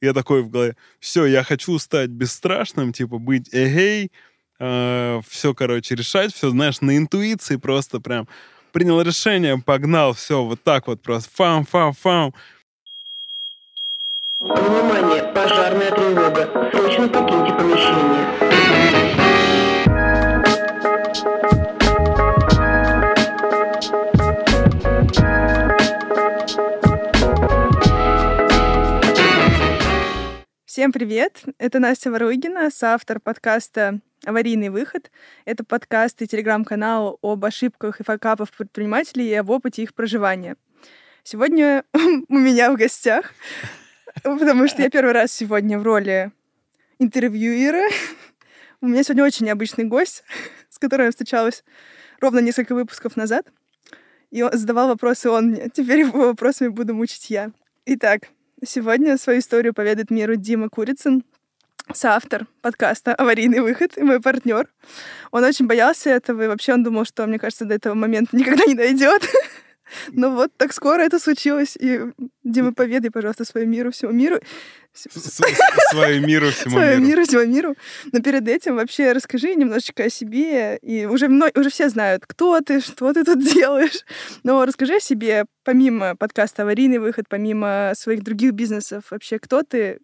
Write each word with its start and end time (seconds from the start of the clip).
Я 0.00 0.12
такой 0.12 0.42
в 0.42 0.50
голове, 0.50 0.76
все, 1.00 1.24
я 1.24 1.42
хочу 1.42 1.78
стать 1.78 2.10
бесстрашным, 2.10 2.92
типа 2.92 3.18
быть 3.18 3.48
эгей, 3.52 4.12
э, 4.58 5.20
все, 5.26 5.54
короче, 5.54 5.94
решать, 5.94 6.34
все, 6.34 6.50
знаешь, 6.50 6.80
на 6.80 6.96
интуиции 6.96 7.56
просто 7.56 8.00
прям 8.00 8.28
принял 8.72 9.00
решение, 9.00 9.56
погнал, 9.58 10.12
все, 10.12 10.44
вот 10.44 10.62
так 10.62 10.86
вот 10.86 11.02
просто, 11.02 11.30
фам-фам-фам. 11.34 12.34
Внимание, 14.38 15.22
пожарная 15.32 15.90
тревога. 15.90 16.70
Срочно 16.70 17.08
покиньте 17.08 17.54
помещение. 17.54 18.55
Всем 30.76 30.92
привет! 30.92 31.42
Это 31.56 31.78
Настя 31.78 32.10
Воругина, 32.10 32.70
соавтор 32.70 33.18
подкаста 33.18 34.00
«Аварийный 34.26 34.68
выход». 34.68 35.10
Это 35.46 35.64
подкаст 35.64 36.20
и 36.20 36.26
телеграм-канал 36.26 37.18
об 37.22 37.46
ошибках 37.46 37.98
и 37.98 38.04
факапах 38.04 38.50
предпринимателей 38.50 39.26
и 39.26 39.32
об 39.32 39.48
опыте 39.48 39.82
их 39.82 39.94
проживания. 39.94 40.56
Сегодня 41.22 41.84
у 42.28 42.34
меня 42.34 42.70
в 42.70 42.76
гостях, 42.76 43.32
потому 44.22 44.68
что 44.68 44.82
я 44.82 44.90
первый 44.90 45.14
раз 45.14 45.32
сегодня 45.32 45.78
в 45.78 45.82
роли 45.82 46.30
интервьюера. 46.98 47.88
У 48.82 48.86
меня 48.86 49.02
сегодня 49.02 49.24
очень 49.24 49.46
необычный 49.46 49.84
гость, 49.84 50.24
с 50.68 50.78
которым 50.78 51.06
я 51.06 51.10
встречалась 51.10 51.64
ровно 52.20 52.40
несколько 52.40 52.74
выпусков 52.74 53.16
назад. 53.16 53.46
И 54.30 54.44
задавал 54.52 54.88
вопросы 54.88 55.30
он 55.30 55.52
мне. 55.52 55.70
Теперь 55.70 56.00
его 56.00 56.26
вопросами 56.26 56.68
буду 56.68 56.94
мучить 56.94 57.30
я. 57.30 57.52
Итак, 57.86 58.28
Сегодня 58.64 59.18
свою 59.18 59.40
историю 59.40 59.74
поведает 59.74 60.10
миру 60.10 60.36
Дима 60.36 60.70
Курицын, 60.70 61.24
соавтор 61.92 62.46
подкаста 62.62 63.14
«Аварийный 63.14 63.60
выход» 63.60 63.98
и 63.98 64.02
мой 64.02 64.18
партнер. 64.18 64.66
Он 65.30 65.44
очень 65.44 65.66
боялся 65.66 66.08
этого, 66.08 66.42
и 66.42 66.46
вообще 66.48 66.72
он 66.72 66.82
думал, 66.82 67.04
что, 67.04 67.26
мне 67.26 67.38
кажется, 67.38 67.66
до 67.66 67.74
этого 67.74 67.92
момента 67.92 68.34
никогда 68.34 68.64
не 68.64 68.74
дойдет. 68.74 69.22
Но 70.12 70.30
вот 70.30 70.52
так 70.56 70.72
скоро 70.72 71.02
это 71.02 71.18
случилось. 71.18 71.76
И, 71.78 72.00
Дима, 72.44 72.72
поведай, 72.72 73.10
пожалуйста, 73.10 73.44
своему 73.44 73.72
миру, 73.72 73.90
всему 73.90 74.12
миру. 74.12 74.40
Своему 74.94 76.26
миру, 76.26 76.50
всему 76.50 76.76
миру. 76.76 76.86
Своему 76.86 77.06
миру, 77.06 77.24
всему 77.24 77.44
миру. 77.44 77.76
Но 78.12 78.20
перед 78.22 78.48
этим 78.48 78.76
вообще 78.76 79.12
расскажи 79.12 79.54
немножечко 79.54 80.04
о 80.04 80.10
себе. 80.10 80.78
И 80.78 81.06
уже, 81.06 81.28
уже 81.28 81.70
все 81.70 81.88
знают, 81.88 82.24
кто 82.26 82.60
ты, 82.60 82.80
что 82.80 83.12
ты 83.12 83.24
тут 83.24 83.42
делаешь. 83.54 84.04
Но 84.42 84.64
расскажи 84.64 84.96
о 84.96 85.00
себе, 85.00 85.44
помимо 85.64 86.16
подкаста 86.16 86.62
«Аварийный 86.62 86.98
выход», 86.98 87.26
помимо 87.28 87.92
своих 87.94 88.22
других 88.22 88.52
бизнесов, 88.52 89.04
вообще 89.10 89.38
кто 89.38 89.62
ты, 89.62 90.00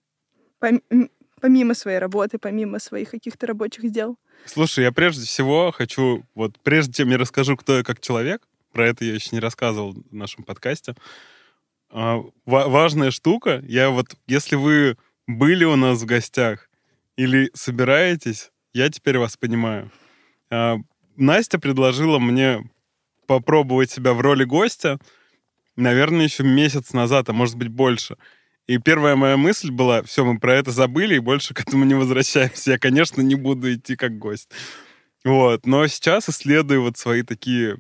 помимо 1.41 1.75
своей 1.75 1.99
работы, 1.99 2.39
помимо 2.39 2.79
своих 2.79 3.11
каких-то 3.11 3.47
рабочих 3.47 3.91
дел? 3.91 4.17
Слушай, 4.45 4.85
я 4.85 4.93
прежде 4.93 5.27
всего 5.27 5.73
хочу, 5.73 6.25
вот 6.35 6.59
прежде 6.63 6.93
чем 6.93 7.11
я 7.11 7.19
расскажу, 7.19 7.57
кто 7.57 7.79
я 7.79 7.85
как 7.85 8.01
человек, 8.01 8.43
про 8.73 8.89
это 8.89 9.05
я 9.05 9.15
еще 9.15 9.31
не 9.33 9.41
рассказывал 9.41 9.93
в 9.93 10.15
нашем 10.15 10.45
подкасте. 10.45 10.95
А, 11.91 12.23
важная 12.47 13.11
штука, 13.11 13.63
я 13.67 13.91
вот, 13.91 14.17
если 14.27 14.57
вы 14.57 14.97
были 15.27 15.65
у 15.65 15.77
нас 15.77 16.01
в 16.01 16.07
гостях 16.07 16.69
или 17.17 17.51
собираетесь, 17.55 18.51
я 18.73 18.89
теперь 18.89 19.19
вас 19.19 19.37
понимаю. 19.37 19.91
А, 20.51 20.77
Настя 21.17 21.59
предложила 21.59 22.19
мне 22.19 22.69
попробовать 23.27 23.91
себя 23.91 24.15
в 24.15 24.21
роли 24.21 24.45
гостя, 24.45 24.99
наверное, 25.77 26.25
еще 26.25 26.43
месяц 26.43 26.93
назад, 26.93 27.29
а 27.29 27.33
может 27.33 27.57
быть 27.57 27.69
больше. 27.69 28.17
И 28.67 28.79
первая 28.79 29.17
моя 29.17 29.37
мысль 29.37 29.71
была, 29.71 30.03
все, 30.03 30.25
мы 30.25 30.39
про 30.39 30.57
это 30.57 30.71
забыли 30.71 31.17
и 31.17 31.21
больше 31.21 31.53
к 31.53 31.61
этому 31.61 31.85
не 31.85 31.95
возвращаемся. 31.95 32.73
Я, 32.73 32.79
конечно, 32.79 33.21
не 33.21 33.35
буду 33.35 33.75
идти 33.75 33.97
как 33.97 34.19
гость. 34.19 34.49
Вот. 35.25 35.67
Но 35.67 35.87
сейчас 35.89 36.29
исследую 36.29 36.83
вот 36.83 36.97
свои 36.97 37.23
такие 37.23 37.79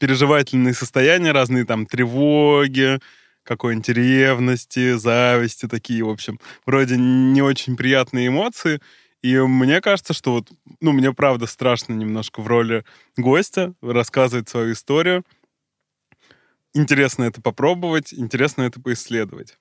переживательные 0.00 0.74
состояния 0.74 1.30
разные, 1.30 1.64
там, 1.64 1.86
тревоги, 1.86 2.98
какой-нибудь 3.44 3.90
ревности, 3.90 4.96
зависти, 4.96 5.68
такие, 5.68 6.02
в 6.02 6.08
общем, 6.08 6.40
вроде 6.66 6.96
не 6.96 7.42
очень 7.42 7.76
приятные 7.76 8.28
эмоции. 8.28 8.80
И 9.22 9.38
мне 9.38 9.80
кажется, 9.82 10.14
что 10.14 10.32
вот, 10.32 10.50
ну, 10.80 10.92
мне 10.92 11.12
правда 11.12 11.46
страшно 11.46 11.92
немножко 11.92 12.40
в 12.40 12.46
роли 12.46 12.84
гостя 13.16 13.74
рассказывать 13.82 14.48
свою 14.48 14.72
историю. 14.72 15.24
Интересно 16.72 17.24
это 17.24 17.42
попробовать, 17.42 18.14
интересно 18.14 18.62
это 18.62 18.80
поисследовать. 18.80 19.58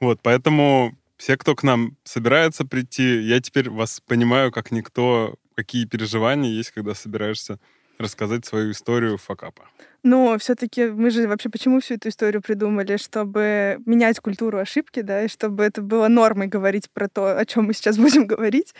Вот, 0.00 0.20
поэтому 0.22 0.98
все, 1.16 1.38
кто 1.38 1.54
к 1.54 1.62
нам 1.62 1.96
собирается 2.04 2.66
прийти, 2.66 3.22
я 3.22 3.40
теперь 3.40 3.70
вас 3.70 4.02
понимаю 4.06 4.52
как 4.52 4.70
никто, 4.70 5.36
какие 5.54 5.86
переживания 5.86 6.50
есть, 6.50 6.72
когда 6.72 6.94
собираешься 6.94 7.58
рассказать 7.98 8.44
свою 8.44 8.72
историю 8.72 9.18
факапа. 9.18 9.68
Но 10.04 10.36
все-таки 10.38 10.84
мы 10.84 11.10
же 11.10 11.26
вообще 11.26 11.48
почему 11.48 11.80
всю 11.80 11.94
эту 11.94 12.10
историю 12.10 12.42
придумали, 12.42 12.98
чтобы 12.98 13.78
менять 13.86 14.20
культуру 14.20 14.58
ошибки, 14.58 15.00
да, 15.00 15.22
и 15.22 15.28
чтобы 15.28 15.64
это 15.64 15.80
было 15.80 16.08
нормой 16.08 16.46
говорить 16.46 16.90
про 16.90 17.08
то, 17.08 17.38
о 17.38 17.46
чем 17.46 17.64
мы 17.64 17.72
сейчас 17.72 17.96
будем 17.98 18.26
говорить. 18.26 18.74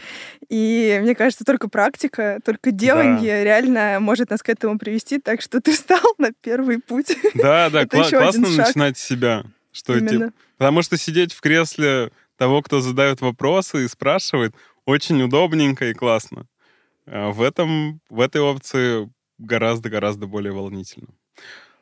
И 0.50 0.98
мне 1.02 1.14
кажется, 1.14 1.44
только 1.44 1.68
практика, 1.70 2.40
только 2.44 2.72
делание 2.72 3.38
да. 3.38 3.44
реально 3.44 3.98
может 4.00 4.30
нас 4.30 4.42
к 4.42 4.50
этому 4.50 4.78
привести, 4.78 5.18
так 5.18 5.40
что 5.40 5.62
ты 5.62 5.72
встал 5.72 6.14
на 6.18 6.32
первый 6.32 6.78
путь. 6.78 7.16
Да, 7.34 7.68
да, 7.68 7.84
кла- 7.84 8.08
классно 8.08 8.48
начинать 8.48 8.96
с 8.96 9.02
себя. 9.02 9.44
Что 9.72 9.98
типа, 9.98 10.32
потому 10.56 10.82
что 10.82 10.96
сидеть 10.96 11.32
в 11.32 11.40
кресле 11.40 12.12
того, 12.36 12.62
кто 12.62 12.80
задает 12.80 13.20
вопросы 13.20 13.84
и 13.84 13.88
спрашивает, 13.88 14.54
очень 14.84 15.20
удобненько 15.22 15.86
и 15.86 15.94
классно. 15.94 16.46
А 17.06 17.30
в, 17.30 17.42
этом, 17.42 18.00
в 18.08 18.20
этой 18.20 18.40
опции 18.40 19.10
гораздо-гораздо 19.38 20.26
более 20.26 20.52
волнительно. 20.52 21.08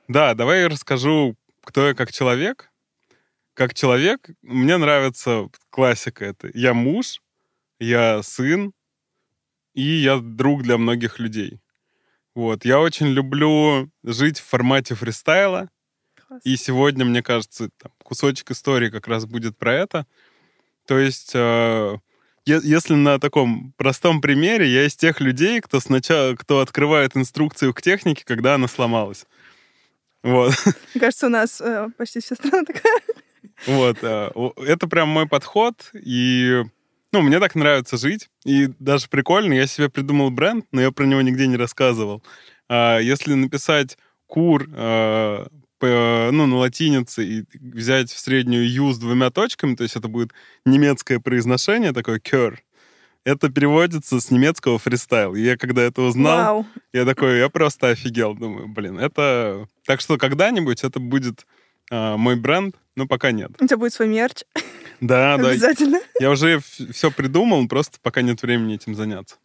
Да, 0.09 0.35
давай 0.35 0.63
я 0.63 0.69
расскажу, 0.69 1.37
кто 1.63 1.89
я 1.89 1.95
как 1.95 2.13
человек. 2.13 2.71
Как 3.55 3.75
человек, 3.75 4.31
мне 4.41 4.79
нравится 4.79 5.49
классика 5.69 6.25
это. 6.25 6.51
Я 6.55 6.73
муж, 6.73 7.21
я 7.79 8.23
сын, 8.23 8.73
и 9.75 9.83
я 9.83 10.19
друг 10.19 10.63
для 10.63 10.79
многих 10.79 11.19
людей. 11.19 11.61
Вот. 12.35 12.65
Я 12.65 12.81
очень 12.81 13.09
люблю 13.09 13.91
жить 14.03 14.39
в 14.39 14.45
формате 14.45 14.95
фристайла. 14.95 15.69
Класс. 16.27 16.41
И 16.45 16.57
сегодня, 16.57 17.05
мне 17.05 17.23
кажется, 17.23 17.69
там, 17.77 17.93
кусочек 18.03 18.51
истории 18.51 18.89
как 18.89 19.07
раз 19.07 19.27
будет 19.27 19.59
про 19.59 19.75
это. 19.75 20.07
То 20.87 20.99
есть 20.99 21.33
э, 21.35 21.99
если 22.45 22.95
на 22.95 23.19
таком 23.19 23.73
простом 23.77 24.21
примере, 24.21 24.69
я 24.69 24.87
из 24.87 24.97
тех 24.97 25.21
людей, 25.21 25.61
кто 25.61 25.81
сначала, 25.81 26.35
кто 26.35 26.61
открывает 26.61 27.17
инструкцию 27.17 27.73
к 27.75 27.83
технике, 27.83 28.25
когда 28.25 28.55
она 28.55 28.69
сломалась. 28.69 29.27
Вот. 30.23 30.55
Мне 30.95 31.01
кажется, 31.01 31.27
у 31.27 31.31
нас 31.31 31.61
э, 31.61 31.89
почти 31.97 32.21
вся 32.21 32.35
страна 32.35 32.65
такая. 32.65 33.01
Вот. 33.67 33.99
Э, 34.03 34.31
это 34.67 34.87
прям 34.89 35.09
мой 35.09 35.27
подход, 35.27 35.91
и 35.95 36.63
ну, 37.13 37.21
мне 37.21 37.41
так 37.41 37.55
нравится 37.55 37.97
жить. 37.97 38.29
И 38.45 38.69
даже 38.79 39.09
прикольно, 39.09 39.53
я 39.53 39.67
себе 39.67 39.89
придумал 39.89 40.31
бренд, 40.31 40.67
но 40.73 40.81
я 40.81 40.91
про 40.91 41.05
него 41.05 41.21
нигде 41.21 41.47
не 41.47 41.57
рассказывал. 41.57 42.23
А 42.69 42.99
если 42.99 43.35
написать 43.35 43.99
кур 44.27 44.69
э, 44.73 45.47
ну, 45.87 46.47
на 46.47 46.57
латинице 46.57 47.25
и 47.25 47.45
взять 47.55 48.11
в 48.11 48.19
среднюю 48.19 48.71
«ю» 48.71 48.93
с 48.93 48.99
двумя 48.99 49.31
точками, 49.31 49.75
то 49.75 49.83
есть 49.83 49.97
это 49.97 50.09
будет 50.09 50.33
немецкое 50.65 51.19
произношение, 51.21 51.93
такое 51.93 52.19
«кёр», 52.19 52.63
это 53.25 53.51
переводится 53.51 54.21
с 54.21 54.31
немецкого 54.31 54.79
фристайл. 54.79 55.35
И 55.35 55.43
я 55.43 55.57
когда 55.57 55.83
это 55.83 56.03
узнал, 56.03 56.55
Вау. 56.55 56.67
я 56.93 57.05
такой, 57.05 57.39
я 57.39 57.49
просто 57.49 57.91
офигел. 57.91 58.35
Думаю, 58.35 58.69
блин, 58.69 58.99
это... 58.99 59.69
Так 59.87 60.01
что 60.01 60.19
когда-нибудь 60.19 60.83
это 60.83 60.99
будет 60.99 61.47
э, 61.91 62.17
мой 62.17 62.37
бренд, 62.37 62.77
но 62.97 63.07
пока 63.07 63.31
нет. 63.31 63.51
У 63.61 63.67
тебя 63.67 63.77
будет 63.77 63.93
свой 63.93 64.09
мерч. 64.09 64.43
Да, 65.01 65.37
да. 65.37 65.51
Обязательно. 65.51 66.01
Я 66.21 66.31
уже 66.31 66.61
все 66.61 67.11
придумал, 67.11 67.67
просто 67.69 67.99
пока 68.03 68.23
нет 68.23 68.43
времени 68.43 68.77
этим 68.77 68.95
заняться. 68.95 69.37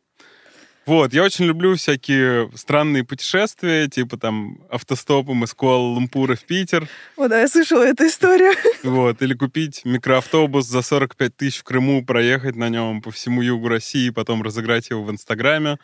Вот, 0.88 1.14
я 1.14 1.24
очень 1.24 1.44
люблю 1.44 1.76
всякие 1.76 2.50
странные 2.56 3.04
путешествия, 3.04 3.90
типа 3.90 4.18
там 4.18 4.58
автостопом 4.70 5.44
из 5.44 5.54
Куала-Лумпура 5.54 6.36
в 6.36 6.46
Питер. 6.46 6.88
О, 7.18 7.28
да, 7.28 7.42
я 7.42 7.50
слышала 7.50 7.84
эту 7.84 8.08
историю. 8.08 8.54
Вот, 8.84 9.22
или 9.22 9.34
купить 9.34 9.82
микроавтобус 9.84 10.66
за 10.66 10.82
45 10.82 11.36
тысяч 11.36 11.58
в 11.58 11.64
Крыму, 11.64 12.06
проехать 12.06 12.56
на 12.56 12.70
нем 12.70 13.02
по 13.02 13.12
всему 13.12 13.42
югу 13.42 13.68
России, 13.68 14.12
потом 14.12 14.42
разыграть 14.42 14.90
его 14.90 15.04
в 15.04 15.12
Инстаграме. 15.12 15.78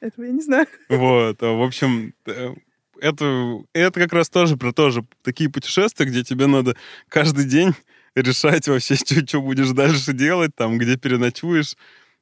Этого 0.00 0.26
я 0.26 0.32
не 0.32 0.42
знаю. 0.42 0.66
Вот, 0.90 1.42
а, 1.42 1.52
в 1.54 1.62
общем, 1.62 2.12
э, 2.26 2.54
это, 3.00 3.62
это 3.72 4.00
как 4.00 4.12
раз 4.12 4.28
тоже 4.28 4.58
про 4.58 4.72
тоже 4.72 5.02
такие 5.22 5.48
путешествия, 5.48 6.04
где 6.04 6.24
тебе 6.24 6.46
надо 6.46 6.76
каждый 7.08 7.46
день 7.46 7.72
решать 8.14 8.68
вообще, 8.68 8.94
что, 8.96 9.26
что 9.26 9.40
будешь 9.40 9.70
дальше 9.70 10.12
делать, 10.12 10.54
там, 10.54 10.76
где 10.76 10.98
переночуешь, 10.98 11.76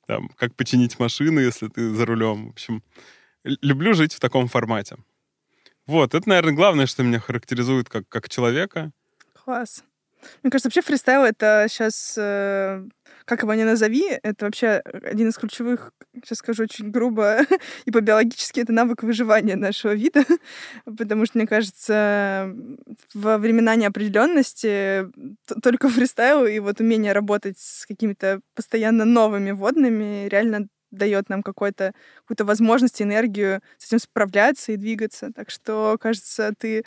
там, 0.06 0.28
как 0.36 0.54
починить 0.54 0.98
машину, 0.98 1.40
если 1.40 1.68
ты 1.68 1.94
за 1.94 2.06
рулем. 2.06 2.48
В 2.48 2.50
общем, 2.50 2.82
люблю 3.44 3.94
жить 3.94 4.14
в 4.14 4.20
таком 4.20 4.48
формате. 4.48 4.96
Вот, 5.86 6.14
это, 6.14 6.28
наверное, 6.28 6.54
главное, 6.54 6.86
что 6.86 7.02
меня 7.02 7.20
характеризует 7.20 7.88
как, 7.88 8.08
как 8.08 8.28
человека. 8.28 8.92
Класс. 9.44 9.84
Мне 10.42 10.50
кажется, 10.50 10.68
вообще 10.68 10.82
фристайл— 10.82 11.22
это 11.24 11.66
сейчас, 11.68 12.14
э, 12.16 12.86
как 13.30 13.44
его 13.44 13.54
ни 13.54 13.62
назови, 13.62 14.18
это 14.24 14.46
вообще 14.46 14.82
один 15.04 15.28
из 15.28 15.36
ключевых, 15.36 15.92
сейчас 16.16 16.38
скажу 16.38 16.64
очень 16.64 16.90
грубо 16.90 17.38
и 17.84 17.92
по-биологически, 17.92 18.58
это 18.58 18.72
навык 18.72 19.04
выживания 19.04 19.54
нашего 19.54 19.92
вида, 19.92 20.24
потому 20.84 21.26
что, 21.26 21.38
мне 21.38 21.46
кажется, 21.46 22.52
во 23.14 23.38
времена 23.38 23.76
неопределенности 23.76 25.06
только 25.62 25.88
фристайл 25.88 26.44
и 26.44 26.58
вот 26.58 26.80
умение 26.80 27.12
работать 27.12 27.56
с 27.56 27.86
какими-то 27.86 28.40
постоянно 28.56 29.04
новыми 29.04 29.52
водными 29.52 30.26
реально 30.26 30.66
дает 30.90 31.28
нам 31.28 31.44
какой-то, 31.44 31.94
какую-то 32.22 32.44
возможность, 32.44 33.00
энергию 33.00 33.60
с 33.78 33.86
этим 33.86 34.00
справляться 34.00 34.72
и 34.72 34.76
двигаться. 34.76 35.30
Так 35.32 35.50
что, 35.50 35.96
кажется, 36.00 36.52
ты 36.58 36.82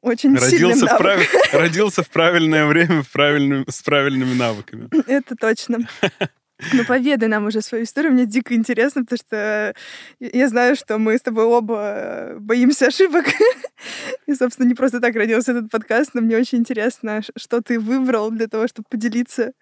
очень 0.00 0.36
родился 0.36 0.86
в, 0.86 0.98
прав... 0.98 1.20
родился 1.52 2.02
в 2.02 2.10
правильное 2.10 2.66
время 2.66 3.02
в 3.02 3.10
правильным... 3.10 3.64
с 3.68 3.82
правильными 3.82 4.34
навыками. 4.34 4.88
Это 5.06 5.34
точно. 5.36 5.78
Ну, 6.72 6.84
поведай 6.86 7.28
нам 7.28 7.46
уже 7.46 7.60
свою 7.60 7.84
историю. 7.84 8.12
Мне 8.12 8.24
дико 8.24 8.54
интересно, 8.54 9.02
потому 9.04 9.18
что 9.18 9.74
я 10.20 10.48
знаю, 10.48 10.74
что 10.74 10.96
мы 10.96 11.18
с 11.18 11.22
тобой 11.22 11.44
оба 11.44 12.36
боимся 12.38 12.86
ошибок. 12.86 13.26
И, 14.26 14.34
собственно, 14.34 14.66
не 14.66 14.74
просто 14.74 15.00
так 15.00 15.14
родился 15.14 15.52
этот 15.52 15.70
подкаст, 15.70 16.12
но 16.14 16.22
мне 16.22 16.36
очень 16.36 16.58
интересно, 16.58 17.20
что 17.36 17.60
ты 17.60 17.78
выбрал 17.78 18.30
для 18.30 18.46
того, 18.46 18.68
чтобы 18.68 18.86
поделиться. 18.88 19.52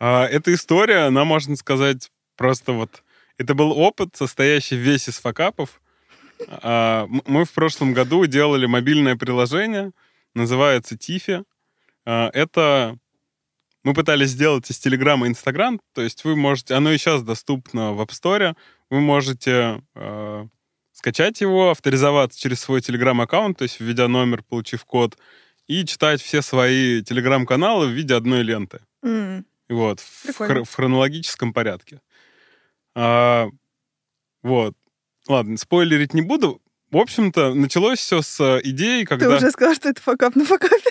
А, 0.00 0.26
эта 0.26 0.54
история, 0.54 1.06
она, 1.06 1.24
можно 1.24 1.56
сказать, 1.56 2.10
просто 2.36 2.72
вот... 2.72 3.02
Это 3.38 3.54
был 3.54 3.72
опыт, 3.72 4.14
состоящий 4.16 4.76
весь 4.76 5.08
из 5.08 5.18
факапов. 5.18 5.80
А, 6.48 7.06
мы 7.08 7.44
в 7.44 7.52
прошлом 7.52 7.92
году 7.92 8.26
делали 8.26 8.66
мобильное 8.66 9.16
приложение, 9.16 9.92
называется 10.34 10.96
Тифи. 10.96 11.44
А, 12.04 12.30
это 12.32 12.98
мы 13.84 13.92
пытались 13.92 14.30
сделать 14.30 14.70
из 14.70 14.78
Телеграма 14.78 15.28
Инстаграм, 15.28 15.80
то 15.92 16.02
есть 16.02 16.24
вы 16.24 16.36
можете, 16.36 16.74
оно 16.74 16.90
и 16.92 16.98
сейчас 16.98 17.22
доступно 17.22 17.92
в 17.92 18.00
App 18.00 18.10
Store, 18.10 18.56
вы 18.88 19.00
можете 19.00 19.82
э, 19.94 20.46
скачать 20.92 21.42
его, 21.42 21.70
авторизоваться 21.70 22.40
через 22.40 22.60
свой 22.60 22.80
Телеграм-аккаунт, 22.80 23.58
то 23.58 23.64
есть 23.64 23.80
введя 23.80 24.08
номер, 24.08 24.42
получив 24.42 24.86
код, 24.86 25.18
и 25.66 25.84
читать 25.84 26.22
все 26.22 26.40
свои 26.40 27.02
Телеграм-каналы 27.02 27.86
в 27.86 27.90
виде 27.90 28.14
одной 28.14 28.42
ленты. 28.42 28.80
Mm. 29.04 29.44
Вот, 29.68 30.00
в, 30.00 30.40
хр- 30.40 30.64
в 30.64 30.74
хронологическом 30.74 31.52
порядке. 31.52 32.00
А, 32.94 33.48
вот. 34.42 34.74
Ладно, 35.28 35.56
спойлерить 35.56 36.14
не 36.14 36.22
буду. 36.22 36.60
В 36.90 36.98
общем-то, 36.98 37.54
началось 37.54 37.98
все 37.98 38.22
с 38.22 38.38
э, 38.40 38.60
идеи, 38.62 39.04
когда... 39.04 39.26
Ты 39.28 39.36
уже 39.36 39.50
сказал, 39.50 39.74
что 39.74 39.88
это 39.88 40.00
факап 40.00 40.36
на 40.36 40.44
факапе. 40.44 40.90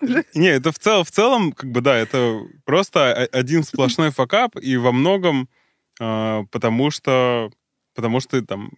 Не, 0.34 0.48
это 0.48 0.72
в, 0.72 0.78
цел, 0.78 1.04
в 1.04 1.10
целом, 1.10 1.52
как 1.52 1.70
бы, 1.70 1.80
да, 1.80 1.96
это 1.96 2.40
просто 2.64 3.12
один 3.12 3.62
сплошной 3.62 4.10
факап, 4.10 4.56
и 4.60 4.76
во 4.76 4.92
многом 4.92 5.48
э, 6.00 6.44
потому 6.50 6.90
что, 6.90 7.50
потому 7.94 8.20
что 8.20 8.40
там 8.42 8.70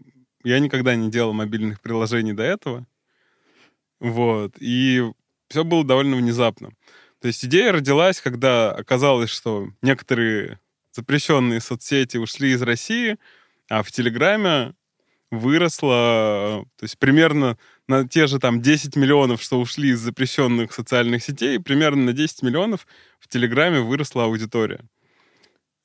я 0.43 0.59
никогда 0.59 0.95
не 0.95 1.11
делал 1.11 1.33
мобильных 1.33 1.81
приложений 1.81 2.33
до 2.33 2.43
этого, 2.43 2.87
вот, 4.01 4.55
и 4.59 5.05
все 5.49 5.65
было 5.65 5.85
довольно 5.85 6.17
внезапно. 6.17 6.71
То 7.21 7.29
есть 7.29 7.45
идея 7.45 7.73
родилась, 7.73 8.21
когда 8.21 8.73
оказалось, 8.73 9.31
что 9.31 9.69
некоторые 9.83 10.59
запрещенные 10.93 11.61
соцсети 11.61 12.17
ушли 12.17 12.53
из 12.53 12.63
России, 12.63 13.17
а 13.69 13.83
в 13.83 13.91
Телеграме 13.91 14.75
выросло, 15.31 16.65
то 16.77 16.83
есть 16.83 16.99
примерно 16.99 17.57
на 17.87 18.07
те 18.07 18.27
же 18.27 18.39
там 18.39 18.61
10 18.61 18.97
миллионов, 18.97 19.43
что 19.43 19.61
ушли 19.61 19.91
из 19.91 20.01
запрещенных 20.01 20.73
социальных 20.73 21.23
сетей, 21.23 21.61
примерно 21.61 22.05
на 22.05 22.13
10 22.13 22.43
миллионов 22.43 22.87
в 23.19 23.29
Телеграме 23.29 23.81
выросла 23.81 24.25
аудитория. 24.25 24.81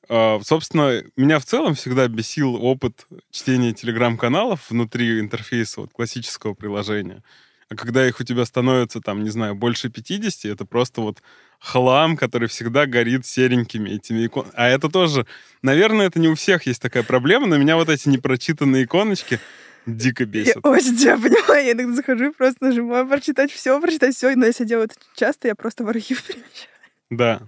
А, 0.07 0.39
собственно, 0.43 1.03
меня 1.15 1.39
в 1.39 1.45
целом 1.45 1.75
всегда 1.75 2.07
бесил 2.07 2.55
опыт 2.55 3.07
чтения 3.31 3.73
телеграм-каналов 3.73 4.69
внутри 4.69 5.19
интерфейса 5.19 5.81
вот, 5.81 5.91
классического 5.91 6.53
приложения. 6.53 7.23
А 7.69 7.75
когда 7.75 8.07
их 8.07 8.19
у 8.19 8.23
тебя 8.23 8.45
становится, 8.45 9.01
там, 9.01 9.23
не 9.23 9.29
знаю, 9.29 9.55
больше 9.55 9.89
50, 9.89 10.45
это 10.45 10.65
просто 10.65 11.01
вот 11.01 11.21
хлам, 11.59 12.15
который 12.15 12.47
всегда 12.47 12.85
горит 12.85 13.25
серенькими 13.25 13.89
этими 13.89 14.27
иконами. 14.27 14.53
А 14.55 14.67
это 14.67 14.89
тоже, 14.89 15.25
наверное, 15.63 16.07
это 16.07 16.19
не 16.19 16.27
у 16.27 16.35
всех 16.35 16.67
есть 16.67 16.81
такая 16.81 17.01
проблема, 17.03 17.47
но 17.47 17.57
меня 17.57 17.75
вот 17.75 17.89
эти 17.89 18.07
непрочитанные 18.07 18.83
иконочки 18.83 19.39
дико 19.87 20.25
бесят. 20.25 20.57
Я 20.63 20.69
очень 20.69 20.95
тебя 20.95 21.17
понимаю. 21.21 21.65
Я 21.65 21.71
иногда 21.71 21.95
захожу 21.95 22.29
и 22.29 22.33
просто 22.33 22.65
нажимаю 22.65 23.07
прочитать 23.07 23.51
все, 23.51 23.79
прочитать 23.81 24.15
все. 24.15 24.35
Но 24.35 24.45
если 24.45 24.63
я 24.63 24.69
делаю 24.69 24.85
это 24.85 24.95
часто, 25.15 25.47
я 25.47 25.55
просто 25.55 25.83
в 25.83 25.89
архив 25.89 26.23
перемещаю. 26.27 26.69
Да. 27.09 27.41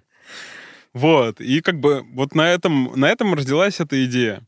Вот. 0.93 1.41
И 1.41 1.61
как 1.61 1.79
бы 1.79 2.03
вот 2.13 2.33
на 2.33 2.51
этом, 2.51 2.91
на 2.95 3.09
этом 3.09 3.33
родилась 3.33 3.79
эта 3.79 4.03
идея. 4.05 4.45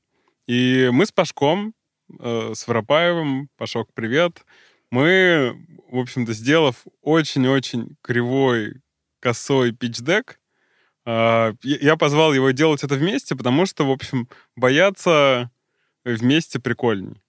И 0.47 0.89
мы 0.91 1.05
с 1.05 1.11
Пашком, 1.11 1.73
э, 2.19 2.53
с 2.55 2.67
Воропаевым, 2.67 3.49
Пашок, 3.55 3.89
привет, 3.93 4.41
мы, 4.91 5.55
в 5.89 5.97
общем-то, 5.97 6.33
сделав 6.33 6.85
очень-очень 7.01 7.97
кривой, 8.01 8.81
косой 9.19 9.71
питч-дек, 9.71 10.39
э, 11.05 11.53
я 11.61 11.95
позвал 11.97 12.33
его 12.33 12.51
делать 12.51 12.83
это 12.83 12.95
вместе, 12.95 13.35
потому 13.35 13.65
что, 13.65 13.85
в 13.85 13.91
общем, 13.91 14.29
бояться 14.55 15.51
вместе 16.05 16.59
прикольней. 16.59 17.21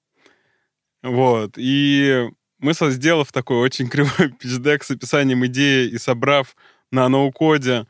Вот. 1.02 1.54
И 1.56 2.28
мы, 2.58 2.72
сделав 2.74 3.32
такой 3.32 3.58
очень 3.58 3.88
кривой 3.90 4.30
пичдек 4.38 4.84
с 4.84 4.90
описанием 4.90 5.44
идеи 5.46 5.88
и 5.88 5.98
собрав 5.98 6.56
на 6.90 7.08
ноу-коде 7.08 7.86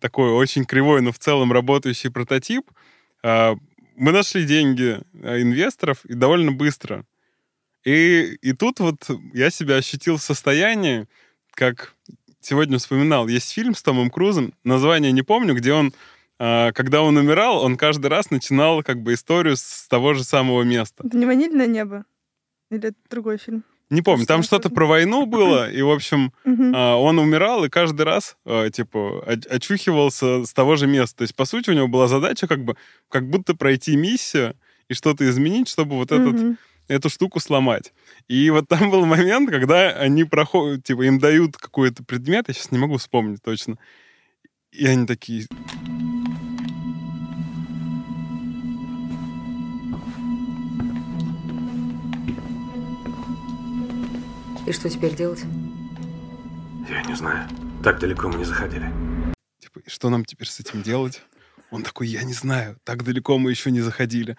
такой 0.00 0.30
очень 0.30 0.64
кривой, 0.64 1.00
но 1.00 1.12
в 1.12 1.18
целом 1.18 1.52
работающий 1.52 2.10
прототип, 2.10 2.70
а, 3.22 3.56
мы 3.96 4.12
нашли 4.12 4.44
деньги 4.44 5.00
а, 5.22 5.40
инвесторов 5.40 6.04
и 6.04 6.14
довольно 6.14 6.52
быстро. 6.52 7.06
И, 7.84 8.38
и 8.42 8.52
тут 8.52 8.80
вот 8.80 9.10
я 9.32 9.50
себя 9.50 9.76
ощутил 9.76 10.16
в 10.16 10.22
состоянии, 10.22 11.06
как 11.54 11.94
сегодня 12.40 12.78
вспоминал, 12.78 13.28
есть 13.28 13.52
фильм 13.52 13.74
с 13.74 13.82
Томом 13.82 14.10
Крузом, 14.10 14.54
название 14.64 15.12
не 15.12 15.22
помню, 15.22 15.54
где 15.54 15.72
он, 15.72 15.92
а, 16.38 16.72
когда 16.72 17.02
он 17.02 17.16
умирал, 17.16 17.62
он 17.62 17.76
каждый 17.76 18.06
раз 18.06 18.30
начинал 18.30 18.82
как 18.82 19.02
бы 19.02 19.14
историю 19.14 19.56
с 19.56 19.86
того 19.88 20.14
же 20.14 20.24
самого 20.24 20.62
места. 20.62 21.04
Это 21.06 21.16
не 21.16 21.26
«Ванильное 21.26 21.66
небо»? 21.66 22.04
Или 22.70 22.88
это 22.88 22.96
другой 23.10 23.38
фильм? 23.38 23.64
Не 23.90 24.00
помню, 24.00 24.24
там 24.24 24.42
что-то 24.42 24.70
про 24.70 24.86
войну 24.86 25.26
было, 25.26 25.70
и, 25.70 25.82
в 25.82 25.90
общем, 25.90 26.32
а, 26.44 26.96
он 26.96 27.18
умирал, 27.18 27.64
и 27.64 27.68
каждый 27.68 28.02
раз, 28.02 28.36
а, 28.44 28.70
типа, 28.70 29.22
очухивался 29.50 30.44
с 30.44 30.52
того 30.52 30.76
же 30.76 30.86
места. 30.86 31.18
То 31.18 31.22
есть, 31.22 31.36
по 31.36 31.44
сути, 31.44 31.70
у 31.70 31.74
него 31.74 31.88
была 31.88 32.08
задача 32.08 32.46
как 32.46 32.64
бы, 32.64 32.76
как 33.08 33.28
будто 33.28 33.54
пройти 33.54 33.96
миссию 33.96 34.56
и 34.88 34.94
что-то 34.94 35.28
изменить, 35.28 35.68
чтобы 35.68 35.96
вот 35.96 36.10
этот, 36.10 36.56
эту 36.88 37.08
штуку 37.08 37.40
сломать. 37.40 37.92
И 38.28 38.50
вот 38.50 38.68
там 38.68 38.90
был 38.90 39.06
момент, 39.06 39.50
когда 39.50 39.90
они 39.90 40.24
проходят, 40.24 40.84
типа, 40.84 41.02
им 41.02 41.18
дают 41.18 41.56
какой-то 41.56 42.04
предмет, 42.04 42.48
я 42.48 42.54
сейчас 42.54 42.70
не 42.70 42.78
могу 42.78 42.96
вспомнить 42.96 43.42
точно, 43.42 43.78
и 44.72 44.86
они 44.86 45.06
такие... 45.06 45.46
И 54.64 54.72
что 54.72 54.88
теперь 54.88 55.14
делать? 55.14 55.42
Я 56.88 57.02
не 57.02 57.14
знаю. 57.16 57.48
Так 57.82 57.98
далеко 57.98 58.28
мы 58.28 58.38
не 58.38 58.44
заходили. 58.44 58.86
Типа, 59.58 59.80
и 59.80 59.90
что 59.90 60.08
нам 60.08 60.24
теперь 60.24 60.48
с 60.48 60.60
этим 60.60 60.82
делать? 60.82 61.20
Он 61.72 61.82
такой, 61.82 62.06
я 62.06 62.22
не 62.22 62.32
знаю, 62.32 62.78
так 62.84 63.02
далеко 63.02 63.38
мы 63.38 63.50
еще 63.50 63.70
не 63.70 63.80
заходили. 63.80 64.36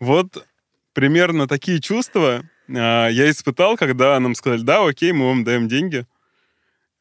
Вот 0.00 0.46
примерно 0.94 1.46
такие 1.46 1.80
чувства 1.80 2.48
а, 2.68 3.08
я 3.08 3.30
испытал, 3.30 3.76
когда 3.76 4.18
нам 4.18 4.34
сказали, 4.34 4.62
да, 4.62 4.86
окей, 4.86 5.12
мы 5.12 5.26
вам 5.26 5.44
даем 5.44 5.68
деньги. 5.68 6.06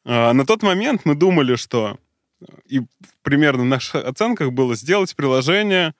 А, 0.03 0.33
на 0.33 0.45
тот 0.45 0.63
момент 0.63 1.01
мы 1.05 1.15
думали, 1.15 1.55
что 1.55 1.97
и 2.67 2.81
примерно 3.21 3.63
в 3.63 3.67
наших 3.67 3.95
оценках 3.95 4.51
было 4.51 4.75
сделать 4.75 5.15
приложение. 5.15 5.93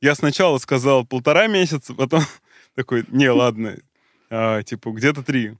Я 0.00 0.14
сначала 0.14 0.58
сказал 0.58 1.04
полтора 1.04 1.46
месяца, 1.46 1.92
потом 1.92 2.22
такой, 2.74 3.04
не, 3.08 3.28
ладно, 3.30 3.76
а, 4.30 4.62
типа, 4.62 4.90
где-то 4.90 5.22
три. 5.22 5.54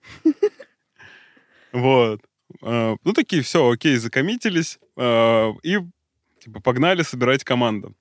Вот. 1.73 2.23
Ну, 2.62 3.12
такие, 3.15 3.43
все, 3.43 3.71
окей, 3.71 3.99
закоммитились. 3.99 4.79
И, 4.99 5.79
типа, 6.41 6.61
погнали 6.62 7.03
собирать 7.03 7.45
команду. 7.45 7.95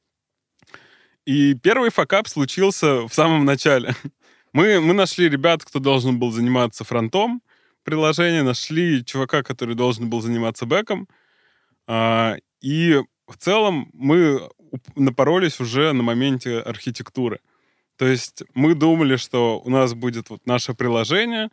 И 1.27 1.55
первый 1.55 1.89
факап 1.89 2.29
случился 2.29 3.05
в 3.05 3.13
самом 3.13 3.43
начале. 3.43 3.93
Мы, 4.53 4.79
мы 4.79 4.93
нашли 4.93 5.27
ребят, 5.27 5.63
кто 5.65 5.79
должен 5.79 6.17
был 6.17 6.31
заниматься 6.31 6.85
фронтом 6.85 7.41
приложения, 7.83 8.43
нашли 8.43 9.03
чувака, 9.03 9.43
который 9.43 9.75
должен 9.75 10.09
был 10.09 10.21
заниматься 10.21 10.65
бэком. 10.65 11.07
И 12.61 13.01
в 13.27 13.37
целом 13.37 13.89
мы 13.93 14.49
напоролись 14.95 15.59
уже 15.59 15.91
на 15.91 16.01
моменте 16.01 16.59
архитектуры. 16.59 17.39
То 17.97 18.07
есть 18.07 18.43
мы 18.53 18.73
думали, 18.73 19.17
что 19.17 19.59
у 19.59 19.69
нас 19.69 19.93
будет 19.93 20.29
вот 20.29 20.45
наше 20.45 20.73
приложение, 20.73 21.49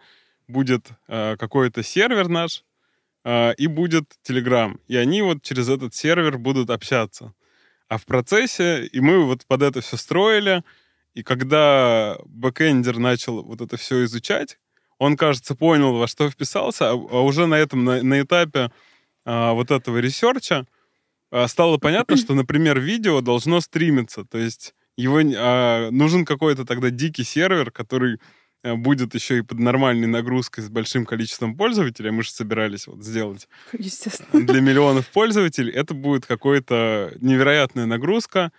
будет 0.46 0.86
э, 1.08 1.36
какой-то 1.36 1.82
сервер 1.82 2.28
наш, 2.28 2.64
э, 3.24 3.54
и 3.54 3.66
будет 3.66 4.04
Telegram. 4.26 4.78
И 4.86 4.96
они 4.96 5.22
вот 5.22 5.42
через 5.42 5.68
этот 5.68 5.94
сервер 5.94 6.38
будут 6.38 6.70
общаться. 6.70 7.34
А 7.88 7.98
в 7.98 8.06
процессе, 8.06 8.86
и 8.86 9.00
мы 9.00 9.24
вот 9.24 9.46
под 9.46 9.62
это 9.62 9.80
все 9.80 9.96
строили, 9.96 10.64
и 11.14 11.22
когда 11.22 12.18
backender 12.24 12.98
начал 12.98 13.42
вот 13.42 13.60
это 13.60 13.76
все 13.76 14.04
изучать, 14.04 14.58
он, 14.98 15.16
кажется, 15.16 15.54
понял, 15.54 15.96
во 15.96 16.06
что 16.06 16.30
вписался, 16.30 16.90
а, 16.90 16.92
а 16.92 17.20
уже 17.20 17.46
на 17.46 17.56
этом, 17.56 17.84
на, 17.84 18.02
на 18.02 18.20
этапе 18.20 18.70
а, 19.24 19.52
вот 19.52 19.70
этого 19.70 19.98
research 19.98 20.58
а 20.58 20.66
а, 21.30 21.48
стало 21.48 21.78
понятно, 21.78 22.16
что, 22.16 22.34
например, 22.34 22.80
видео 22.80 23.20
должно 23.20 23.60
стримиться, 23.60 24.24
то 24.24 24.38
есть 24.38 24.74
его 24.96 25.20
а, 25.36 25.90
нужен 25.90 26.24
какой-то 26.24 26.64
тогда 26.64 26.90
дикий 26.90 27.24
сервер, 27.24 27.70
который 27.70 28.20
будет 28.64 29.14
еще 29.14 29.38
и 29.38 29.42
под 29.42 29.58
нормальной 29.58 30.06
нагрузкой 30.06 30.64
с 30.64 30.70
большим 30.70 31.04
количеством 31.04 31.56
пользователей. 31.56 32.10
Мы 32.10 32.22
же 32.22 32.30
собирались 32.30 32.86
вот 32.86 33.04
сделать 33.04 33.48
Естественно. 33.72 34.46
для 34.46 34.60
миллионов 34.60 35.08
пользователей. 35.08 35.72
Это 35.72 35.92
будет 35.94 36.24
какая-то 36.26 37.12
невероятная 37.20 37.86
нагрузка. 37.86 38.52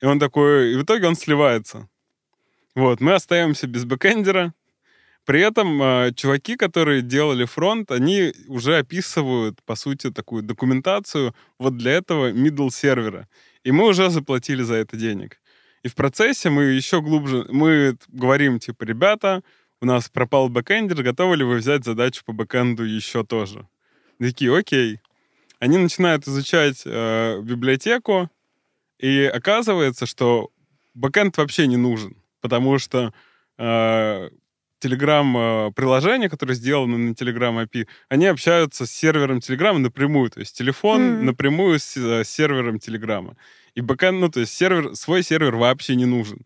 И 0.00 0.06
он 0.06 0.18
такой... 0.18 0.72
И 0.72 0.76
в 0.76 0.82
итоге 0.82 1.06
он 1.06 1.14
сливается. 1.14 1.88
Вот, 2.74 3.00
мы 3.00 3.14
остаемся 3.14 3.66
без 3.66 3.84
бэкэндера. 3.84 4.54
При 5.24 5.40
этом 5.42 5.82
э, 5.82 6.12
чуваки, 6.14 6.56
которые 6.56 7.02
делали 7.02 7.44
фронт, 7.44 7.90
они 7.90 8.32
уже 8.48 8.78
описывают, 8.78 9.62
по 9.62 9.74
сути, 9.74 10.10
такую 10.10 10.42
документацию 10.42 11.34
вот 11.58 11.76
для 11.76 11.92
этого 11.92 12.32
middle 12.32 12.70
сервера. 12.70 13.28
И 13.62 13.70
мы 13.70 13.86
уже 13.86 14.08
заплатили 14.10 14.62
за 14.62 14.74
это 14.76 14.96
денег. 14.96 15.38
И 15.82 15.88
в 15.88 15.94
процессе 15.94 16.50
мы 16.50 16.64
еще 16.64 17.00
глубже, 17.00 17.46
мы 17.50 17.96
говорим, 18.08 18.58
типа, 18.58 18.84
ребята, 18.84 19.42
у 19.80 19.86
нас 19.86 20.08
пропал 20.08 20.48
backender, 20.48 21.02
готовы 21.02 21.36
ли 21.36 21.44
вы 21.44 21.56
взять 21.56 21.84
задачу 21.84 22.22
по 22.24 22.32
backend 22.32 22.77
у 22.77 22.84
еще 22.84 23.24
тоже? 23.24 23.68
Такие, 24.18 24.56
окей. 24.56 25.00
Они 25.60 25.78
начинают 25.78 26.26
изучать 26.26 26.82
э, 26.84 27.40
библиотеку, 27.42 28.28
и 28.98 29.22
оказывается, 29.22 30.06
что 30.06 30.50
backend 30.94 31.36
вообще 31.36 31.66
не 31.68 31.76
нужен, 31.76 32.16
потому 32.40 32.78
что 32.78 33.12
э, 33.58 34.30
Telegram-приложения, 34.80 36.28
которые 36.28 36.54
сделаны 36.56 36.96
на 36.98 37.12
Telegram 37.12 37.64
API, 37.64 37.86
они 38.08 38.26
общаются 38.26 38.86
с 38.86 38.90
сервером 38.90 39.38
Telegram 39.38 39.76
напрямую, 39.78 40.30
то 40.30 40.40
есть 40.40 40.56
телефон 40.56 41.02
Мгм. 41.16 41.26
напрямую 41.26 41.78
с, 41.78 41.96
э, 41.96 42.24
с 42.24 42.28
сервером 42.28 42.76
Telegram. 42.76 43.34
И 43.78 43.80
бэкэнд, 43.80 44.18
ну, 44.18 44.28
то 44.28 44.40
есть 44.40 44.52
сервер, 44.54 44.96
свой 44.96 45.22
сервер 45.22 45.54
вообще 45.54 45.94
не 45.94 46.04
нужен. 46.04 46.40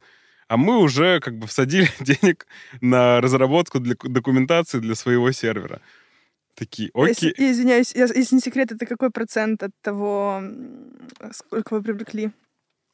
А 0.49 0.59
мы 0.59 0.77
уже 0.77 1.19
как 1.21 1.39
бы 1.39 1.47
всадили 1.47 1.89
денег 2.01 2.47
на 2.83 3.23
разработку 3.23 3.81
для 3.81 3.95
документации 4.03 4.81
для 4.81 4.95
своего 4.95 5.33
сервера. 5.33 5.81
Такие, 6.55 6.91
Если, 6.95 7.31
окей. 7.31 7.47
я 7.47 7.53
извиняюсь, 7.53 7.95
если 7.95 8.35
не 8.35 8.43
секрет, 8.43 8.73
это 8.73 8.85
какой 8.85 9.09
процент 9.11 9.63
от 9.63 9.71
того, 9.81 10.43
сколько 11.33 11.73
вы 11.73 11.83
привлекли? 11.83 12.33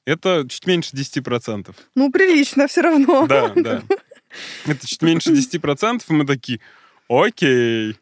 Это 0.04 0.46
чуть 0.48 0.68
меньше 0.68 0.94
10%. 0.94 1.74
Ну, 1.96 2.12
прилично 2.12 2.68
все 2.68 2.82
равно. 2.82 3.26
Да, 3.26 3.48
да. 3.56 3.82
Это 4.66 4.86
чуть 4.86 5.02
меньше 5.02 5.32
10%, 5.32 6.02
и 6.08 6.12
мы 6.12 6.24
такие, 6.24 6.60
окей. 7.08 7.96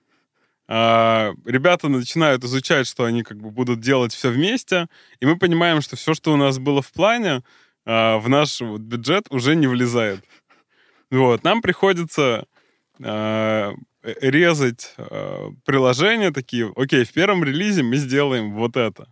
А, 0.68 1.32
ребята 1.44 1.88
начинают 1.88 2.42
изучать, 2.44 2.86
что 2.86 3.04
они 3.04 3.22
как 3.22 3.38
бы 3.38 3.50
будут 3.50 3.80
делать 3.80 4.12
все 4.12 4.30
вместе, 4.30 4.88
и 5.20 5.26
мы 5.26 5.38
понимаем, 5.38 5.80
что 5.80 5.96
все, 5.96 6.14
что 6.14 6.32
у 6.32 6.36
нас 6.36 6.58
было 6.58 6.82
в 6.82 6.92
плане, 6.92 7.42
а, 7.84 8.18
в 8.18 8.28
наш 8.28 8.60
вот 8.60 8.80
бюджет 8.80 9.26
уже 9.30 9.54
не 9.54 9.68
влезает. 9.68 10.24
Вот, 11.10 11.44
нам 11.44 11.62
приходится 11.62 12.46
а, 13.00 13.74
э, 14.02 14.14
резать 14.20 14.94
приложения 15.64 16.32
такие, 16.32 16.72
окей, 16.74 17.04
в 17.04 17.12
первом 17.12 17.44
релизе 17.44 17.82
мы 17.82 17.96
сделаем 17.96 18.54
вот 18.54 18.76
это. 18.76 19.08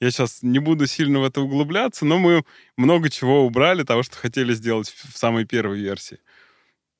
Я 0.00 0.10
сейчас 0.10 0.42
не 0.42 0.58
буду 0.58 0.86
сильно 0.86 1.20
в 1.20 1.24
это 1.24 1.40
углубляться, 1.40 2.04
но 2.04 2.18
мы 2.18 2.44
много 2.76 3.08
чего 3.08 3.46
убрали, 3.46 3.82
того, 3.82 4.02
что 4.02 4.16
хотели 4.16 4.52
сделать 4.54 4.88
в 4.88 5.16
самой 5.16 5.46
первой 5.46 5.80
версии. 5.80 6.18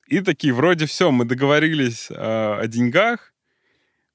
И 0.07 0.21
такие, 0.21 0.53
вроде 0.53 0.85
все, 0.85 1.11
мы 1.11 1.25
договорились 1.25 2.07
э, 2.09 2.15
о 2.15 2.65
деньгах 2.67 3.33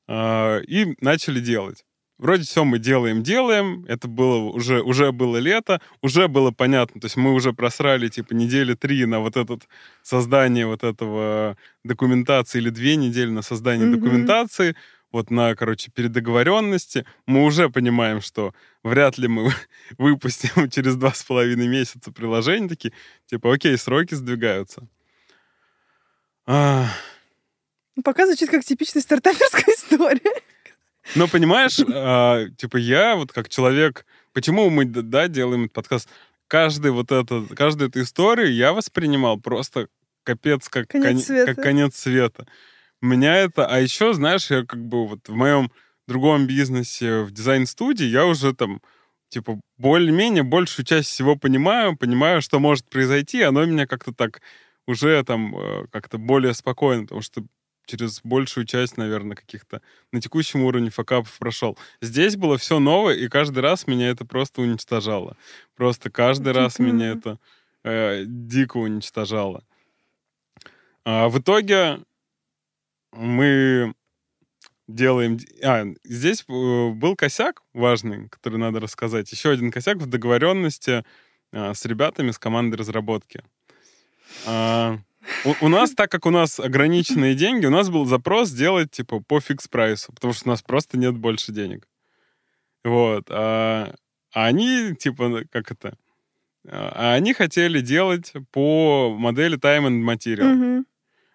и 0.09 0.95
начали 1.01 1.41
делать. 1.41 1.85
Вроде 2.19 2.45
все 2.45 2.63
мы 2.65 2.79
делаем, 2.79 3.23
делаем. 3.25 3.85
Это 3.89 4.07
было 4.07 4.37
уже, 4.51 4.81
уже 4.83 5.11
было 5.11 5.39
лето, 5.39 5.81
уже 6.03 6.29
было 6.29 6.53
понятно. 6.53 7.01
То 7.01 7.07
есть 7.07 7.17
мы 7.17 7.33
уже 7.33 7.53
просрали 7.53 8.09
типа 8.09 8.33
недели 8.35 8.75
три 8.75 9.05
на 9.07 9.19
вот 9.19 9.37
этот 9.37 9.67
создание 10.03 10.67
вот 10.67 10.85
этого 10.85 11.57
документации 11.83 12.59
или 12.59 12.71
две 12.71 12.95
недели 12.95 13.31
на 13.31 13.43
создание 13.43 13.89
Мгм. 13.89 14.01
документации. 14.01 14.77
Вот 15.11 15.31
на, 15.31 15.55
короче, 15.57 15.91
передоговоренности. 15.91 17.05
Мы 17.27 17.45
уже 17.45 17.69
понимаем, 17.69 18.21
что 18.21 18.55
вряд 18.85 19.19
ли 19.19 19.27
мы 19.29 19.51
выпустим 19.99 20.51
через 20.71 20.95
два 20.97 21.13
с 21.13 21.25
половиной 21.25 21.67
месяца 21.67 22.13
приложение. 22.13 22.69
Такие, 22.69 22.93
типа, 23.27 23.53
окей, 23.53 23.77
сроки 23.77 24.15
сдвигаются. 24.15 24.87
А, 26.47 26.87
Пока 28.05 28.27
звучит 28.27 28.49
как 28.51 28.65
типичная 28.65 29.03
стартаперская 29.03 29.65
история. 29.77 30.33
Но 31.15 31.29
понимаешь, 31.29 31.79
а, 31.81 32.47
типа 32.57 32.77
я 32.77 33.17
вот 33.17 33.33
как 33.33 33.49
человек, 33.49 34.07
почему 34.33 34.71
мы 34.71 34.85
да 34.85 35.29
делаем 35.29 35.65
этот 35.65 35.75
подкаст? 35.75 36.09
Каждый 36.49 36.91
вот 36.91 37.11
это, 37.11 37.45
каждую 37.57 37.89
эту 37.91 38.03
историю 38.03 38.53
я 38.55 38.73
воспринимал 38.73 39.41
просто 39.41 39.89
капец 40.25 40.69
как 40.69 40.89
Конец 40.89 41.05
коне- 41.07 41.23
света. 41.25 41.55
как 41.55 41.65
конец 41.65 41.97
света. 41.97 42.47
Меня 43.01 43.37
это, 43.37 43.67
а 43.67 43.81
еще 43.81 44.13
знаешь, 44.13 44.51
я 44.51 44.65
как 44.65 44.85
бы 44.85 45.09
вот 45.09 45.29
в 45.29 45.35
моем 45.35 45.73
другом 46.07 46.47
бизнесе 46.47 47.23
в 47.23 47.33
дизайн-студии 47.33 48.05
я 48.05 48.27
уже 48.27 48.55
там 48.55 48.81
типа 49.29 49.61
более-менее 49.79 50.43
большую 50.45 50.85
часть 50.87 51.09
всего 51.09 51.37
понимаю, 51.37 51.97
понимаю, 51.97 52.43
что 52.43 52.61
может 52.61 52.89
произойти, 52.89 53.43
оно 53.43 53.65
меня 53.65 53.87
как-то 53.87 54.13
так 54.13 54.41
уже 54.87 55.23
там 55.25 55.57
э, 55.57 55.87
как-то 55.91 56.19
более 56.19 56.55
спокойно, 56.55 57.03
потому 57.05 57.23
что 57.23 57.43
через 57.87 58.21
большую 58.23 58.67
часть, 58.67 58.97
наверное, 58.97 59.37
каких-то 59.37 59.83
на 60.13 60.21
текущем 60.21 60.63
уровне 60.63 60.91
факапов 60.91 61.37
прошел. 61.39 61.79
Здесь 62.01 62.37
было 62.37 62.59
все 62.59 62.79
новое, 62.79 63.15
и 63.15 63.29
каждый 63.29 63.61
раз 63.61 63.87
меня 63.87 64.09
это 64.09 64.25
просто 64.25 64.63
уничтожало. 64.63 65.37
Просто 65.77 66.11
каждый 66.11 66.53
раз 66.53 66.79
меня 66.79 67.13
это 67.13 67.39
э, 67.85 68.25
дико 68.27 68.79
уничтожало. 68.79 69.65
А 71.05 71.29
в 71.29 71.39
итоге 71.39 72.01
мы 73.13 73.95
делаем... 74.89 75.39
А, 75.65 75.85
здесь 76.05 76.45
э, 76.49 76.91
был 76.91 77.17
косяк 77.17 77.63
важный, 77.73 78.29
который 78.29 78.59
надо 78.59 78.81
рассказать. 78.81 79.31
Еще 79.33 79.51
один 79.51 79.71
косяк 79.71 79.99
в 79.99 80.07
договоренности 80.07 81.05
а, 81.53 81.75
с 81.75 81.85
ребятами 81.85 82.31
с 82.31 82.39
командой 82.39 82.77
разработки. 82.77 83.43
А, 84.47 84.99
у, 85.45 85.67
у 85.67 85.69
нас, 85.69 85.93
так 85.93 86.11
как 86.11 86.27
у 86.27 86.31
нас 86.31 86.59
ограниченные 86.59 87.35
деньги, 87.35 87.67
у 87.67 87.71
нас 87.71 87.91
был 87.91 88.07
запрос 88.07 88.49
сделать, 88.49 88.91
типа, 88.91 89.21
по 89.21 89.41
fix 89.41 89.62
price 89.62 89.99
у, 89.99 90.13
потому 90.13 90.33
что 90.33 90.49
у 90.49 90.51
нас 90.51 90.63
просто 90.63 90.99
нет 90.99 91.17
больше 91.17 91.53
денег. 91.53 91.89
Вот. 92.85 93.27
А, 93.29 93.95
а 94.35 94.47
они, 94.47 94.95
типа, 94.95 95.45
как 95.51 95.71
это? 95.71 95.97
А 96.69 97.15
они 97.15 97.35
хотели 97.35 97.81
делать 97.81 98.33
по 98.51 99.15
модели 99.17 99.59
Time 99.59 99.89
and 99.89 100.05
Material. 100.05 100.55
Мгм. 100.55 100.87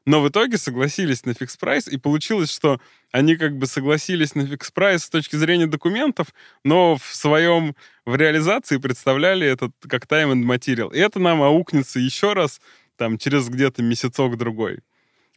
Но 0.07 0.21
в 0.21 0.29
итоге 0.29 0.57
согласились 0.57 1.25
на 1.25 1.33
fix 1.33 1.57
price, 1.57 1.89
и 1.89 1.97
получилось, 1.97 2.49
что 2.49 2.79
они 3.11 3.35
как 3.35 3.57
бы 3.57 3.67
согласились 3.67 4.35
на 4.35 4.47
fix 4.47 4.71
price 4.71 5.03
с 5.03 5.09
точки 5.09 5.35
зрения 5.35 5.67
документов, 5.67 6.33
но 6.63 6.95
в 6.95 7.03
своем, 7.13 7.75
в 8.05 8.15
реализации 8.15 8.77
представляли 8.77 9.45
это 9.45 9.69
как 9.81 10.05
time 10.05 10.31
and 10.31 10.45
material. 10.45 10.95
И 10.95 10.97
это 10.97 11.19
нам 11.19 11.41
аукнется 11.41 11.99
еще 11.99 12.31
раз 12.31 12.61
там 12.97 13.17
через 13.17 13.49
где-то 13.49 13.81
месяцок-другой. 13.83 14.79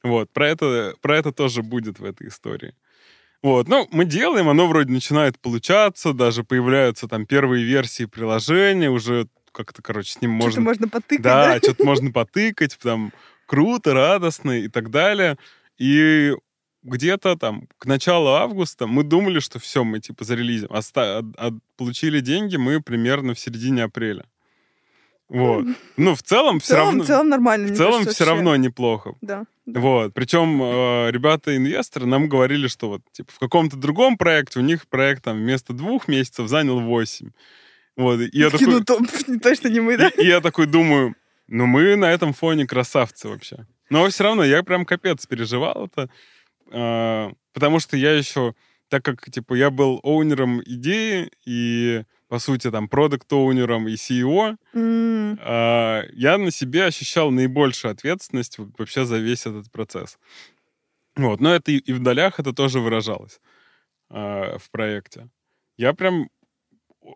Вот, 0.02 0.30
про 0.32 0.48
это, 0.48 0.94
про 1.00 1.18
это 1.18 1.32
тоже 1.32 1.62
будет 1.62 1.98
в 1.98 2.04
этой 2.04 2.28
истории. 2.28 2.74
Вот, 3.42 3.68
ну, 3.68 3.88
мы 3.90 4.04
делаем, 4.04 4.48
оно 4.48 4.66
вроде 4.66 4.92
начинает 4.92 5.38
получаться, 5.38 6.12
даже 6.12 6.44
появляются 6.44 7.08
там 7.08 7.26
первые 7.26 7.64
версии 7.64 8.04
приложения, 8.04 8.90
уже 8.90 9.28
как-то, 9.52 9.82
короче, 9.82 10.12
с 10.12 10.20
ним 10.20 10.32
Что-то 10.40 10.46
можно 10.46 10.60
можно 10.62 10.88
потыкать, 10.88 11.22
да, 11.22 11.54
да? 11.54 11.58
что-то 11.58 11.84
можно 11.84 12.12
потыкать, 12.12 12.78
там, 12.82 13.12
круто, 13.46 13.94
радостно 13.94 14.52
и 14.60 14.68
так 14.68 14.90
далее. 14.90 15.38
И 15.78 16.34
где-то 16.82 17.36
там 17.36 17.66
к 17.78 17.86
началу 17.86 18.28
августа 18.28 18.86
мы 18.86 19.02
думали, 19.02 19.40
что 19.40 19.58
все, 19.58 19.84
мы 19.84 20.00
типа 20.00 20.24
зарелизим. 20.24 20.68
Оста- 20.70 21.18
от- 21.18 21.36
от- 21.36 21.62
получили 21.76 22.20
деньги 22.20 22.56
мы 22.56 22.80
примерно 22.82 23.34
в 23.34 23.38
середине 23.40 23.84
апреля. 23.84 24.24
Вот. 25.30 25.64
Ну, 25.96 26.14
в 26.16 26.22
целом 26.22 26.58
В 26.58 26.62
все 26.64 26.74
целом, 26.74 26.86
равно... 26.88 27.04
в 27.04 27.06
целом 27.06 27.28
нормально. 27.28 27.72
В 27.72 27.76
целом 27.76 27.92
кажется, 27.92 28.14
все 28.14 28.24
вообще. 28.24 28.34
равно 28.36 28.56
неплохо. 28.56 29.14
Да. 29.20 29.44
да. 29.64 29.80
Вот. 29.80 30.12
Причем 30.12 30.60
э, 30.60 31.10
ребята-инвесторы 31.12 32.04
нам 32.06 32.28
говорили, 32.28 32.66
что 32.66 32.88
вот 32.88 33.02
типа 33.12 33.30
в 33.32 33.38
каком-то 33.38 33.76
другом 33.76 34.18
проекте 34.18 34.58
у 34.58 34.62
них 34.62 34.88
проект 34.88 35.24
там 35.24 35.36
вместо 35.38 35.72
двух 35.72 36.08
месяцев 36.08 36.48
занял 36.48 36.80
восемь. 36.80 37.30
Вот. 37.96 38.20
И 38.20 38.28
я 38.32 38.50
Такие, 38.50 38.80
такой, 38.80 38.98
ну, 38.98 39.06
то, 39.06 39.38
точно 39.42 39.68
не 39.68 39.78
мы, 39.80 39.96
да? 39.96 40.08
и, 40.08 40.22
и 40.24 40.26
я 40.26 40.40
такой 40.40 40.66
думаю, 40.66 41.14
Ну, 41.46 41.66
мы 41.66 41.94
на 41.96 42.10
этом 42.12 42.32
фоне 42.32 42.66
красавцы 42.66 43.28
вообще. 43.28 43.66
Но 43.88 44.08
все 44.08 44.24
равно 44.24 44.44
я 44.44 44.62
прям 44.62 44.84
капец 44.84 45.26
переживал 45.26 45.86
это, 45.86 46.10
а, 46.72 47.32
потому 47.52 47.78
что 47.80 47.96
я 47.96 48.12
еще, 48.12 48.54
так 48.88 49.04
как, 49.04 49.30
типа, 49.30 49.54
я 49.54 49.70
был 49.70 50.00
оунером 50.02 50.60
идеи 50.64 51.30
и, 51.44 52.02
по 52.30 52.38
сути, 52.38 52.70
там, 52.70 52.88
продукт-оунером 52.88 53.88
и 53.88 53.94
CEO, 53.94 54.56
М, 54.72 55.36
а, 55.42 56.04
я 56.12 56.38
на 56.38 56.52
себе 56.52 56.84
ощущал 56.86 57.32
наибольшую 57.32 57.90
ответственность 57.90 58.56
вообще 58.78 59.04
за 59.04 59.18
весь 59.18 59.46
этот 59.46 59.70
процесс. 59.72 60.16
Вот, 61.16 61.40
но 61.40 61.52
это 61.52 61.72
и, 61.72 61.78
и 61.78 61.92
в 61.92 61.98
долях 61.98 62.38
это 62.38 62.52
тоже 62.52 62.78
выражалось 62.78 63.40
а, 64.10 64.58
в 64.58 64.70
проекте. 64.70 65.28
Я 65.76 65.92
прям 65.92 66.30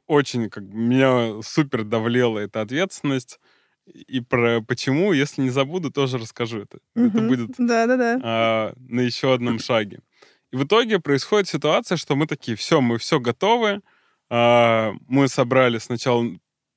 очень, 0.08 0.50
как 0.50 0.64
меня 0.64 1.40
супер 1.42 1.84
давлела 1.84 2.40
эта 2.40 2.60
ответственность. 2.60 3.38
И 3.86 4.20
про 4.20 4.62
почему, 4.62 5.12
если 5.12 5.42
не 5.42 5.50
забуду, 5.50 5.92
тоже 5.92 6.18
расскажу 6.18 6.62
это. 6.62 6.78
Это 6.96 7.20
мгм. 7.20 7.28
будет 7.28 7.50
Да-да-да. 7.58 8.18
а, 8.20 8.72
на 8.88 9.00
еще 9.00 9.32
одном 9.32 9.60
шаге. 9.60 10.00
И 10.50 10.56
в 10.56 10.64
итоге 10.64 10.98
происходит 10.98 11.48
ситуация, 11.48 11.96
что 11.96 12.16
мы 12.16 12.26
такие, 12.26 12.56
все, 12.56 12.80
мы 12.80 12.98
все 12.98 13.20
готовы. 13.20 13.80
А, 14.30 14.92
мы 15.08 15.28
собрали 15.28 15.78
сначала 15.78 16.26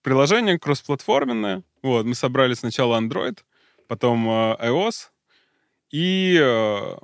приложение 0.01 0.59
кроссплатформенное. 0.59 1.63
Вот, 1.81 2.05
мы 2.05 2.15
собрали 2.15 2.53
сначала 2.53 2.99
Android, 2.99 3.39
потом 3.87 4.27
а, 4.29 4.57
iOS. 4.61 5.09
И 5.91 6.37
а, 6.41 6.97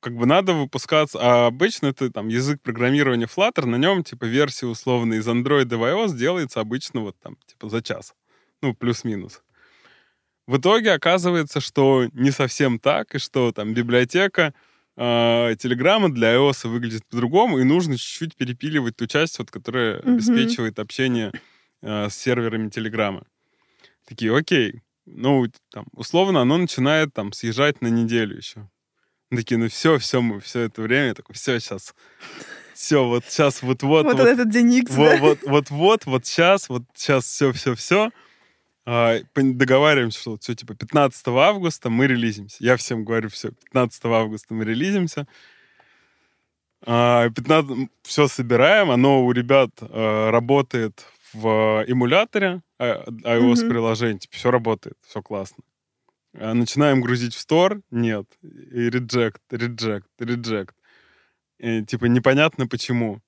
как 0.00 0.16
бы 0.16 0.26
надо 0.26 0.54
выпускаться. 0.54 1.18
А 1.20 1.46
обычно 1.46 1.88
это 1.88 2.10
там 2.10 2.28
язык 2.28 2.60
программирования 2.62 3.26
Flutter, 3.26 3.66
на 3.66 3.76
нем 3.76 4.02
типа 4.02 4.24
версия 4.24 4.66
условно 4.66 5.14
из 5.14 5.28
Android 5.28 5.66
в 5.76 5.82
iOS 5.82 6.16
делается 6.16 6.60
обычно 6.60 7.00
вот 7.00 7.16
там 7.20 7.36
типа 7.46 7.68
за 7.68 7.82
час. 7.82 8.14
Ну, 8.62 8.74
плюс-минус. 8.74 9.42
В 10.46 10.56
итоге 10.56 10.92
оказывается, 10.92 11.60
что 11.60 12.06
не 12.12 12.30
совсем 12.30 12.78
так, 12.78 13.14
и 13.14 13.18
что 13.18 13.52
там 13.52 13.72
библиотека 13.72 14.52
э, 15.00 15.56
Телеграма 15.58 16.12
для 16.12 16.34
iOS 16.34 16.68
выглядит 16.68 17.06
по-другому, 17.06 17.58
и 17.58 17.64
нужно 17.64 17.96
чуть-чуть 17.96 18.36
перепиливать 18.36 18.96
ту 18.96 19.06
часть, 19.06 19.38
вот, 19.38 19.50
которая 19.50 20.00
Мгм. 20.00 20.14
обеспечивает 20.14 20.78
общение 20.78 21.32
э, 21.82 22.10
с 22.10 22.16
серверами 22.16 22.68
Телеграма. 22.68 23.24
Такие, 24.06 24.36
окей. 24.36 24.82
Ну, 25.06 25.46
там, 25.70 25.86
условно, 25.92 26.42
оно 26.42 26.58
начинает 26.58 27.14
там 27.14 27.32
съезжать 27.32 27.80
на 27.80 27.88
неделю 27.88 28.36
еще. 28.36 28.68
Мы 29.30 29.38
Такие, 29.38 29.58
ну 29.58 29.68
все, 29.68 29.98
все, 29.98 30.20
мы 30.20 30.40
все 30.40 30.60
это 30.60 30.82
время, 30.82 31.14
такой, 31.14 31.34
все, 31.34 31.58
сейчас, 31.60 31.94
все, 32.74 33.06
вот 33.06 33.24
сейчас, 33.26 33.62
вот-вот, 33.62 34.04
Вот 34.04 34.18
вот, 34.18 34.26
этот 34.26 34.50
день 34.50 34.72
Икс, 34.74 34.92
вот, 34.92 35.10
да? 35.10 35.16
вот, 35.18 35.38
вот, 35.44 35.70
вот, 35.70 36.06
вот 36.06 36.26
сейчас, 36.26 36.68
вот 36.68 36.82
сейчас 36.94 37.24
все, 37.24 37.52
все, 37.52 37.74
все. 37.74 38.10
Договариваемся, 39.34 40.20
что 40.20 40.36
все, 40.38 40.54
типа, 40.54 40.74
15 40.74 41.28
августа 41.28 41.90
мы 41.90 42.06
релизимся. 42.06 42.56
Я 42.60 42.76
всем 42.76 43.04
говорю, 43.04 43.28
все, 43.28 43.52
15 43.52 44.04
августа 44.06 44.54
мы 44.54 44.64
релизимся. 44.64 45.26
15, 46.82 47.90
все 48.02 48.26
собираем, 48.26 48.90
оно 48.90 49.24
у 49.24 49.32
ребят 49.32 49.70
а, 49.80 50.30
работает 50.30 51.04
в 51.34 51.84
эмуляторе 51.86 52.62
а, 52.78 53.04
iOS 53.06 53.68
приложение, 53.68 54.18
типа, 54.18 54.34
все 54.34 54.50
работает, 54.50 54.96
все 55.06 55.20
классно. 55.20 55.62
А, 56.34 56.54
Начинаем 56.54 57.02
грузить 57.02 57.34
в 57.34 57.38
стор, 57.38 57.82
нет. 57.90 58.26
И 58.42 58.88
reject, 58.88 59.40
reject. 59.50 60.70
И, 61.58 61.84
типа, 61.84 62.06
непонятно 62.06 62.66
почему. 62.66 63.20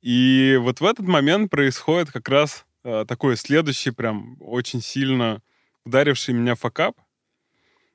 И 0.00 0.58
вот 0.60 0.80
в 0.80 0.84
этот 0.86 1.06
момент 1.06 1.50
происходит 1.50 2.10
как 2.10 2.28
раз 2.30 2.64
такой 2.84 3.36
следующий 3.36 3.90
прям 3.90 4.36
очень 4.40 4.80
сильно 4.80 5.42
ударивший 5.84 6.34
меня 6.34 6.54
fuckup. 6.54 6.96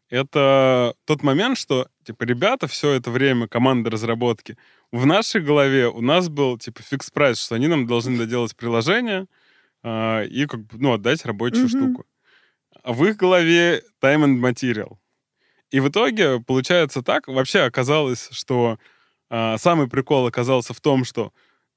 Это 0.09 0.95
тот 1.05 1.21
момент, 1.21 1.57
что, 1.57 1.87
типа, 2.03 2.23
ребята 2.23 2.67
все 2.67 2.93
это 2.93 3.11
время, 3.11 3.47
команда 3.47 3.91
разработки, 3.91 4.57
в 4.91 5.05
нашей 5.05 5.41
голове 5.41 5.87
у 5.87 6.01
нас 6.01 6.29
был, 6.29 6.57
типа, 6.57 6.81
fix 6.81 7.11
price, 7.11 7.39
что 7.39 7.55
они 7.55 7.67
нам 7.67 7.85
должны 7.85 8.17
доделать 8.17 8.55
приложение 8.55 9.27
а, 9.83 10.23
и, 10.23 10.47
как 10.47 10.61
бы, 10.61 10.77
ну, 10.79 10.93
отдать 10.93 11.25
рабочую 11.25 11.65
Мгм. 11.65 11.69
штуку. 11.69 12.05
А 12.83 12.93
в 12.93 13.05
их 13.05 13.17
голове 13.17 13.83
time 14.01 14.25
and 14.25 14.39
material. 14.39 14.97
И 15.69 15.79
в 15.79 15.89
итоге 15.89 16.39
получается 16.41 17.03
так, 17.03 17.27
вообще 17.27 17.59
оказалось, 17.61 18.29
что 18.31 18.79
а, 19.29 19.59
самый 19.59 19.87
прикол 19.87 20.25
оказался 20.25 20.73
в 20.73 20.81
том, 20.81 21.05
что 21.05 21.31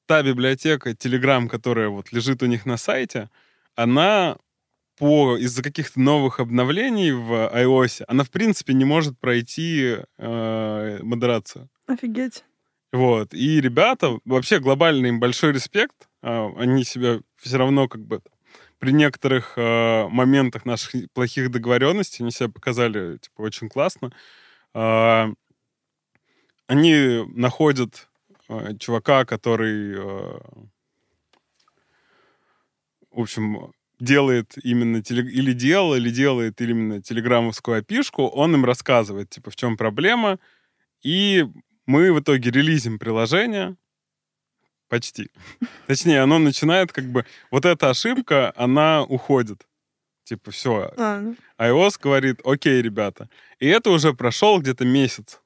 та 0.07 0.23
библиотека 0.23 0.91
Telegram, 0.91 1.49
которая 1.49 1.88
вот 1.88 2.12
лежит 2.12 2.43
у 2.43 2.47
них 2.47 2.67
на 2.67 2.77
сайте, 2.77 3.31
она 3.75 4.37
по 4.99 5.37
из-за 5.37 5.62
каких-то 5.62 6.01
новых 6.01 6.38
обновлений 6.41 7.12
в 7.12 7.33
iOS, 7.33 8.05
она 8.09 8.25
в 8.25 8.31
принципе 8.31 8.75
не 8.75 8.85
может 8.85 9.19
пройти 9.19 9.97
э, 10.19 10.99
модерацию. 11.03 11.69
Офигеть. 11.87 12.45
Вот. 12.93 13.33
И 13.33 13.61
ребята, 13.61 14.19
вообще 14.25 14.61
глобальный 14.61 15.09
им 15.09 15.19
большой 15.19 15.53
респект. 15.53 16.09
А, 16.23 16.53
Они 16.57 16.85
себя 16.85 17.21
все 17.37 17.57
равно 17.57 17.88
как 17.88 18.03
бы 18.03 18.21
при 18.79 18.93
некоторых 18.93 19.55
э, 19.57 20.09
моментах 20.09 20.67
наших 20.67 21.11
плохих 21.15 21.51
договоренностей, 21.51 22.23
они 22.23 22.31
себя 22.31 22.49
показали 22.49 23.17
типа 23.17 23.43
очень 23.43 23.69
классно. 23.69 24.12
А, 24.75 25.31
Они 26.67 27.25
находят 27.35 28.09
э, 28.61 28.77
чувака, 28.79 29.25
который, 29.25 29.95
э, 29.97 30.41
в 33.11 33.21
общем, 33.21 33.73
делает 34.01 34.55
именно 34.65 34.99
теле- 35.03 35.31
или 35.31 35.53
делал, 35.53 35.95
или 35.95 36.11
делает 36.11 36.61
именно 36.61 37.01
телеграммовскую 37.03 37.79
опишку, 37.79 38.27
он 38.27 38.55
им 38.55 38.65
рассказывает, 38.65 39.31
типа, 39.31 39.51
в 39.51 39.57
чем 39.57 39.77
проблема, 39.77 40.38
и 41.03 41.47
мы 41.87 42.12
в 42.12 42.21
итоге 42.21 42.51
релизим 42.51 42.99
приложение, 42.99 43.77
почти. 44.88 45.31
Точнее, 45.87 46.21
оно 46.23 46.38
начинает 46.38 46.93
как 46.93 47.05
бы... 47.07 47.25
Вот 47.51 47.65
эта 47.65 47.91
ошибка, 47.91 48.53
она 48.57 49.03
уходит. 49.05 49.67
Типа, 50.25 50.51
все, 50.51 50.93
А, 50.97 51.21
ну, 51.21 51.37
iOS 51.59 51.99
говорит, 52.03 52.41
окей, 52.45 52.81
ребята. 52.83 53.29
И 53.59 53.67
это 53.67 53.91
уже 53.91 54.12
прошел 54.15 54.61
где-то 54.61 54.85
месяц. 54.85 55.41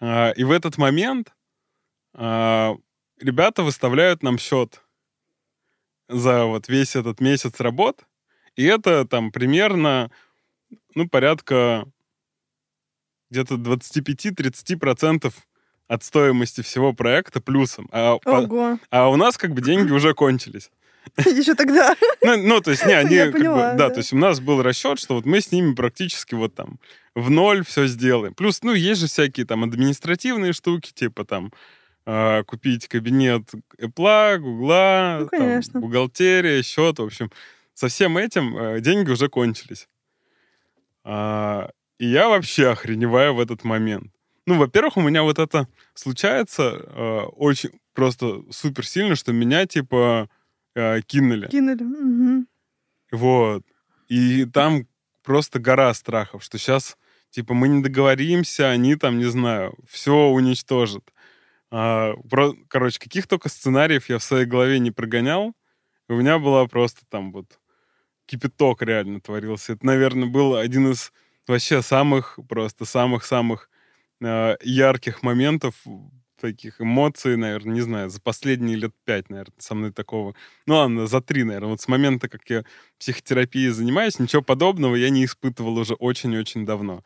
А, 0.00 0.30
И 0.30 0.44
в 0.44 0.50
этот 0.50 0.78
момент 0.78 1.34
ребята 2.18 3.62
выставляют 3.62 4.22
нам 4.22 4.38
счет 4.38 4.82
за 6.08 6.44
вот 6.46 6.68
весь 6.68 6.96
этот 6.96 7.20
месяц 7.20 7.60
работ. 7.60 8.04
И 8.56 8.64
это 8.64 9.04
там 9.04 9.30
примерно, 9.30 10.10
ну, 10.94 11.08
порядка 11.08 11.86
где-то 13.30 13.54
25-30% 13.54 15.32
от 15.86 16.04
стоимости 16.04 16.62
всего 16.62 16.92
проекта 16.92 17.40
плюсом. 17.40 17.88
А, 17.92 18.18
по- 18.18 18.42
Ого. 18.42 18.78
а 18.90 19.08
у 19.08 19.16
нас 19.16 19.38
как 19.38 19.52
бы 19.54 19.60
деньги 19.62 19.92
уже 19.92 20.12
кончились. 20.14 20.70
Еще 21.18 21.54
тогда. 21.54 21.94
Ну, 22.22 22.36
ну, 22.36 22.60
то 22.60 22.72
есть, 22.72 22.84
не, 22.84 22.92
они 22.92 23.16
как 23.16 23.32
бы, 23.32 23.38
поняла, 23.38 23.72
да, 23.74 23.88
да. 23.88 23.90
то 23.90 23.98
есть 23.98 24.12
у 24.12 24.16
нас 24.16 24.40
был 24.40 24.60
расчет, 24.62 24.98
что 24.98 25.14
вот 25.14 25.24
мы 25.24 25.40
с 25.40 25.52
ними 25.52 25.74
практически 25.74 26.34
вот 26.34 26.54
там 26.54 26.78
в 27.14 27.30
ноль 27.30 27.64
все 27.64 27.86
сделаем. 27.86 28.34
Плюс, 28.34 28.62
ну, 28.62 28.74
есть 28.74 29.00
же 29.00 29.06
всякие 29.06 29.46
там 29.46 29.64
административные 29.64 30.52
штуки, 30.52 30.92
типа 30.92 31.24
там 31.24 31.52
а, 32.10 32.42
купить 32.44 32.88
кабинет 32.88 33.42
Apple, 33.78 34.38
Гугла, 34.38 35.18
Ну, 35.20 35.28
там, 35.28 35.40
конечно. 35.40 35.78
бухгалтерия, 35.80 36.62
счет, 36.62 36.98
в 36.98 37.02
общем, 37.02 37.30
со 37.74 37.88
всем 37.88 38.16
этим 38.16 38.56
э, 38.56 38.80
деньги 38.80 39.10
уже 39.10 39.28
кончились. 39.28 39.88
А, 41.04 41.70
и 41.98 42.06
я 42.06 42.30
вообще 42.30 42.70
охреневаю 42.70 43.34
в 43.34 43.40
этот 43.40 43.62
момент. 43.62 44.10
Ну, 44.46 44.56
во-первых, 44.56 44.96
у 44.96 45.02
меня 45.02 45.22
вот 45.22 45.38
это 45.38 45.68
случается 45.92 46.62
э, 46.62 47.20
очень 47.36 47.78
просто 47.92 48.42
супер 48.52 48.86
сильно, 48.86 49.14
что 49.14 49.34
меня 49.34 49.66
типа 49.66 50.30
э, 50.74 51.02
кинули. 51.02 51.48
Кинули. 51.48 51.82
Мгм. 51.82 52.48
Вот. 53.12 53.64
И 54.08 54.46
там 54.46 54.86
просто 55.22 55.58
гора 55.58 55.92
страхов, 55.92 56.42
что 56.42 56.56
сейчас, 56.56 56.96
типа, 57.28 57.52
мы 57.52 57.68
не 57.68 57.82
договоримся, 57.82 58.70
они 58.70 58.96
там, 58.96 59.18
не 59.18 59.26
знаю, 59.26 59.74
все 59.86 60.28
уничтожат. 60.28 61.04
А, 61.70 62.14
про- 62.30 62.54
короче, 62.68 62.98
каких 62.98 63.26
только 63.26 63.48
сценариев 63.48 64.08
я 64.08 64.18
в 64.18 64.22
своей 64.24 64.46
голове 64.46 64.78
не 64.78 64.90
прогонял. 64.90 65.54
У 66.08 66.14
меня 66.14 66.38
была 66.38 66.66
просто 66.68 67.02
там 67.10 67.32
вот 67.32 67.58
кипяток 68.26 68.82
реально 68.82 69.20
творился. 69.20 69.74
Это, 69.74 69.86
наверное, 69.86 70.28
был 70.28 70.56
один 70.56 70.92
из 70.92 71.12
вообще 71.48 71.82
самых, 71.82 72.38
просто 72.48 72.84
самых-самых 72.84 73.70
э, 74.22 74.56
ярких 74.62 75.22
моментов, 75.22 75.74
таких 76.40 76.80
эмоций, 76.80 77.36
наверное, 77.36 77.74
не 77.74 77.80
знаю, 77.82 78.10
за 78.10 78.20
последние 78.20 78.76
лет 78.76 78.92
пять, 79.04 79.30
наверное, 79.30 79.54
со 79.58 79.74
мной 79.74 79.92
такого. 79.92 80.34
Ну 80.66 80.76
ладно, 80.76 81.06
за 81.06 81.20
три, 81.20 81.44
наверное. 81.44 81.70
Вот 81.70 81.80
с 81.80 81.88
момента, 81.88 82.28
как 82.28 82.48
я 82.50 82.64
психотерапией 82.98 83.70
занимаюсь, 83.70 84.18
ничего 84.18 84.42
подобного 84.42 84.94
я 84.96 85.10
не 85.10 85.24
испытывал 85.24 85.78
уже 85.78 85.94
очень-очень 85.94 86.66
давно. 86.66 87.02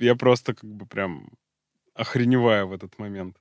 Я 0.00 0.14
просто 0.16 0.54
как 0.54 0.68
бы 0.70 0.86
прям 0.86 1.28
охреневаю 1.94 2.68
в 2.68 2.72
этот 2.72 2.98
момент. 2.98 3.36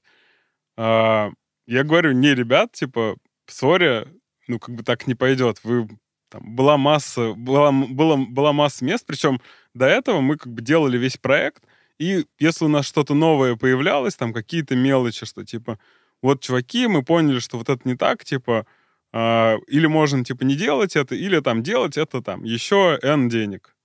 А, 0.77 1.31
я 1.67 1.83
говорю, 1.83 2.11
не, 2.13 2.33
ребят, 2.35 2.71
типа, 2.73 3.17
сори, 3.47 4.07
ну 4.47 4.59
как 4.59 4.75
бы 4.75 4.83
так 4.83 5.07
не 5.07 5.15
пойдет. 5.15 5.59
Вы 5.63 5.87
там 6.29 6.55
была 6.55 6.77
масса, 6.77 7.33
была, 7.33 7.71
была, 7.71 8.17
была 8.17 8.53
масса 8.53 8.83
мест, 8.83 9.05
причем 9.05 9.39
до 9.73 9.85
этого 9.85 10.21
мы 10.21 10.37
как 10.37 10.51
бы 10.51 10.61
делали 10.61 10.97
весь 10.97 11.17
проект, 11.17 11.63
и 11.99 12.25
если 12.39 12.65
у 12.65 12.69
нас 12.69 12.85
что-то 12.87 13.13
новое 13.13 13.55
появлялось, 13.55 14.15
там 14.15 14.33
какие-то 14.33 14.75
мелочи, 14.75 15.25
что 15.25 15.45
типа, 15.45 15.77
вот, 16.21 16.41
чуваки, 16.41 16.87
мы 16.87 17.03
поняли, 17.03 17.39
что 17.39 17.57
вот 17.57 17.69
это 17.69 17.87
не 17.87 17.95
так, 17.95 18.23
типа, 18.25 18.65
э, 19.13 19.57
или 19.67 19.85
можно, 19.85 20.23
типа, 20.23 20.43
не 20.43 20.55
делать 20.55 20.95
это, 20.95 21.15
или 21.15 21.39
там 21.39 21.61
делать 21.61 21.97
это 21.97 22.21
там 22.21 22.43
еще 22.43 22.97
N 23.03 23.29
денег. 23.29 23.75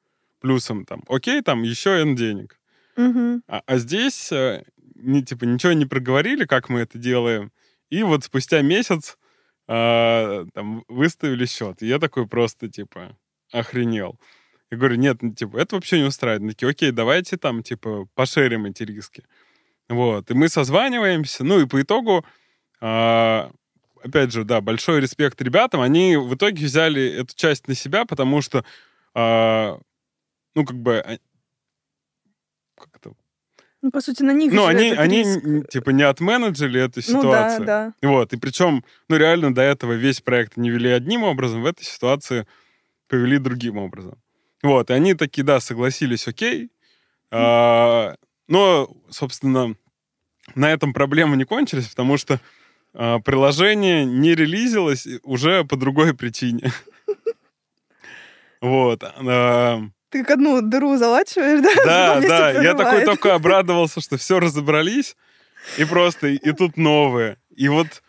Плюсом 0.41 0.85
там, 0.87 1.03
окей, 1.09 1.43
там 1.43 1.63
еще 1.65 2.01
N 2.01 2.17
денег. 2.17 2.59
А, 3.49 3.63
а 3.67 3.79
здесь, 3.79 4.33
э, 4.33 4.65
не, 4.95 5.23
типа, 5.23 5.45
ничего 5.45 5.73
не 5.73 5.87
проговорили, 5.87 6.45
как 6.45 6.69
мы 6.69 6.81
это 6.81 6.99
делаем. 6.99 7.53
И 7.91 8.03
вот 8.03 8.25
спустя 8.25 8.61
месяц 8.61 9.17
а, 9.67 10.47
там 10.55 10.85
выставили 10.89 11.47
счет. 11.47 11.83
И 11.83 11.87
я 11.87 11.99
такой 11.99 12.27
просто, 12.27 12.69
типа, 12.69 13.17
охренел. 13.53 14.19
Я 14.71 14.79
говорю, 14.79 14.97
нет, 14.97 15.23
ну, 15.23 15.33
типа, 15.33 15.59
это 15.59 15.77
вообще 15.77 16.01
не 16.01 16.07
устраивает. 16.07 16.43
Они 16.43 16.51
такие, 16.51 16.71
окей, 16.71 16.91
давайте 16.91 17.37
там, 17.37 17.63
типа, 17.63 18.07
пошерим 18.15 18.67
эти 18.67 18.83
риски. 18.83 19.25
Вот. 19.89 20.31
И 20.31 20.35
мы 20.35 20.49
созваниваемся. 20.49 21.45
Ну 21.45 21.61
и 21.61 21.67
по 21.67 21.81
итогу, 21.81 22.25
а, 22.81 23.51
опять 24.03 24.33
же, 24.33 24.45
да, 24.45 24.61
большой 24.61 25.01
респект 25.01 25.41
ребятам. 25.41 25.81
Они 25.81 26.17
в 26.17 26.35
итоге 26.35 26.65
взяли 26.67 27.03
эту 27.21 27.35
часть 27.35 27.69
на 27.69 27.75
себя, 27.75 28.05
потому 28.05 28.43
что, 28.43 28.65
а, 29.15 29.79
ну, 30.55 30.65
как 30.65 30.77
бы, 30.77 31.19
как 32.79 32.89
это 32.97 33.13
Ну, 33.83 33.91
по 33.91 34.01
сути, 34.01 34.23
на 34.23 34.33
них 34.33 34.53
ну, 34.53 34.67
они, 34.67 34.91
они 34.91 35.19
риск. 35.19 35.69
типа 35.71 35.91
не 35.91 36.03
отменеджили 36.03 36.81
эту 36.81 37.01
Ну 37.09 37.23
да, 37.23 37.51
ситуацию. 37.51 37.67
да. 37.67 37.93
Вот, 38.03 38.33
и 38.33 38.37
причем, 38.37 38.85
ну, 39.09 39.17
реально 39.17 39.55
до 39.55 39.63
этого 39.63 39.93
весь 39.93 40.21
проект 40.21 40.57
не 40.57 40.71
вели 40.71 40.91
одним 40.91 41.23
образом, 41.25 41.63
в 41.63 41.67
этой 41.67 41.85
ситуации 41.85 42.47
повели 43.09 43.39
другим 43.39 43.79
образом. 43.79 44.19
Вот, 44.63 44.91
и 44.91 44.93
они 44.93 45.15
такие, 45.15 45.45
да, 45.45 45.61
согласились, 45.61 46.27
окей. 46.29 46.71
А, 47.31 48.17
но, 48.49 48.91
собственно, 49.11 49.75
на 50.55 50.73
этом 50.73 50.93
проблемы 50.93 51.37
не 51.37 51.45
кончились, 51.45 51.89
потому 51.89 52.17
что 52.17 52.41
а, 52.95 53.19
приложение 53.21 54.05
не 54.05 54.35
релизилось 54.35 55.07
уже 55.23 55.65
по 55.65 55.77
другой 55.77 56.15
причине. 56.15 56.73
Вот. 58.61 59.05
А, 60.09 60.13
Ты 60.13 60.23
как 60.23 60.33
одну 60.33 60.61
дыру 60.63 60.97
залачиваешь, 60.97 61.61
да? 61.85 62.21
да, 62.21 62.21
да, 62.21 62.63
я 62.63 62.75
такой 62.75 63.05
только 63.05 63.35
обрадовался, 63.35 64.01
что 64.01 64.17
все 64.17 64.41
разобрались, 64.41 65.17
и 65.79 65.85
просто, 65.85 66.29
и 66.29 66.53
тут 66.53 66.77
новое. 66.77 67.37
И 67.57 67.69
вот 67.69 68.03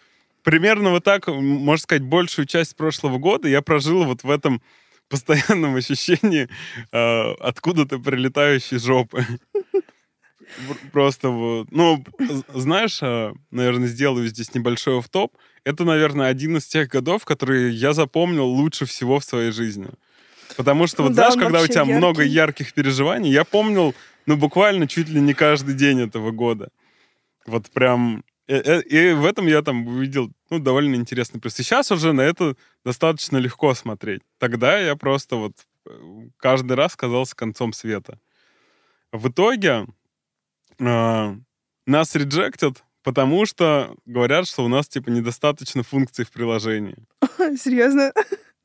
примерно 0.44 0.92
вот 0.92 1.04
так, 1.04 1.28
можно 1.28 1.82
сказать, 1.82 2.04
большую 2.04 2.46
часть 2.46 2.76
прошлого 2.76 3.18
года 3.18 3.48
я 3.48 3.62
прожил 3.62 4.04
вот 4.06 4.24
в 4.24 4.30
этом 4.30 4.62
постоянном 5.10 5.76
ощущении 5.76 6.48
э, 6.92 7.32
откуда-то 7.40 8.00
прилетающей 8.00 8.80
жопы. 8.80 9.26
Пр- 10.68 10.78
Просто 10.92 11.30
вот, 11.30 11.68
ну, 11.72 12.04
знаешь, 12.54 13.00
э, 13.02 13.34
наверное, 13.52 13.88
сделаю 13.88 14.28
здесь 14.28 14.54
небольшой 14.54 15.02
топ. 15.12 15.36
Это, 15.64 15.84
наверное, 15.84 16.28
один 16.28 16.58
из 16.58 16.66
тех 16.66 16.88
годов, 16.90 17.26
которые 17.26 17.72
я 17.72 17.94
запомнил 17.94 18.46
лучше 18.46 18.86
всего 18.86 19.20
в 19.20 19.24
своей 19.24 19.52
жизни. 19.52 19.90
Потому 20.60 20.88
что, 20.88 21.04
вот 21.04 21.14
да, 21.14 21.32
знаешь, 21.32 21.42
когда 21.42 21.62
у 21.62 21.68
тебя 21.68 21.86
много 21.86 22.22
ярких 22.22 22.74
переживаний, 22.74 23.32
я 23.32 23.46
помнил, 23.46 23.96
ну, 24.26 24.36
буквально 24.36 24.90
чуть 24.90 25.08
ли 25.08 25.22
не 25.22 25.34
каждый 25.34 25.74
день 25.74 26.02
этого 26.02 26.32
года. 26.32 26.68
Вот 27.46 27.70
прям... 27.70 28.26
э, 28.50 28.58
э, 28.58 28.82
И 28.82 29.14
в 29.14 29.26
этом 29.26 29.48
я 29.48 29.62
там 29.62 29.88
увидел, 29.88 30.34
ну, 30.50 30.60
довольно 30.60 30.96
интересный 30.96 31.40
плюс. 31.40 31.58
И 31.58 31.64
сейчас 31.64 31.94
уже 31.94 32.12
на 32.12 32.20
это 32.20 32.58
достаточно 32.84 33.38
легко 33.38 33.74
смотреть. 33.74 34.22
Тогда 34.38 34.78
я 34.78 34.98
просто 34.98 35.38
вот 35.38 35.54
э, 35.86 35.92
каждый 36.36 36.74
раз 36.74 36.94
казался 36.98 37.38
концом 37.38 37.72
света. 37.72 38.20
В 39.14 39.30
итоге 39.30 39.88
э, 40.78 41.36
нас 41.88 42.16
реджектят, 42.16 42.84
потому 43.04 43.46
что 43.46 43.96
говорят, 44.06 44.46
что 44.46 44.66
у 44.66 44.68
нас, 44.68 44.90
типа, 44.90 45.10
недостаточно 45.10 45.84
функций 45.84 46.26
в 46.26 46.32
приложении. 46.32 46.98
Серьезно? 47.58 48.12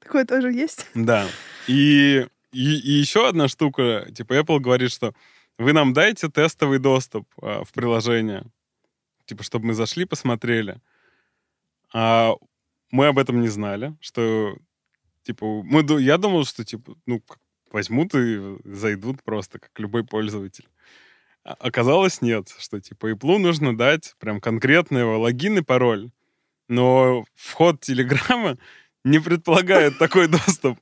Такое 0.05 0.25
тоже 0.25 0.53
есть? 0.53 0.87
Да. 0.95 1.27
И, 1.67 2.27
и, 2.53 2.79
и 2.79 2.91
еще 2.93 3.27
одна 3.27 3.49
штука, 3.49 4.07
типа 4.15 4.35
Apple 4.35 4.61
говорит, 4.61 4.93
что 4.93 5.15
вы 5.59 5.73
нам 5.73 5.93
дайте 5.93 6.29
тестовый 6.29 6.79
доступ 6.79 7.27
а, 7.41 7.65
в 7.65 7.73
приложение, 7.73 8.45
типа, 9.25 9.43
чтобы 9.43 9.67
мы 9.67 9.75
зашли, 9.75 10.05
посмотрели. 10.05 10.81
А 11.93 12.35
мы 12.91 13.07
об 13.07 13.19
этом 13.19 13.41
не 13.41 13.49
знали, 13.49 13.97
что, 14.01 14.57
типа, 15.23 15.63
мы, 15.63 15.85
я 16.01 16.19
думал, 16.19 16.45
что, 16.45 16.65
типа, 16.65 16.97
ну, 17.07 17.23
возьмут 17.71 18.15
и 18.15 18.59
зайдут 18.65 19.23
просто, 19.23 19.59
как 19.59 19.71
любой 19.79 20.05
пользователь. 20.05 20.69
А 21.45 21.55
оказалось, 21.55 22.21
нет, 22.21 22.55
что, 22.59 22.81
типа, 22.81 23.13
Apple 23.13 23.39
нужно 23.39 23.77
дать 23.77 24.15
прям 24.19 24.41
конкретный 24.41 25.01
его 25.01 25.19
логин 25.19 25.59
и 25.59 25.63
пароль. 25.63 26.11
Но 26.69 27.25
вход 27.35 27.81
Телеграма 27.81 28.59
не 29.05 29.21
предполагает 29.21 29.99
такой 29.99 30.29
доступ. 30.29 30.79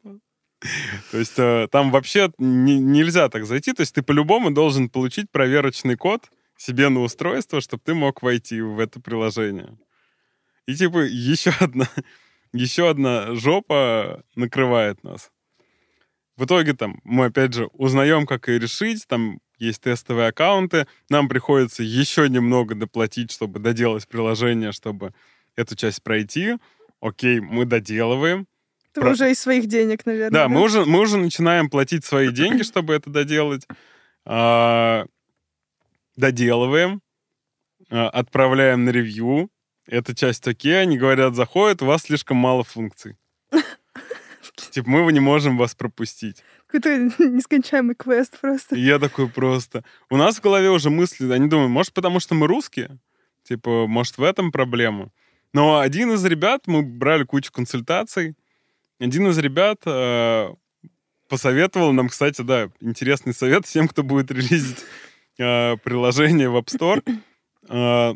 То 1.10 1.18
есть 1.18 1.38
э, 1.38 1.68
там 1.70 1.90
вообще 1.90 2.32
не- 2.38 2.78
нельзя 2.78 3.28
так 3.28 3.44
зайти. 3.46 3.72
То 3.72 3.82
есть 3.82 3.94
ты 3.94 4.02
по-любому 4.02 4.50
должен 4.50 4.88
получить 4.88 5.30
проверочный 5.30 5.96
код 5.96 6.30
себе 6.56 6.88
на 6.88 7.00
устройство, 7.00 7.60
чтобы 7.60 7.82
ты 7.84 7.94
мог 7.94 8.22
войти 8.22 8.60
в 8.60 8.78
это 8.78 9.00
приложение. 9.00 9.76
И 10.66 10.74
типа 10.74 10.98
еще 10.98 11.50
одна, 11.60 11.88
еще 12.52 12.88
одна 12.88 13.34
жопа 13.34 14.22
накрывает 14.36 15.02
нас. 15.02 15.30
В 16.36 16.44
итоге 16.44 16.72
там 16.74 17.00
мы 17.04 17.26
опять 17.26 17.54
же 17.54 17.66
узнаем, 17.72 18.26
как 18.26 18.48
и 18.48 18.58
решить. 18.58 19.06
Там 19.06 19.40
есть 19.58 19.82
тестовые 19.82 20.28
аккаунты. 20.28 20.86
Нам 21.08 21.28
приходится 21.28 21.82
еще 21.82 22.28
немного 22.28 22.74
доплатить, 22.74 23.30
чтобы 23.30 23.60
доделать 23.60 24.08
приложение, 24.08 24.72
чтобы 24.72 25.12
эту 25.56 25.76
часть 25.76 26.02
пройти. 26.02 26.56
Окей, 27.02 27.40
мы 27.40 27.64
доделываем. 27.64 28.46
Ты 28.92 29.00
Про- 29.00 29.10
уже 29.10 29.32
из 29.32 29.40
своих 29.40 29.66
денег, 29.66 30.06
наверное. 30.06 30.30
Да, 30.30 30.48
мы 30.48 30.62
уже, 30.62 30.84
мы 30.84 31.00
уже 31.00 31.16
начинаем 31.16 31.68
платить 31.68 32.04
свои 32.04 32.30
деньги, 32.30 32.62
чтобы 32.62 32.94
это 32.94 33.10
доделать. 33.10 33.66
А, 34.24 35.06
доделываем, 36.16 37.02
а, 37.90 38.08
отправляем 38.08 38.84
на 38.84 38.90
ревью. 38.90 39.50
Эта 39.86 40.14
часть 40.14 40.46
окей, 40.46 40.80
они 40.80 40.96
говорят, 40.96 41.34
заходит, 41.34 41.82
у 41.82 41.86
вас 41.86 42.02
слишком 42.02 42.36
мало 42.36 42.62
функций. 42.62 43.16
Типа, 44.70 44.88
мы 44.88 45.12
не 45.12 45.20
можем 45.20 45.56
вас 45.56 45.74
пропустить. 45.74 46.44
Какой-то 46.66 46.96
нескончаемый 47.24 47.96
квест 47.96 48.38
просто. 48.40 48.76
И 48.76 48.80
я 48.80 49.00
такой 49.00 49.28
просто... 49.28 49.82
У 50.08 50.16
нас 50.16 50.36
в 50.36 50.40
голове 50.40 50.70
уже 50.70 50.88
мысли, 50.88 51.28
они 51.32 51.48
думают, 51.48 51.70
может, 51.72 51.92
потому 51.94 52.20
что 52.20 52.36
мы 52.36 52.46
русские? 52.46 53.00
Типа, 53.42 53.88
может, 53.88 54.18
в 54.18 54.22
этом 54.22 54.52
проблема? 54.52 55.10
Но 55.52 55.80
один 55.80 56.12
из 56.12 56.24
ребят, 56.24 56.62
мы 56.66 56.82
брали 56.82 57.24
кучу 57.24 57.52
консультаций, 57.52 58.34
один 58.98 59.28
из 59.28 59.38
ребят 59.38 59.80
э, 59.84 60.54
посоветовал 61.28 61.92
нам, 61.92 62.08
кстати, 62.08 62.42
да, 62.42 62.70
интересный 62.80 63.34
совет 63.34 63.66
всем, 63.66 63.88
кто 63.88 64.02
будет 64.02 64.30
релизить 64.30 64.84
э, 65.38 65.76
приложение 65.78 66.48
в 66.48 66.56
App 66.56 66.66
Store. 66.66 67.02
Э, 67.68 68.14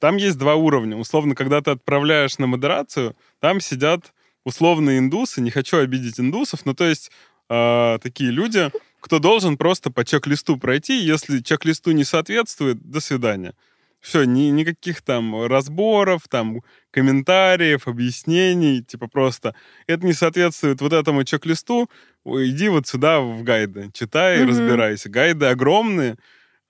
там 0.00 0.16
есть 0.16 0.38
два 0.38 0.54
уровня. 0.54 0.96
Условно, 0.96 1.34
когда 1.34 1.60
ты 1.60 1.72
отправляешь 1.72 2.38
на 2.38 2.46
модерацию, 2.46 3.16
там 3.40 3.60
сидят 3.60 4.12
условные 4.44 4.98
индусы, 4.98 5.40
не 5.40 5.50
хочу 5.50 5.78
обидеть 5.78 6.18
индусов, 6.18 6.64
но 6.64 6.74
то 6.74 6.84
есть 6.84 7.10
э, 7.48 7.98
такие 8.02 8.30
люди, 8.30 8.70
кто 9.00 9.18
должен 9.18 9.56
просто 9.56 9.90
по 9.90 10.04
чек-листу 10.04 10.56
пройти, 10.56 10.98
если 10.98 11.40
чек-листу 11.40 11.92
не 11.92 12.04
соответствует, 12.04 12.80
до 12.80 13.00
свидания. 13.00 13.54
Все, 14.02 14.24
ни, 14.24 14.50
никаких 14.50 15.00
там 15.00 15.46
разборов, 15.46 16.22
там 16.28 16.60
комментариев, 16.90 17.86
объяснений, 17.86 18.82
типа 18.82 19.06
просто 19.06 19.54
это 19.86 20.04
не 20.04 20.12
соответствует 20.12 20.80
вот 20.80 20.92
этому 20.92 21.22
чек-листу, 21.22 21.88
иди 22.26 22.68
вот 22.68 22.88
сюда 22.88 23.20
в 23.20 23.44
гайды, 23.44 23.90
читай 23.94 24.42
и 24.42 24.44
разбирайся. 24.44 25.08
Гайды 25.08 25.46
огромные, 25.46 26.16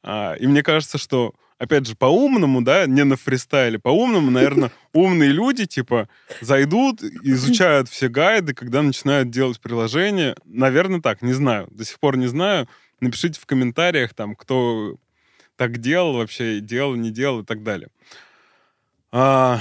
а, 0.03 0.35
и 0.35 0.47
мне 0.47 0.63
кажется, 0.63 0.99
что 0.99 1.35
опять 1.57 1.87
же, 1.87 1.95
по-умному, 1.95 2.61
да, 2.61 2.87
не 2.87 3.05
на 3.05 3.17
фристайле, 3.17 3.79
по-умному, 3.79 4.31
наверное, 4.31 4.71
умные 4.93 5.31
люди, 5.31 5.65
типа, 5.65 6.09
зайдут, 6.41 7.03
изучают 7.03 7.89
все 7.89 8.09
гайды, 8.09 8.53
когда 8.53 8.83
начинают 8.83 9.31
делать 9.31 9.61
приложение. 9.61 10.35
Наверное, 10.45 11.01
так, 11.01 11.23
не 11.23 11.33
знаю, 11.33 11.69
до 11.71 11.85
сих 11.85 11.99
пор 11.99 12.17
не 12.17 12.27
знаю. 12.27 12.69
Напишите 13.01 13.41
в 13.41 13.47
комментариях, 13.47 14.13
там, 14.13 14.35
кто 14.35 14.97
так 15.63 15.79
делал 15.79 16.15
вообще, 16.15 16.59
делал, 16.59 16.97
не 16.97 17.11
делал 17.13 17.43
и 17.43 17.45
так 17.45 17.63
далее. 17.63 17.89
А, 19.13 19.61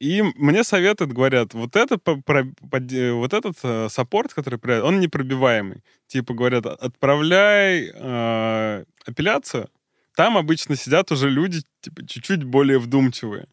И 0.00 0.20
мне 0.36 0.64
советуют, 0.64 1.12
говорят, 1.12 1.54
вот, 1.54 1.76
это, 1.76 1.96
по- 1.96 2.20
про- 2.20 2.52
под- 2.70 2.92
вот 3.12 3.32
этот 3.32 3.56
э, 3.62 3.88
саппорт, 3.88 4.34
который 4.34 4.58
проявляет, 4.58 4.84
он 4.84 5.00
непробиваемый. 5.00 5.82
Типа 6.06 6.34
говорят, 6.34 6.66
отправляй 6.66 7.90
э, 7.94 8.84
апелляцию, 9.06 9.68
там 10.14 10.36
обычно 10.36 10.76
сидят 10.76 11.10
уже 11.12 11.30
люди 11.30 11.62
типа 11.80 12.06
чуть-чуть 12.06 12.44
более 12.44 12.78
вдумчивые. 12.78 13.46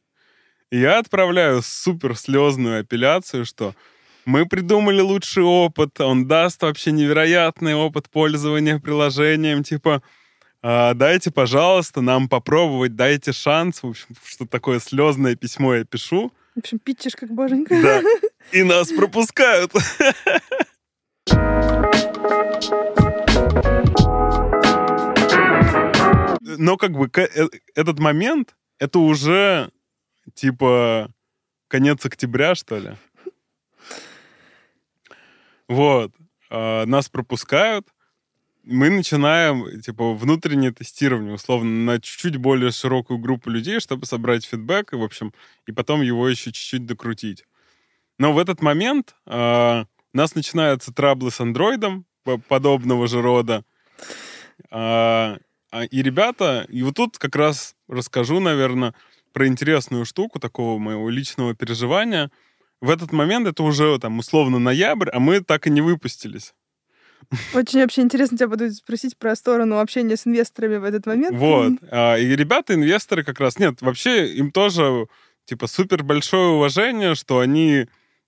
И 0.72 0.80
я 0.80 1.00
отправляю 1.00 1.62
супер 1.62 2.18
слезную 2.18 2.82
апелляцию, 2.82 3.46
что 3.46 3.74
мы 4.26 4.46
придумали 4.46 5.00
лучший 5.02 5.44
опыт, 5.44 6.02
он 6.02 6.28
даст 6.28 6.62
вообще 6.62 6.92
невероятный 6.92 7.76
опыт 7.76 8.10
пользования 8.10 8.80
приложением, 8.80 9.64
типа, 9.64 9.94
«А, 9.96 10.02
дайте, 10.64 11.32
пожалуйста, 11.32 12.02
нам 12.02 12.30
попробовать, 12.30 12.96
дайте 12.96 13.32
шанс, 13.32 13.82
в 13.84 13.88
общем, 13.88 14.08
что 14.24 14.46
такое 14.46 14.80
слезное 14.80 15.36
письмо 15.36 15.76
я 15.76 15.86
пишу, 15.86 16.32
В 16.56 16.60
общем, 16.60 16.80
питчишь 16.80 17.16
как 17.16 17.32
боженька. 17.32 17.82
да, 17.82 18.02
и 18.52 18.64
нас 18.64 18.92
пропускают. 18.92 19.72
Но 26.42 26.78
как 26.78 26.92
бы 26.92 27.10
э- 27.16 27.48
этот 27.76 28.00
момент, 28.00 28.56
это 28.80 29.00
уже 29.00 29.72
типа 30.34 31.12
конец 31.68 32.06
октября, 32.06 32.56
что 32.56 32.78
ли. 32.78 32.92
Вот. 35.68 36.12
А, 36.50 36.86
Нас 36.86 37.08
пропускают. 37.08 37.88
Мы 38.64 38.90
начинаем, 38.92 39.82
типа, 39.82 40.14
внутреннее 40.14 40.72
тестирование, 40.72 41.34
условно, 41.34 41.94
на 41.94 42.00
чуть-чуть 42.00 42.38
более 42.38 42.72
широкую 42.72 43.18
группу 43.18 43.50
людей, 43.50 43.80
чтобы 43.80 44.06
собрать 44.06 44.46
фидбэк, 44.46 44.94
и, 44.94 44.96
в 44.98 45.04
общем, 45.04 45.34
и 45.66 45.72
потом 45.72 46.02
его 46.02 46.30
еще 46.30 46.52
чуть-чуть 46.52 46.86
докрутить. 46.86 47.46
Но 48.20 48.34
в 48.34 48.38
этот 48.38 48.62
момент 48.62 49.16
а, 49.26 49.86
у 50.14 50.18
нас 50.18 50.36
начинаются 50.36 50.94
траблы 50.94 51.32
с 51.32 51.40
андроидом 51.40 52.06
по- 52.24 52.38
подобного 52.38 53.08
же 53.08 53.22
рода. 53.22 53.64
А, 54.70 55.40
и 55.90 56.04
ребята, 56.04 56.68
и 56.70 56.84
вот 56.84 56.96
тут 56.96 57.18
как 57.18 57.36
раз 57.36 57.76
расскажу, 57.88 58.40
наверное, 58.40 58.94
про 59.34 59.48
интересную 59.48 60.06
штуку 60.06 60.40
такого 60.40 60.78
моего 60.78 61.10
личного 61.10 61.56
переживания. 61.56 62.30
В 62.80 62.92
этот 62.92 63.12
момент 63.12 63.48
это 63.48 63.64
уже 63.64 63.98
там 63.98 64.20
условно 64.20 64.60
ноябрь, 64.60 65.10
а 65.10 65.20
мы 65.20 65.42
так 65.42 65.66
и 65.66 65.72
не 65.72 65.82
выпустились. 65.82 66.54
Очень 67.54 67.82
вообще 67.82 68.02
интересно 68.02 68.38
тебя 68.38 68.48
буду 68.48 68.72
спросить 68.72 69.18
про 69.18 69.36
сторону 69.36 69.80
общения 69.80 70.18
с 70.18 70.28
инвесторами 70.28 70.78
в 70.78 70.84
этот 70.84 71.06
момент. 71.06 71.38
Вот. 71.38 71.74
А, 71.90 72.18
И 72.18 72.36
ребята, 72.36 72.74
инвесторы 72.74 73.24
как 73.24 73.40
раз... 73.40 73.58
Нет, 73.58 73.82
вообще 73.82 74.28
им 74.34 74.52
тоже 74.52 75.08
типа 75.46 75.68
супер 75.68 76.04
большое 76.04 76.50
уважение, 76.50 77.16
что 77.16 77.40
они 77.40 77.88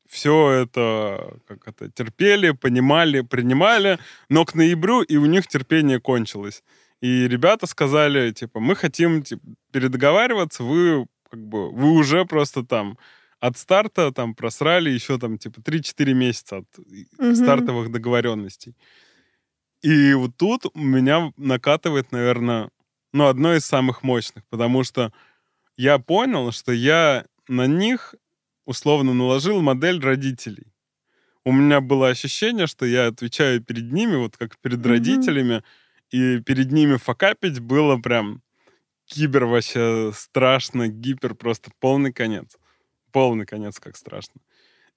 все 0.10 0.52
это, 0.52 1.38
как 1.48 1.68
это 1.68 1.90
терпели, 1.90 2.52
понимали, 2.52 3.22
принимали, 3.22 4.00
но 4.30 4.46
к 4.46 4.54
ноябрю 4.54 5.02
и 5.02 5.18
у 5.18 5.26
них 5.26 5.48
терпение 5.48 6.00
кончилось. 6.00 6.64
И 7.02 7.28
ребята 7.28 7.68
сказали, 7.68 8.32
типа, 8.32 8.60
мы 8.60 8.76
хотим 8.76 9.24
типа, 9.24 9.42
передоговариваться, 9.72 10.64
вы 10.64 11.08
как 11.30 11.40
бы 11.40 11.72
вы 11.72 11.92
уже 11.92 12.26
просто 12.26 12.64
там 12.64 12.98
от 13.48 13.58
старта 13.58 14.12
там 14.12 14.36
просрали 14.36 14.90
еще 14.90 15.20
там 15.20 15.38
типа 15.38 15.62
3-4 15.62 16.14
месяца 16.14 16.58
от 16.60 16.68
Мгм. 17.20 17.36
стартовых 17.36 17.92
договоренностей. 17.92 18.76
И 19.82 20.14
вот 20.14 20.32
тут 20.38 20.66
меня 20.76 21.34
накатывает, 21.38 22.12
наверное, 22.12 22.70
ну, 23.12 23.28
одно 23.28 23.54
из 23.54 23.66
самых 23.66 24.02
мощных, 24.04 24.44
потому 24.50 24.84
что 24.84 25.12
я 25.78 26.00
понял, 26.00 26.52
что 26.52 26.72
я 26.74 27.26
на 27.48 27.68
них 27.68 28.16
условно 28.66 29.14
наложил 29.14 29.62
модель 29.62 30.00
родителей. 30.02 30.74
У 31.46 31.52
меня 31.54 31.82
было 31.82 32.10
ощущение, 32.10 32.68
что 32.68 32.86
я 32.86 33.08
отвечаю 33.08 33.62
перед 33.64 33.92
ними, 33.94 34.18
вот 34.18 34.38
как 34.38 34.58
перед 34.60 34.80
Мгм. 34.80 34.90
родителями, 34.90 35.64
и 36.12 36.40
перед 36.42 36.72
ними 36.72 36.98
факапить 36.98 37.60
было 37.60 37.98
прям 37.98 38.42
кибер 39.06 39.46
вообще 39.46 40.12
страшно, 40.16 40.88
гипер 40.90 41.36
просто 41.36 41.72
полный 41.80 42.14
конец. 42.14 42.58
Полный 43.14 43.46
конец, 43.46 43.80
как 43.80 43.96
страшно. 43.96 44.42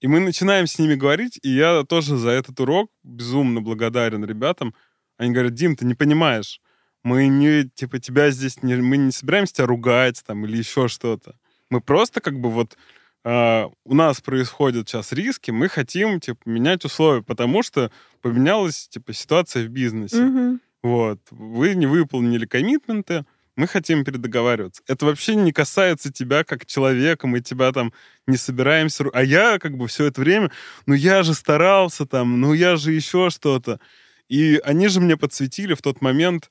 И 0.01 0.09
мы 0.09 0.19
начинаем 0.19 0.67
с 0.67 0.79
ними 0.79 0.97
говорить, 0.97 1.39
и 1.43 1.51
я 1.51 1.85
тоже 1.85 2.17
за 2.17 2.31
этот 2.31 2.59
урок 2.59 2.91
безумно 3.05 3.61
благодарен 3.61 4.25
ребятам. 4.25 4.75
Они 5.19 5.33
говорят, 5.33 5.55
Дим, 5.55 5.77
ты 5.77 5.85
не 5.85 5.95
понимаешь, 5.95 6.61
мы 7.05 7.29
не, 7.29 7.69
типа, 7.69 8.01
тебя 8.01 8.31
здесь, 8.31 8.63
не, 8.65 8.75
мы 8.75 8.97
не 8.97 9.13
собираемся 9.13 9.55
тебя 9.55 9.67
ругать 9.67 10.25
там 10.27 10.45
или 10.45 10.57
еще 10.57 10.89
что-то. 10.89 11.37
Мы 11.71 11.81
просто 11.81 12.21
как 12.21 12.41
бы 12.41 12.51
вот 12.51 12.77
а, 13.23 13.71
у 13.85 13.95
нас 13.95 14.21
происходят 14.21 14.89
сейчас 14.89 15.13
риски, 15.13 15.51
мы 15.51 15.69
хотим, 15.69 16.21
типа, 16.21 16.41
менять 16.47 16.85
условия, 16.85 17.23
потому 17.23 17.63
что 17.63 17.91
поменялась, 18.23 18.89
типа, 18.89 19.13
ситуация 19.13 19.67
в 19.67 19.69
бизнесе. 19.69 20.23
Мгм. 20.23 20.61
Вот. 20.83 21.21
Вы 21.31 21.75
не 21.75 21.87
выполнили 21.87 22.47
коммитменты, 22.47 23.25
мы 23.57 23.67
хотим 23.67 24.05
передоговариваться. 24.05 24.83
Это 24.87 25.07
вообще 25.07 25.35
не 25.35 25.53
касается 25.53 26.13
тебя 26.13 26.45
как 26.45 26.67
человека, 26.67 27.27
мы 27.27 27.41
тебя 27.41 27.73
там 27.73 27.93
не 28.27 28.37
собираемся... 28.37 29.05
А 29.13 29.23
я 29.25 29.59
как 29.59 29.77
бы 29.77 29.89
все 29.89 30.05
это 30.05 30.21
время, 30.21 30.51
ну 30.85 30.95
я 30.95 31.23
же 31.23 31.35
старался 31.35 32.07
там, 32.07 32.41
ну 32.41 32.53
я 32.53 32.77
же 32.77 32.93
еще 32.93 33.31
что-то. 33.31 33.81
И 34.29 34.61
они 34.65 34.89
же 34.89 35.01
мне 35.01 35.17
подсветили 35.17 35.75
в 35.75 35.83
тот 35.83 36.01
момент 36.01 36.51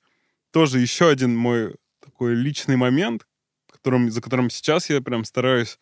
тоже 0.52 0.80
еще 0.80 1.10
один 1.10 1.36
мой 1.36 1.76
такой 2.04 2.34
личный 2.34 2.76
момент, 2.76 3.28
которым, 3.72 4.10
за 4.10 4.22
которым 4.22 4.50
сейчас 4.50 4.90
я 4.90 5.02
прям 5.02 5.26
стараюсь 5.26 5.78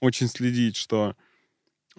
очень 0.00 0.28
следить, 0.28 0.76
что 0.76 1.16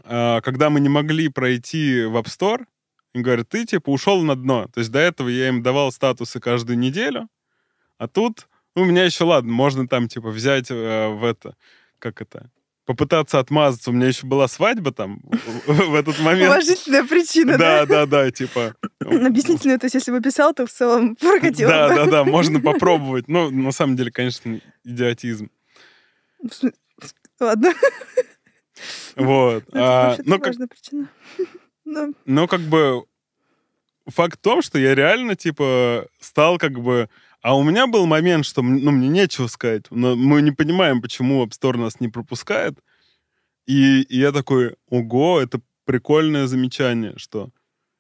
а, 0.04 0.40
когда 0.42 0.70
мы 0.70 0.80
не 0.80 0.90
могли 0.90 1.28
пройти 1.30 2.04
в 2.04 2.16
App 2.16 2.26
Store, 2.26 2.66
им 3.14 3.24
говорят, 3.24 3.50
ты 3.50 3.66
типа 3.66 3.90
ушел 3.90 4.22
на 4.22 4.36
дно. 4.36 4.68
То 4.74 4.80
есть 4.80 4.92
до 4.92 5.00
этого 5.00 5.28
я 5.28 5.50
им 5.50 5.64
давал 5.64 5.92
статусы 5.92 6.40
каждую 6.40 6.78
неделю, 6.78 7.28
а 7.98 8.08
тут, 8.08 8.48
у 8.76 8.86
меня 8.86 9.04
еще, 9.04 9.24
ладно, 9.24 9.52
можно 9.52 9.88
там 9.88 10.08
типа 10.08 10.30
взять 10.30 10.72
э, 10.72 11.08
в 11.10 11.24
это, 11.24 11.56
как 12.00 12.22
это, 12.22 12.52
попытаться 12.86 13.38
отмазаться. 13.40 13.92
У 13.92 13.94
меня 13.94 14.08
еще 14.08 14.26
была 14.26 14.48
свадьба 14.48 14.92
там 14.92 15.22
в 15.68 15.94
этот 15.94 16.20
момент. 16.20 16.50
Уважительная 16.50 17.04
причина, 17.04 17.58
Да, 17.58 17.86
да? 17.86 18.06
да, 18.06 18.06
да, 18.06 18.32
типа. 18.32 18.76
Объяснительная, 19.00 19.78
то 19.78 19.86
есть 19.86 19.94
если 19.94 20.12
бы 20.12 20.22
писал, 20.22 20.54
то 20.54 20.66
в 20.66 20.72
целом 20.72 21.16
прокатило 21.20 21.70
Да, 21.70 21.90
да, 21.90 22.06
да, 22.06 22.24
можно 22.24 22.60
попробовать. 22.62 23.28
Ну, 23.28 23.52
на 23.52 23.72
самом 23.72 23.96
деле, 23.96 24.12
конечно, 24.12 24.60
идиотизм. 24.84 25.52
Ладно. 27.40 27.74
Вот. 29.16 29.64
Это 29.68 30.12
А, 30.14 30.18
Ну, 30.26 30.40
важная 30.40 30.68
причина. 30.68 31.10
Ну, 31.86 32.14
Но 32.26 32.48
как 32.48 32.62
бы 32.62 33.04
факт 34.08 34.40
в 34.40 34.42
том, 34.42 34.62
что 34.62 34.80
я 34.80 34.96
реально, 34.96 35.36
типа, 35.36 36.08
стал 36.20 36.58
как 36.58 36.80
бы... 36.80 37.10
А 37.42 37.56
у 37.58 37.64
меня 37.64 37.88
был 37.88 38.06
момент, 38.06 38.46
что 38.46 38.62
ну, 38.62 38.92
мне 38.92 39.08
нечего 39.08 39.48
сказать. 39.48 39.86
Но 39.92 40.16
мы 40.16 40.42
не 40.42 40.52
понимаем, 40.52 41.02
почему 41.02 41.46
App 41.46 41.52
Store 41.52 41.78
нас 41.78 42.00
не 42.00 42.10
пропускает. 42.10 42.78
И, 43.66 44.02
и 44.02 44.20
я 44.20 44.32
такой, 44.32 44.76
ого, 44.90 45.40
это 45.40 45.62
прикольное 45.86 46.48
замечание, 46.48 47.14
что 47.18 47.50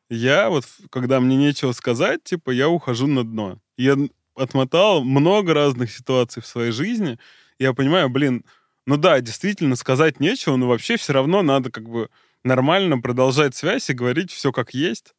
я 0.09 0.49
вот, 0.49 0.65
когда 0.89 1.19
мне 1.19 1.37
нечего 1.37 1.71
сказать, 1.71 2.23
типа, 2.23 2.51
я 2.51 2.67
ухожу 2.67 3.07
на 3.07 3.23
дно. 3.23 3.59
Я 3.77 3.95
отмотал 4.35 5.03
много 5.03 5.53
разных 5.53 5.91
ситуаций 5.91 6.41
в 6.41 6.47
своей 6.47 6.71
жизни. 6.71 7.19
Я 7.59 7.73
понимаю, 7.73 8.09
блин, 8.09 8.43
ну 8.85 8.97
да, 8.97 9.21
действительно, 9.21 9.75
сказать 9.75 10.19
нечего, 10.19 10.55
но 10.55 10.67
вообще 10.67 10.97
все 10.97 11.13
равно 11.13 11.43
надо 11.43 11.71
как 11.71 11.87
бы 11.87 12.09
нормально 12.43 12.99
продолжать 12.99 13.55
связь 13.55 13.89
и 13.89 13.93
говорить 13.93 14.31
все 14.31 14.51
как 14.51 14.73
есть. 14.73 15.13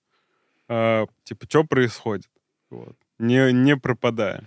А, 0.69 1.07
типа, 1.25 1.47
что 1.49 1.65
происходит. 1.65 2.29
Вот. 2.71 2.97
Не, 3.21 3.53
не 3.53 3.77
пропадая. 3.77 4.43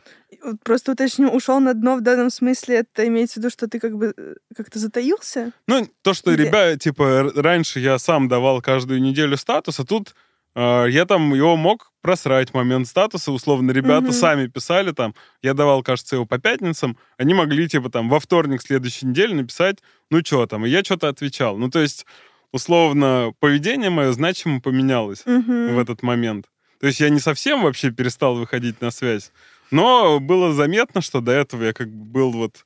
просто 0.66 0.92
уточню, 0.94 1.30
ушел 1.30 1.60
на 1.60 1.74
дно 1.74 1.96
в 1.96 2.02
данном 2.02 2.30
смысле, 2.30 2.78
это 2.78 3.08
имеется 3.08 3.36
в 3.36 3.38
виду, 3.38 3.50
что 3.50 3.68
ты 3.68 3.80
как 3.80 3.96
бы 3.98 4.14
э, 4.18 4.34
как-то 4.56 4.80
затаился? 4.80 5.52
Ну, 5.68 5.88
то, 6.02 6.14
что, 6.14 6.32
Или- 6.32 6.44
ребята, 6.48 6.78
типа, 6.78 7.32
раньше 7.36 7.80
я 7.80 7.98
сам 8.00 8.28
давал 8.28 8.62
каждую 8.62 9.02
неделю 9.02 9.38
статус, 9.38 9.80
а 9.80 9.86
тут 9.86 10.16
а, 10.56 10.86
я 10.86 11.06
там 11.06 11.34
его 11.34 11.56
мог 11.56 11.92
просрать 12.02 12.54
момент 12.54 12.88
статуса, 12.88 13.32
условно, 13.32 13.72
ребята 13.72 14.04
Мгм. 14.08 14.12
сами 14.14 14.48
писали 14.48 14.92
там, 14.92 15.16
я 15.42 15.54
давал, 15.56 15.82
кажется, 15.82 16.16
его 16.16 16.26
по 16.28 16.38
пятницам, 16.38 16.98
они 17.18 17.34
могли, 17.34 17.68
типа, 17.68 17.90
там, 17.90 18.08
во 18.10 18.20
вторник 18.20 18.62
следующей 18.62 19.06
недели 19.08 19.34
написать, 19.34 19.78
ну, 20.12 20.20
что 20.24 20.46
там, 20.46 20.66
и 20.66 20.70
я 20.70 20.84
что-то 20.84 21.08
отвечал. 21.10 21.58
Ну, 21.58 21.70
то 21.72 21.80
есть, 21.80 22.06
условно, 22.52 23.34
поведение 23.40 23.90
мое 23.90 24.12
значимо 24.12 24.62
поменялось 24.62 25.24
Мгм. 25.26 25.76
в 25.76 25.80
этот 25.80 26.04
момент. 26.04 26.46
То 26.84 26.88
есть 26.88 27.00
я 27.00 27.10
не 27.10 27.20
совсем 27.20 27.64
вообще 27.64 27.92
перестал 27.92 28.36
выходить 28.36 28.82
на 28.82 28.92
связь, 28.92 29.32
но 29.72 30.20
было 30.20 30.52
заметно, 30.52 31.00
что 31.00 31.22
до 31.22 31.32
этого 31.32 31.64
я 31.64 31.72
как 31.72 31.88
бы 31.88 32.04
был 32.04 32.32
вот 32.34 32.66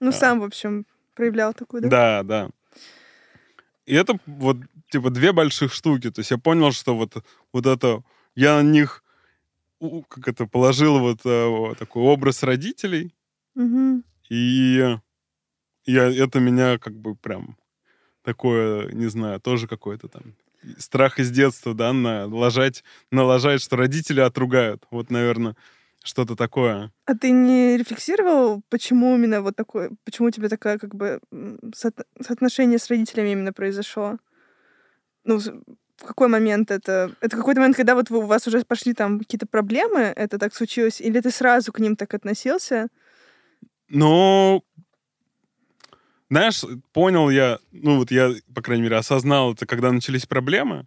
Ну, 0.00 0.08
а. 0.08 0.12
сам, 0.12 0.40
в 0.40 0.44
общем, 0.44 0.86
проявлял 1.14 1.52
такую, 1.52 1.82
да? 1.82 1.88
да, 1.90 2.22
да. 2.22 2.50
И 3.84 3.94
это 3.94 4.18
вот, 4.24 4.56
типа, 4.88 5.10
две 5.10 5.32
больших 5.32 5.74
штуки. 5.74 6.10
То 6.10 6.20
есть 6.20 6.30
я 6.30 6.38
понял, 6.38 6.72
что 6.72 6.96
вот, 6.96 7.22
вот 7.52 7.66
это... 7.66 8.02
Я 8.34 8.62
на 8.62 8.66
них, 8.66 9.04
как 10.08 10.28
это, 10.28 10.46
положил 10.46 10.98
вот, 11.00 11.26
э, 11.26 11.46
вот 11.46 11.76
такой 11.76 12.04
образ 12.04 12.42
родителей, 12.42 13.14
Мгм. 13.54 14.02
и 14.30 14.96
я, 15.84 16.04
это 16.24 16.40
меня 16.40 16.78
как 16.78 16.94
бы 16.94 17.16
прям 17.16 17.58
такое, 18.22 18.90
не 18.92 19.08
знаю, 19.08 19.40
тоже 19.42 19.68
какой-то 19.68 20.08
там 20.08 20.22
страх 20.78 21.18
из 21.18 21.30
детства, 21.30 21.74
да, 21.74 21.92
налажать, 21.92 22.84
налажать, 23.10 23.62
что 23.62 23.76
родители 23.76 24.20
отругают. 24.20 24.84
Вот, 24.90 25.10
наверное, 25.10 25.56
что-то 26.02 26.36
такое. 26.36 26.92
А 27.06 27.14
ты 27.14 27.30
не 27.30 27.76
рефлексировал, 27.76 28.62
почему 28.68 29.16
именно 29.16 29.42
вот 29.42 29.56
такое, 29.56 29.90
почему 30.04 30.28
у 30.28 30.30
тебя 30.30 30.48
такое 30.48 30.78
как 30.78 30.94
бы 30.94 31.20
соот- 31.74 32.06
соотношение 32.20 32.78
с 32.78 32.88
родителями 32.88 33.30
именно 33.30 33.52
произошло? 33.52 34.18
ну, 35.28 35.38
в 35.38 36.04
какой 36.04 36.28
момент 36.28 36.70
это? 36.70 37.14
Это 37.20 37.36
какой-то 37.36 37.60
момент, 37.60 37.76
когда 37.76 37.94
вот 37.94 38.10
вы, 38.10 38.18
у 38.18 38.26
вас 38.26 38.46
уже 38.46 38.64
пошли 38.64 38.94
там 38.94 39.18
какие-то 39.18 39.46
проблемы, 39.46 40.00
это 40.00 40.38
так 40.38 40.54
случилось? 40.54 41.00
Или 41.00 41.20
ты 41.20 41.30
сразу 41.30 41.72
к 41.72 41.80
ним 41.80 41.96
так 41.96 42.14
относился? 42.14 42.88
Ну, 43.88 44.64
знаешь, 46.30 46.62
понял 46.92 47.30
я, 47.30 47.58
ну 47.72 47.96
вот 47.98 48.10
я, 48.10 48.32
по 48.54 48.62
крайней 48.62 48.82
мере, 48.84 48.96
осознал 48.96 49.54
это, 49.54 49.66
когда 49.66 49.90
начались 49.92 50.26
проблемы. 50.26 50.86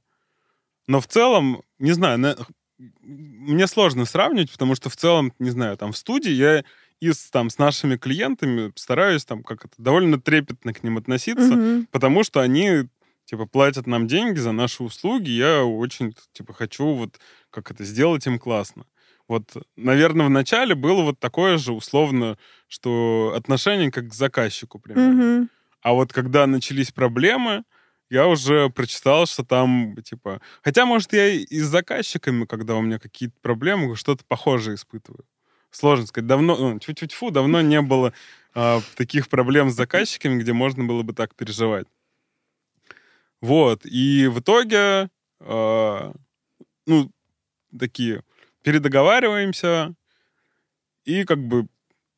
Но 0.87 0.99
в 1.01 1.07
целом, 1.07 1.61
не 1.79 1.91
знаю, 1.93 2.17
на- 2.19 2.37
мне 3.01 3.67
сложно 3.67 4.05
сравнивать, 4.05 4.51
потому 4.51 4.75
что 4.75 4.89
в 4.89 4.95
целом, 4.95 5.33
не 5.39 5.49
знаю, 5.51 5.77
там 5.77 5.91
в 5.91 5.97
студии 5.97 6.31
я 6.31 6.63
и 6.99 7.11
с, 7.11 7.29
там, 7.29 7.49
с 7.49 7.57
нашими 7.57 7.97
клиентами 7.97 8.71
стараюсь 8.75 9.25
там 9.25 9.43
как 9.43 9.65
это 9.65 9.73
довольно 9.77 10.19
трепетно 10.19 10.73
к 10.73 10.83
ним 10.83 10.97
относиться, 10.97 11.55
Мгм. 11.55 11.87
потому 11.91 12.23
что 12.23 12.41
они 12.41 12.87
типа 13.25 13.45
платят 13.45 13.87
нам 13.87 14.07
деньги 14.07 14.39
за 14.39 14.51
наши 14.51 14.83
услуги, 14.83 15.29
я 15.29 15.63
очень 15.63 16.15
типа 16.33 16.53
хочу 16.53 16.85
вот 16.93 17.19
как 17.49 17.71
это 17.71 17.83
сделать 17.83 18.25
им 18.27 18.37
классно. 18.39 18.85
Вот, 19.31 19.53
наверное, 19.77 20.25
в 20.25 20.29
начале 20.29 20.75
было 20.75 21.03
вот 21.03 21.17
такое 21.17 21.57
же 21.57 21.71
условно, 21.71 22.37
что 22.67 23.31
отношение 23.33 23.89
как 23.89 24.09
к 24.09 24.13
заказчику 24.13 24.77
примерно. 24.77 25.37
Мгм. 25.37 25.49
А 25.81 25.93
вот 25.93 26.11
когда 26.11 26.45
начались 26.47 26.91
проблемы, 26.91 27.63
я 28.09 28.27
уже 28.27 28.69
прочитал, 28.69 29.25
что 29.27 29.45
там, 29.45 29.95
типа... 30.03 30.41
Хотя, 30.61 30.85
может, 30.85 31.13
я 31.13 31.29
и 31.29 31.59
с 31.59 31.63
заказчиками, 31.63 32.43
когда 32.43 32.75
у 32.75 32.81
меня 32.81 32.99
какие-то 32.99 33.35
проблемы, 33.41 33.95
что-то 33.95 34.25
похожее 34.25 34.75
испытываю. 34.75 35.23
Сложно 35.69 36.07
сказать. 36.07 36.27
Давно, 36.27 36.57
ну, 36.57 36.79
тьфу-тьфу-тьфу, 36.79 37.31
давно 37.31 37.61
не 37.61 37.79
было 37.79 38.11
а, 38.53 38.81
таких 38.97 39.29
проблем 39.29 39.69
с 39.69 39.75
заказчиками, 39.75 40.41
где 40.41 40.51
можно 40.51 40.83
было 40.83 41.03
бы 41.03 41.13
так 41.13 41.35
переживать. 41.35 41.87
Вот. 43.39 43.85
И 43.85 44.27
в 44.27 44.41
итоге, 44.41 45.09
а, 45.39 46.13
ну, 46.85 47.09
такие, 47.79 48.25
передоговариваемся 48.63 49.93
и 51.05 51.23
как 51.23 51.39
бы 51.39 51.67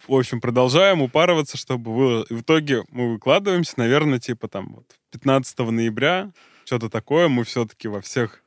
в 0.07 0.13
общем, 0.13 0.41
продолжаем 0.41 1.01
упарываться, 1.01 1.57
чтобы 1.57 1.95
вы... 1.95 2.25
и 2.29 2.33
в 2.33 2.41
итоге 2.41 2.83
мы 2.89 3.13
выкладываемся, 3.13 3.75
наверное, 3.77 4.19
типа 4.19 4.49
там 4.49 4.73
вот 4.75 4.85
15 5.11 5.57
ноября, 5.59 6.31
что-то 6.65 6.89
такое, 6.89 7.29
мы 7.29 7.43
все-таки 7.45 7.87
во 7.87 8.01
всех 8.01 8.43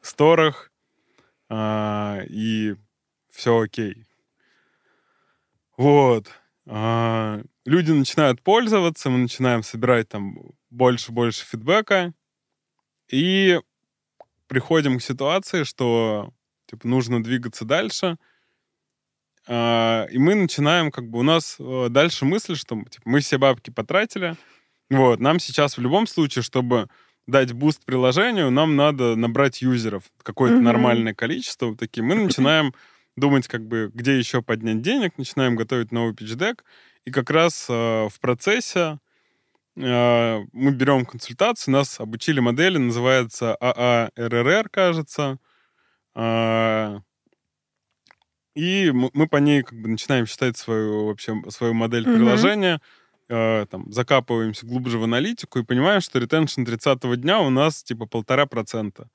сторах, 0.00 0.70
а, 1.48 2.20
и 2.28 2.76
все 3.30 3.60
окей. 3.60 4.06
Вот. 5.76 6.30
А, 6.66 7.42
люди 7.64 7.92
начинают 7.92 8.42
пользоваться, 8.42 9.10
мы 9.10 9.18
начинаем 9.18 9.62
собирать 9.62 10.08
там 10.08 10.38
больше-больше 10.70 11.44
feedback 11.44 12.00
а, 12.00 12.14
и 13.10 13.60
приходим 14.46 14.98
к 14.98 15.02
ситуации, 15.02 15.64
что 15.64 16.32
типа 16.66 16.86
нужно 16.88 17.22
двигаться 17.22 17.64
дальше, 17.64 18.16
а, 19.48 20.06
и 20.10 20.18
мы 20.18 20.34
начинаем, 20.34 20.90
как 20.90 21.08
бы, 21.08 21.20
у 21.20 21.22
нас 21.22 21.56
э, 21.60 21.86
дальше 21.90 22.24
мысль, 22.24 22.56
что 22.56 22.76
типа, 22.90 23.02
мы 23.04 23.20
все 23.20 23.38
бабки 23.38 23.70
потратили, 23.70 24.36
вот, 24.90 25.20
нам 25.20 25.40
сейчас 25.40 25.76
в 25.78 25.80
любом 25.80 26.06
случае, 26.06 26.42
чтобы 26.42 26.88
дать 27.26 27.52
boost 27.52 27.84
приложению, 27.84 28.50
нам 28.50 28.76
надо 28.76 29.16
набрать 29.16 29.62
user 29.62 29.86
ов, 29.86 30.04
какое-то 30.22 30.56
Мгм. 30.56 30.64
нормальное 30.64 31.14
количество, 31.14 31.66
вот 31.66 31.78
такие. 31.78 32.02
Мы 32.02 32.14
начинаем 32.40 32.74
думать, 33.16 33.48
как 33.48 33.66
бы, 33.66 33.90
где 33.94 34.18
еще 34.18 34.42
поднять 34.42 34.82
денег, 34.82 35.18
начинаем 35.18 35.56
готовить 35.56 35.92
новый 35.92 36.14
pitch-deck, 36.14 36.60
и 37.04 37.10
как 37.10 37.30
раз 37.30 37.66
э, 37.68 38.08
в 38.08 38.20
процессе 38.20 38.98
э, 39.76 40.40
мы 40.52 40.72
берем 40.72 41.06
консультацию, 41.06 41.72
нас 41.74 42.00
обучили 42.00 42.40
модели, 42.40 42.78
называется 42.78 43.56
ААРРР, 43.56 44.68
кажется, 44.70 45.38
и 48.54 48.90
мы 48.90 49.28
по 49.28 49.36
ней 49.36 49.62
как 49.62 49.78
бы 49.78 49.88
начинаем 49.88 50.26
считать 50.26 50.56
свою 50.56 51.06
вообще 51.06 51.34
свою 51.48 51.74
модель 51.74 52.08
Мгм. 52.08 52.16
приложения, 52.16 52.80
э, 53.28 53.66
там, 53.70 53.92
закапываемся 53.92 54.66
глубже 54.66 54.98
в 54.98 55.04
аналитику 55.04 55.58
и 55.58 55.62
понимаем, 55.64 56.00
что 56.00 56.18
ретеншн 56.18 56.64
30 56.64 57.16
дня 57.16 57.40
у 57.40 57.50
нас 57.50 57.82
типа 57.82 58.06
полтора 58.06 58.46
процента. 58.46 59.08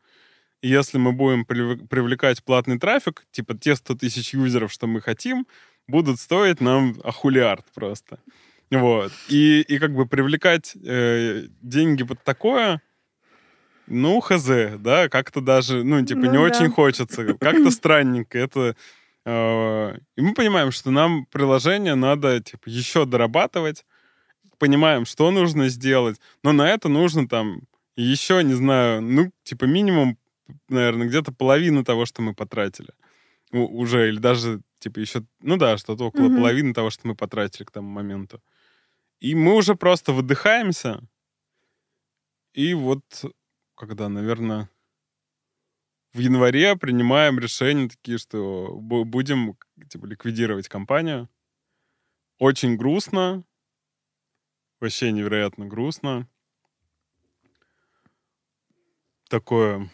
И 0.61 0.67
если 0.69 0.99
мы 0.99 1.11
будем 1.11 1.43
привлекать 1.45 2.43
платный 2.43 2.77
трафик, 2.77 3.25
типа 3.31 3.55
те 3.57 3.75
100 3.75 3.95
тысяч 3.95 4.33
юзеров, 4.33 4.71
что 4.71 4.85
мы 4.85 5.01
хотим, 5.01 5.47
будут 5.87 6.19
стоить 6.19 6.61
нам 6.61 6.95
ахулиард 7.03 7.65
просто. 7.73 8.19
Вот. 8.69 9.11
И, 9.27 9.61
и 9.61 9.79
как 9.79 9.93
бы 9.95 10.05
привлекать 10.05 10.75
э, 10.75 11.47
деньги 11.61 12.03
под 12.03 12.23
такое, 12.23 12.79
ну, 13.91 14.19
хз, 14.21 14.45
да, 14.79 15.09
как-то 15.09 15.41
даже, 15.41 15.83
ну, 15.83 16.03
типа, 16.05 16.21
Ну 16.21 16.31
не 16.31 16.37
да. 16.37 16.41
очень 16.43 16.69
хочется, 16.71 17.33
как-то 17.35 17.71
странненько. 17.71 18.37
Это... 18.37 18.75
э, 19.25 19.97
и 20.17 20.21
мы 20.21 20.33
понимаем, 20.33 20.71
что 20.71 20.91
нам 20.91 21.25
приложение 21.31 21.95
надо, 21.95 22.39
типа, 22.41 22.69
еще 22.69 23.05
дорабатывать, 23.05 23.85
понимаем, 24.57 25.05
что 25.05 25.31
нужно 25.31 25.69
сделать, 25.69 26.19
но 26.43 26.51
на 26.53 26.69
это 26.69 26.89
нужно 26.89 27.27
там 27.27 27.61
еще, 27.95 28.43
не 28.43 28.53
знаю, 28.53 29.01
ну, 29.01 29.31
типа, 29.43 29.65
минимум, 29.65 30.17
наверное, 30.69 31.07
где-то 31.07 31.31
половину 31.31 31.83
того, 31.83 32.05
что 32.05 32.21
мы 32.21 32.33
потратили. 32.33 32.89
Уже, 33.51 34.07
или 34.09 34.17
даже, 34.19 34.61
типа, 34.79 34.99
еще, 34.99 35.23
ну 35.41 35.57
да, 35.57 35.77
что-то 35.77 36.05
около 36.05 36.27
Мгм. 36.27 36.35
половины 36.37 36.73
того, 36.73 36.89
что 36.89 37.07
мы 37.07 37.15
потратили 37.15 37.65
к 37.65 37.71
тому 37.71 37.89
моменту. 37.89 38.41
И 39.19 39.35
мы 39.35 39.55
уже 39.55 39.75
просто 39.75 40.13
выдыхаемся, 40.13 41.01
и 42.53 42.73
вот, 42.73 43.03
когда, 43.81 44.09
наверное, 44.09 44.69
в 46.13 46.19
январе 46.19 46.75
принимаем 46.75 47.39
решение 47.39 47.89
такие, 47.89 48.19
что 48.19 48.77
бу- 48.79 49.05
будем 49.05 49.57
типа, 49.89 50.05
ликвидировать 50.05 50.67
компанию. 50.67 51.27
Очень 52.37 52.77
грустно. 52.77 53.43
Вообще 54.79 55.11
невероятно 55.11 55.65
грустно. 55.65 56.29
Такое. 59.29 59.91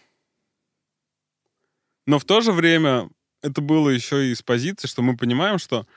Но 2.06 2.20
в 2.20 2.26
то 2.26 2.42
же 2.42 2.52
время 2.52 3.10
это 3.42 3.62
было 3.62 3.90
еще 3.90 4.32
и 4.32 4.36
с 4.36 4.42
позиции, 4.42 4.90
что 4.90 5.02
мы 5.02 5.16
понимаем, 5.16 5.60
что 5.60 5.88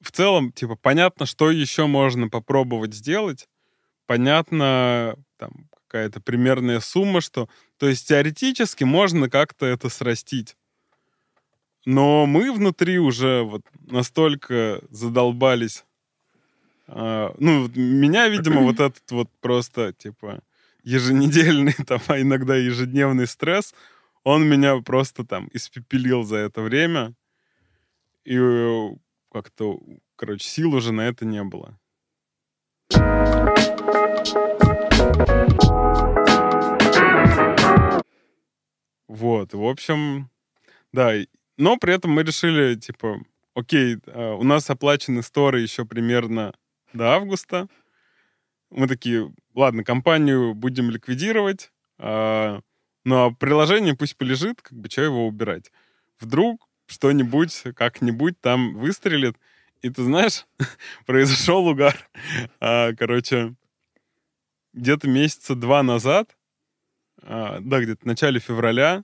в 0.00 0.12
целом, 0.12 0.50
типа, 0.50 0.76
понятно, 0.76 1.26
что 1.26 1.50
еще 1.50 1.86
можно 1.86 2.30
попробовать 2.30 2.94
сделать. 2.94 3.48
Понятно, 4.06 5.16
там, 5.36 5.68
какая-то 5.88 6.20
примерная 6.20 6.80
сумма, 6.80 7.20
что... 7.20 7.48
То 7.78 7.88
есть 7.88 8.08
теоретически 8.08 8.84
можно 8.84 9.30
как-то 9.30 9.66
это 9.66 9.88
срастить. 9.88 10.56
Но 11.84 12.26
мы 12.26 12.52
внутри 12.52 12.98
уже 12.98 13.42
вот 13.42 13.62
настолько 13.86 14.82
задолбались. 14.90 15.84
А, 16.86 17.34
ну, 17.38 17.68
меня, 17.74 18.28
видимо, 18.28 18.60
вот 18.62 18.80
этот 18.80 19.10
вот 19.10 19.30
просто, 19.40 19.92
типа, 19.92 20.40
еженедельный, 20.82 21.72
там, 21.86 22.00
а 22.08 22.20
иногда 22.20 22.56
ежедневный 22.56 23.26
стресс, 23.26 23.74
он 24.24 24.46
меня 24.48 24.76
просто 24.82 25.24
там 25.24 25.48
испепелил 25.52 26.24
за 26.24 26.36
это 26.36 26.60
время. 26.60 27.14
И 28.24 28.36
э, 28.36 28.88
как-то, 29.32 29.80
короче, 30.16 30.46
сил 30.46 30.74
уже 30.74 30.92
на 30.92 31.08
это 31.08 31.24
не 31.24 31.42
было. 31.42 31.78
Вот, 39.08 39.54
в 39.54 39.64
общем, 39.64 40.30
да. 40.92 41.14
Но 41.56 41.76
при 41.76 41.94
этом 41.94 42.12
мы 42.12 42.22
решили, 42.22 42.76
типа, 42.76 43.20
окей, 43.54 43.96
а, 44.06 44.34
у 44.34 44.44
нас 44.44 44.70
оплачены 44.70 45.22
сторы 45.22 45.60
еще 45.60 45.84
примерно 45.84 46.54
до 46.92 47.14
августа. 47.14 47.68
Мы 48.70 48.86
такие, 48.86 49.32
ладно, 49.54 49.82
компанию 49.82 50.54
будем 50.54 50.90
ликвидировать, 50.90 51.72
а, 51.98 52.60
ну 53.04 53.26
а 53.26 53.30
приложение 53.32 53.96
пусть 53.96 54.16
полежит, 54.16 54.60
как 54.62 54.78
бы, 54.78 54.90
что 54.90 55.02
его 55.02 55.26
убирать. 55.26 55.72
Вдруг 56.20 56.68
что-нибудь, 56.86 57.64
как-нибудь 57.74 58.40
там 58.40 58.74
выстрелит. 58.76 59.36
И 59.80 59.90
ты 59.90 60.02
знаешь, 60.02 60.46
произошел 61.06 61.66
угар. 61.66 61.96
Короче, 62.60 63.54
где-то 64.74 65.08
месяца 65.08 65.54
два 65.54 65.82
назад, 65.82 66.36
да, 67.22 67.80
где-то 67.80 68.02
в 68.02 68.06
начале 68.06 68.40
февраля, 68.40 69.02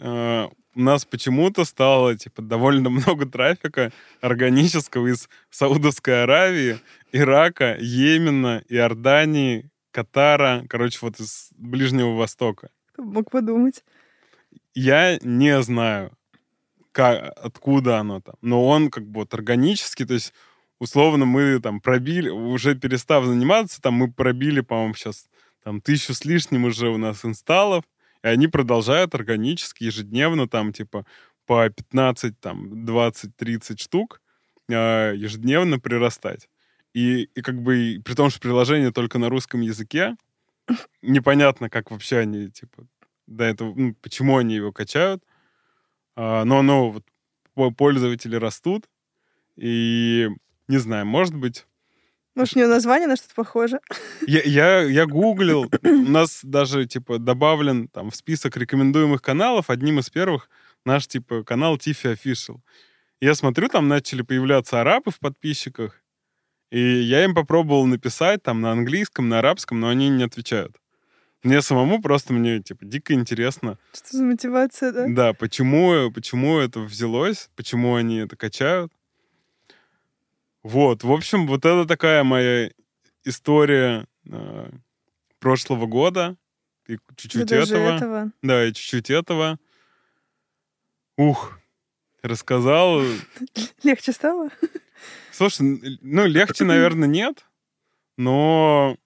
а, 0.00 0.50
у 0.74 0.80
нас 0.80 1.04
почему-то 1.04 1.64
стало, 1.64 2.16
типа, 2.16 2.42
довольно 2.42 2.90
много 2.90 3.26
трафика 3.26 3.92
органического 4.20 5.08
из 5.08 5.28
Саудовской 5.50 6.24
Аравии, 6.24 6.78
Ирака, 7.12 7.76
Йемена, 7.80 8.62
Иордании, 8.68 9.70
Катара, 9.90 10.64
короче, 10.68 10.98
вот 11.00 11.18
из 11.18 11.48
Ближнего 11.56 12.14
Востока. 12.14 12.68
Кто 12.92 13.02
мог 13.02 13.30
подумать. 13.30 13.82
Я 14.74 15.18
не 15.22 15.62
знаю, 15.62 16.12
как, 16.92 17.32
откуда 17.38 17.98
оно 17.98 18.20
там, 18.20 18.34
но 18.42 18.66
он 18.66 18.90
как 18.90 19.06
бы 19.06 19.20
вот 19.20 19.32
органически, 19.32 20.04
то 20.04 20.14
есть 20.14 20.34
условно 20.78 21.24
мы 21.24 21.60
там 21.60 21.80
пробили, 21.80 22.28
уже 22.28 22.74
перестав 22.74 23.24
заниматься, 23.24 23.80
там 23.80 23.94
мы 23.94 24.12
пробили, 24.12 24.60
по-моему, 24.60 24.94
сейчас 24.94 25.28
там 25.66 25.80
тысячу 25.80 26.14
с 26.14 26.24
лишним 26.24 26.64
уже 26.64 26.88
у 26.90 26.96
нас 26.96 27.24
инсталлов, 27.24 27.82
и 28.22 28.28
они 28.28 28.46
продолжают 28.46 29.16
органически 29.16 29.82
ежедневно 29.82 30.48
там 30.48 30.72
типа 30.72 31.04
по 31.44 31.68
15, 31.68 32.38
там 32.38 32.86
20, 32.86 33.36
30 33.36 33.80
штук 33.80 34.22
э, 34.68 35.14
ежедневно 35.16 35.80
прирастать. 35.80 36.48
И, 36.94 37.24
и 37.34 37.42
как 37.42 37.60
бы 37.60 37.78
и 37.78 37.98
при 37.98 38.14
том, 38.14 38.30
что 38.30 38.38
приложение 38.38 38.92
только 38.92 39.18
на 39.18 39.28
русском 39.28 39.60
языке, 39.60 40.14
непонятно, 41.02 41.68
как 41.68 41.90
вообще 41.90 42.18
они 42.18 42.48
типа 42.48 42.86
до 43.26 43.42
этого, 43.42 43.74
ну, 43.74 43.92
почему 44.00 44.36
они 44.36 44.54
его 44.54 44.70
качают. 44.70 45.24
А, 46.14 46.44
но 46.44 46.60
оно 46.60 46.92
вот 46.92 47.04
по- 47.54 47.72
пользователи 47.72 48.36
растут, 48.36 48.88
и 49.56 50.28
не 50.68 50.78
знаю, 50.78 51.06
может 51.06 51.34
быть, 51.34 51.66
Может, 52.36 52.54
у 52.54 52.58
нее 52.58 52.68
название 52.68 53.08
на 53.08 53.16
что-то 53.16 53.34
похоже? 53.34 53.80
я, 54.26 54.42
я, 54.42 54.82
я 54.82 55.06
гуглил, 55.06 55.70
у 55.82 55.88
нас 55.88 56.40
даже, 56.42 56.86
типа, 56.86 57.18
добавлен 57.18 57.88
там 57.88 58.10
в 58.10 58.16
список 58.16 58.58
рекомендуемых 58.58 59.22
каналов, 59.22 59.70
одним 59.70 60.00
из 60.00 60.10
первых 60.10 60.50
наш, 60.84 61.06
типа, 61.06 61.44
канал 61.44 61.76
Tiffy 61.76 62.14
Official. 62.14 62.58
Я 63.22 63.34
смотрю, 63.34 63.68
там 63.68 63.88
начали 63.88 64.20
появляться 64.20 64.82
арабы 64.82 65.10
в 65.10 65.18
подписчиках, 65.18 66.02
и 66.70 66.78
я 66.78 67.24
им 67.24 67.34
попробовал 67.34 67.86
написать 67.86 68.42
там 68.42 68.60
на 68.60 68.70
английском, 68.70 69.30
на 69.30 69.38
арабском, 69.38 69.80
но 69.80 69.88
они 69.88 70.10
не 70.10 70.24
отвечают. 70.24 70.76
Мне 71.42 71.62
самому 71.62 72.02
просто, 72.02 72.34
мне, 72.34 72.60
типа, 72.60 72.84
дико 72.84 73.14
интересно, 73.14 73.78
Что 73.94 74.16
за 74.18 74.24
мотивация, 74.24 74.92
да? 74.92 75.06
да, 75.08 75.32
почему, 75.32 76.10
почему 76.10 76.58
это 76.58 76.80
взялось, 76.80 77.48
почему 77.56 77.94
они 77.94 78.18
это 78.18 78.36
качают. 78.36 78.92
Вот, 80.66 81.04
в 81.04 81.12
общем, 81.12 81.46
вот 81.46 81.64
это 81.64 81.86
такая 81.86 82.24
моя 82.24 82.72
история 83.22 84.04
э, 84.28 84.70
прошлого 85.38 85.86
года. 85.86 86.36
И 86.88 86.96
Да 86.96 87.14
чуть-чуть 87.16 87.46
даже 87.46 87.76
этого. 87.76 87.96
этого. 87.96 88.32
Да, 88.42 88.66
и 88.66 88.72
чуть-чуть 88.72 89.10
этого. 89.10 89.60
Ух, 91.16 91.56
рассказал. 92.20 93.00
Легче 93.84 94.10
стало? 94.10 94.48
Слушай, 95.30 95.98
ну, 96.00 96.26
легче, 96.26 96.64
наверное, 96.64 97.06
нет. 97.06 97.46
Но, 98.16 98.96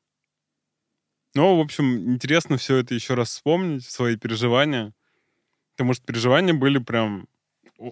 но, 1.34 1.58
в 1.58 1.60
общем, 1.60 2.14
интересно 2.14 2.56
все 2.56 2.76
это 2.76 2.94
еще 2.94 3.12
раз 3.12 3.28
вспомнить, 3.28 3.84
свои 3.84 4.16
переживания. 4.16 4.94
Потому 5.72 5.92
что 5.92 6.06
переживания 6.06 6.54
были 6.54 6.78
прям 6.78 7.28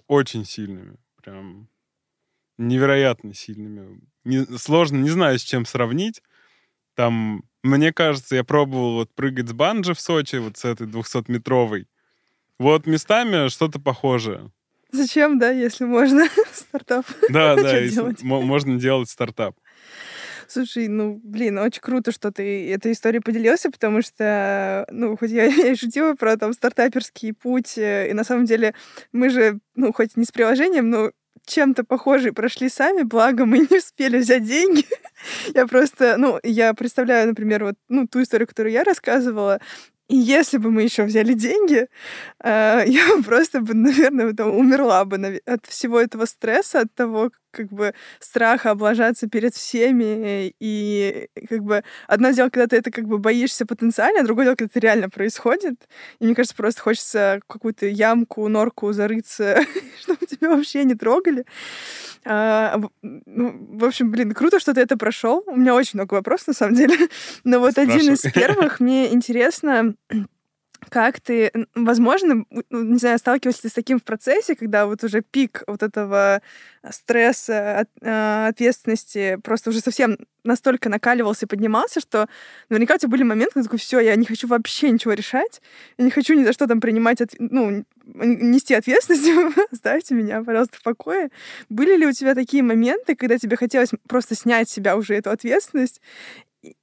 очень 0.07 0.43
сильными. 0.43 0.97
Прям 1.21 1.69
невероятно 2.59 3.33
сильными. 3.33 4.01
Не- 4.23 4.45
сложно, 4.57 4.97
не 4.97 5.09
знаю, 5.09 5.39
с 5.39 5.43
чем 5.43 5.65
сравнить. 5.65 6.21
Там, 6.95 7.43
мне 7.63 7.93
кажется, 7.93 8.35
я 8.35 8.43
пробовал 8.43 8.95
вот 8.95 9.13
прыгать 9.15 9.47
с 9.49 9.53
банджи 9.53 9.93
в 9.93 10.01
Сочи, 10.01 10.35
вот 10.35 10.57
с 10.57 10.65
этой 10.65 10.85
200-метровой. 10.85 11.87
Вот 12.59 12.85
местами 12.85 13.47
что-то 13.47 13.79
похожее. 13.79 14.51
Зачем, 14.91 15.39
да, 15.39 15.51
если 15.51 15.85
можно? 15.85 16.27
Стартап. 16.53 17.05
Да, 17.29 17.55
да, 17.61 17.87
делать? 17.87 18.21
можно 18.23 18.77
делать 18.79 19.09
стартап. 19.09 19.55
Слушай, 20.47 20.87
ну, 20.87 21.21
блин, 21.23 21.59
очень 21.59 21.79
круто, 21.81 22.11
что 22.11 22.31
ты 22.31 22.71
этой 22.73 22.93
историей 22.93 23.21
поделился, 23.21 23.69
потому 23.69 24.01
что, 24.01 24.87
ну, 24.89 25.15
хоть 25.15 25.29
я, 25.29 25.43
я 25.45 25.71
и 25.71 25.75
шутила 25.75 26.15
про 26.15 26.37
там 26.37 26.53
стартаперский 26.53 27.33
путь, 27.33 27.75
и 27.77 28.09
на 28.13 28.23
самом 28.23 28.45
деле 28.45 28.73
мы 29.11 29.29
же, 29.29 29.59
ну, 29.75 29.93
хоть 29.93 30.17
не 30.17 30.25
с 30.25 30.31
приложением, 30.31 30.89
но 30.89 31.11
чем-то 31.49 31.83
похожие 31.83 32.33
прошли 32.33 32.69
сами, 32.69 33.03
благо 33.03 33.45
мы 33.45 33.59
не 33.69 33.77
успели 33.77 34.17
взять 34.19 34.45
деньги. 34.45 34.85
Я 35.53 35.67
просто, 35.67 36.15
ну, 36.17 36.39
я 36.43 36.73
представляю, 36.73 37.27
например, 37.27 37.65
вот, 37.65 37.75
ну, 37.89 38.07
ту 38.07 38.21
историю, 38.21 38.47
которую 38.47 38.71
я 38.71 38.83
рассказывала, 38.85 39.59
и 40.09 40.15
если 40.15 40.57
бы 40.57 40.71
мы 40.71 40.83
еще 40.83 41.03
взяли 41.03 41.33
деньги, 41.33 41.87
э, 42.43 42.83
я 42.87 43.21
просто 43.25 43.61
бы, 43.61 43.73
наверное, 43.73 44.33
умерла 44.45 45.05
бы 45.05 45.41
от 45.45 45.65
всего 45.67 45.99
этого 45.99 46.25
стресса, 46.25 46.81
от 46.81 46.93
того, 46.95 47.31
как 47.51 47.67
бы 47.69 47.93
страха 48.19 48.71
облажаться 48.71 49.27
перед 49.27 49.53
всеми. 49.55 50.53
И 50.59 51.27
как 51.49 51.63
бы 51.63 51.83
одно 52.07 52.31
дело, 52.31 52.49
когда 52.49 52.67
ты 52.67 52.77
это 52.77 52.91
как 52.91 53.05
бы 53.05 53.17
боишься 53.17 53.65
потенциально, 53.65 54.21
а 54.21 54.23
другое 54.23 54.45
дело, 54.45 54.55
когда 54.55 54.69
это 54.71 54.79
реально 54.79 55.09
происходит. 55.09 55.87
И 56.19 56.25
мне 56.25 56.35
кажется, 56.35 56.55
просто 56.55 56.81
хочется 56.81 57.39
какую-то 57.47 57.85
ямку, 57.87 58.47
норку 58.47 58.91
зарыться, 58.93 59.59
чтобы 60.01 60.25
тебя 60.25 60.49
вообще 60.49 60.83
не 60.83 60.95
трогали. 60.95 61.45
А, 62.25 62.77
в- 62.77 62.89
ну, 63.01 63.77
в 63.77 63.85
общем, 63.85 64.11
блин, 64.11 64.33
круто, 64.33 64.59
что 64.59 64.73
ты 64.73 64.81
это 64.81 64.97
прошел. 64.97 65.43
У 65.47 65.55
меня 65.55 65.73
очень 65.75 65.97
много 65.97 66.15
вопросов, 66.15 66.47
на 66.49 66.53
самом 66.53 66.75
деле. 66.75 66.95
Но 67.43 67.59
вот 67.59 67.77
один 67.77 68.13
из 68.13 68.19
Спрашивай. 68.19 68.31
первых, 68.47 68.79
мне 68.79 69.13
интересно, 69.13 69.95
как 70.89 71.19
ты, 71.19 71.51
возможно, 71.75 72.45
не 72.69 72.97
знаю, 72.97 73.17
сталкиваешься 73.19 73.63
ты 73.63 73.69
с 73.69 73.73
таким 73.73 73.99
в 73.99 74.03
процессе, 74.03 74.55
когда 74.55 74.85
вот 74.85 75.03
уже 75.03 75.21
пик 75.21 75.63
вот 75.67 75.83
этого 75.83 76.41
стресса, 76.89 77.79
от- 77.79 77.89
а, 78.01 78.47
ответственности 78.47 79.37
просто 79.43 79.69
уже 79.71 79.81
совсем 79.81 80.17
настолько 80.43 80.89
накаливался 80.89 81.45
и 81.45 81.49
поднимался, 81.49 81.99
что 81.99 82.27
наверняка 82.69 82.95
у 82.95 82.97
тебя 82.97 83.09
были 83.09 83.23
моменты, 83.23 83.55
когда 83.55 83.65
такой, 83.65 83.79
все, 83.79 83.99
я 83.99 84.15
не 84.15 84.25
хочу 84.25 84.47
вообще 84.47 84.89
ничего 84.89 85.13
решать, 85.13 85.61
я 85.97 86.05
не 86.05 86.11
хочу 86.11 86.33
ни 86.33 86.43
за 86.45 86.53
что 86.53 86.65
там 86.67 86.79
принимать, 86.79 87.19
от- 87.21 87.35
ну, 87.37 87.83
нести 88.05 88.73
ответственность, 88.73 89.27
оставьте 89.71 90.15
меня, 90.15 90.41
пожалуйста, 90.43 90.77
в 90.77 90.83
покое. 90.83 91.29
Были 91.69 91.97
ли 91.97 92.07
у 92.07 92.11
тебя 92.13 92.33
такие 92.35 92.63
моменты, 92.63 93.15
когда 93.15 93.37
тебе 93.37 93.57
хотелось 93.57 93.89
просто 94.07 94.35
снять 94.35 94.69
с 94.69 94.73
себя 94.73 94.95
уже 94.95 95.15
эту 95.15 95.29
ответственность? 95.29 96.01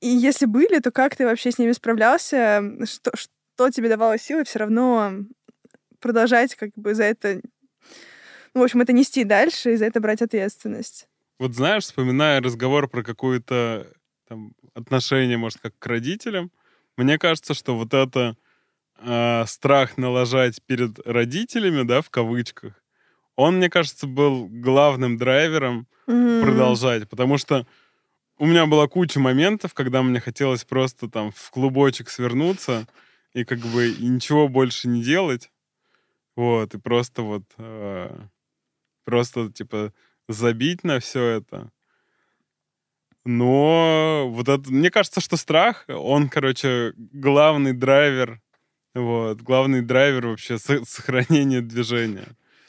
И 0.00 0.08
если 0.08 0.46
были, 0.46 0.78
то 0.78 0.90
как 0.90 1.16
ты 1.16 1.26
вообще 1.26 1.50
с 1.52 1.58
ними 1.58 1.72
справлялся? 1.72 2.62
Что, 2.84 3.12
что 3.56 3.70
тебе 3.70 3.88
давало 3.88 4.18
силы 4.18 4.44
все 4.44 4.58
равно 4.58 5.12
продолжать 5.98 6.54
как 6.56 6.72
бы 6.76 6.94
за 6.94 7.04
это, 7.04 7.40
ну, 8.52 8.60
в 8.60 8.64
общем, 8.64 8.82
это 8.82 8.92
нести 8.92 9.24
дальше 9.24 9.72
и 9.72 9.76
за 9.76 9.86
это 9.86 9.98
брать 9.98 10.20
ответственность? 10.20 11.08
Вот 11.38 11.54
знаешь, 11.54 11.84
вспоминая 11.84 12.42
разговор 12.42 12.86
про 12.86 13.02
какое-то 13.02 13.90
там, 14.28 14.52
отношение, 14.74 15.38
может, 15.38 15.58
как 15.60 15.72
к 15.78 15.86
родителям, 15.86 16.50
мне 16.98 17.18
кажется, 17.18 17.54
что 17.54 17.78
вот 17.78 17.94
это 17.94 18.36
а, 18.98 19.46
страх 19.46 19.96
налажать 19.96 20.62
перед 20.66 20.98
родителями, 21.06 21.82
да, 21.82 22.02
в 22.02 22.10
кавычках, 22.10 22.74
он, 23.36 23.56
мне 23.56 23.70
кажется, 23.70 24.06
был 24.06 24.48
главным 24.50 25.16
драйвером 25.16 25.88
Мгм. 26.06 26.40
продолжать, 26.42 27.08
потому 27.08 27.38
что 27.38 27.66
у 28.38 28.44
меня 28.44 28.66
была 28.66 28.86
куча 28.86 29.18
моментов, 29.18 29.72
когда 29.72 30.02
мне 30.02 30.20
хотелось 30.20 30.64
просто 30.64 31.08
там 31.08 31.32
в 31.32 31.50
клубочек 31.50 32.10
свернуться 32.10 32.86
и 33.36 33.44
как 33.44 33.58
бы 33.58 33.90
и 33.90 34.08
ничего 34.08 34.48
больше 34.48 34.88
не 34.88 35.02
делать, 35.02 35.50
вот, 36.36 36.74
и 36.74 36.78
просто 36.78 37.20
вот 37.20 37.42
э, 37.58 38.18
просто 39.04 39.52
типа 39.52 39.92
забить 40.26 40.84
на 40.84 41.00
все 41.00 41.22
это. 41.22 41.70
Но 43.26 44.26
вот 44.30 44.48
это, 44.48 44.70
мне 44.70 44.90
кажется, 44.90 45.20
что 45.20 45.36
страх, 45.36 45.84
он, 45.86 46.30
короче, 46.30 46.94
главный 46.96 47.74
драйвер, 47.74 48.40
вот, 48.94 49.42
главный 49.42 49.82
драйвер 49.82 50.28
вообще 50.28 50.56
со- 50.56 50.86
сохранения 50.86 51.60
движения. 51.60 52.28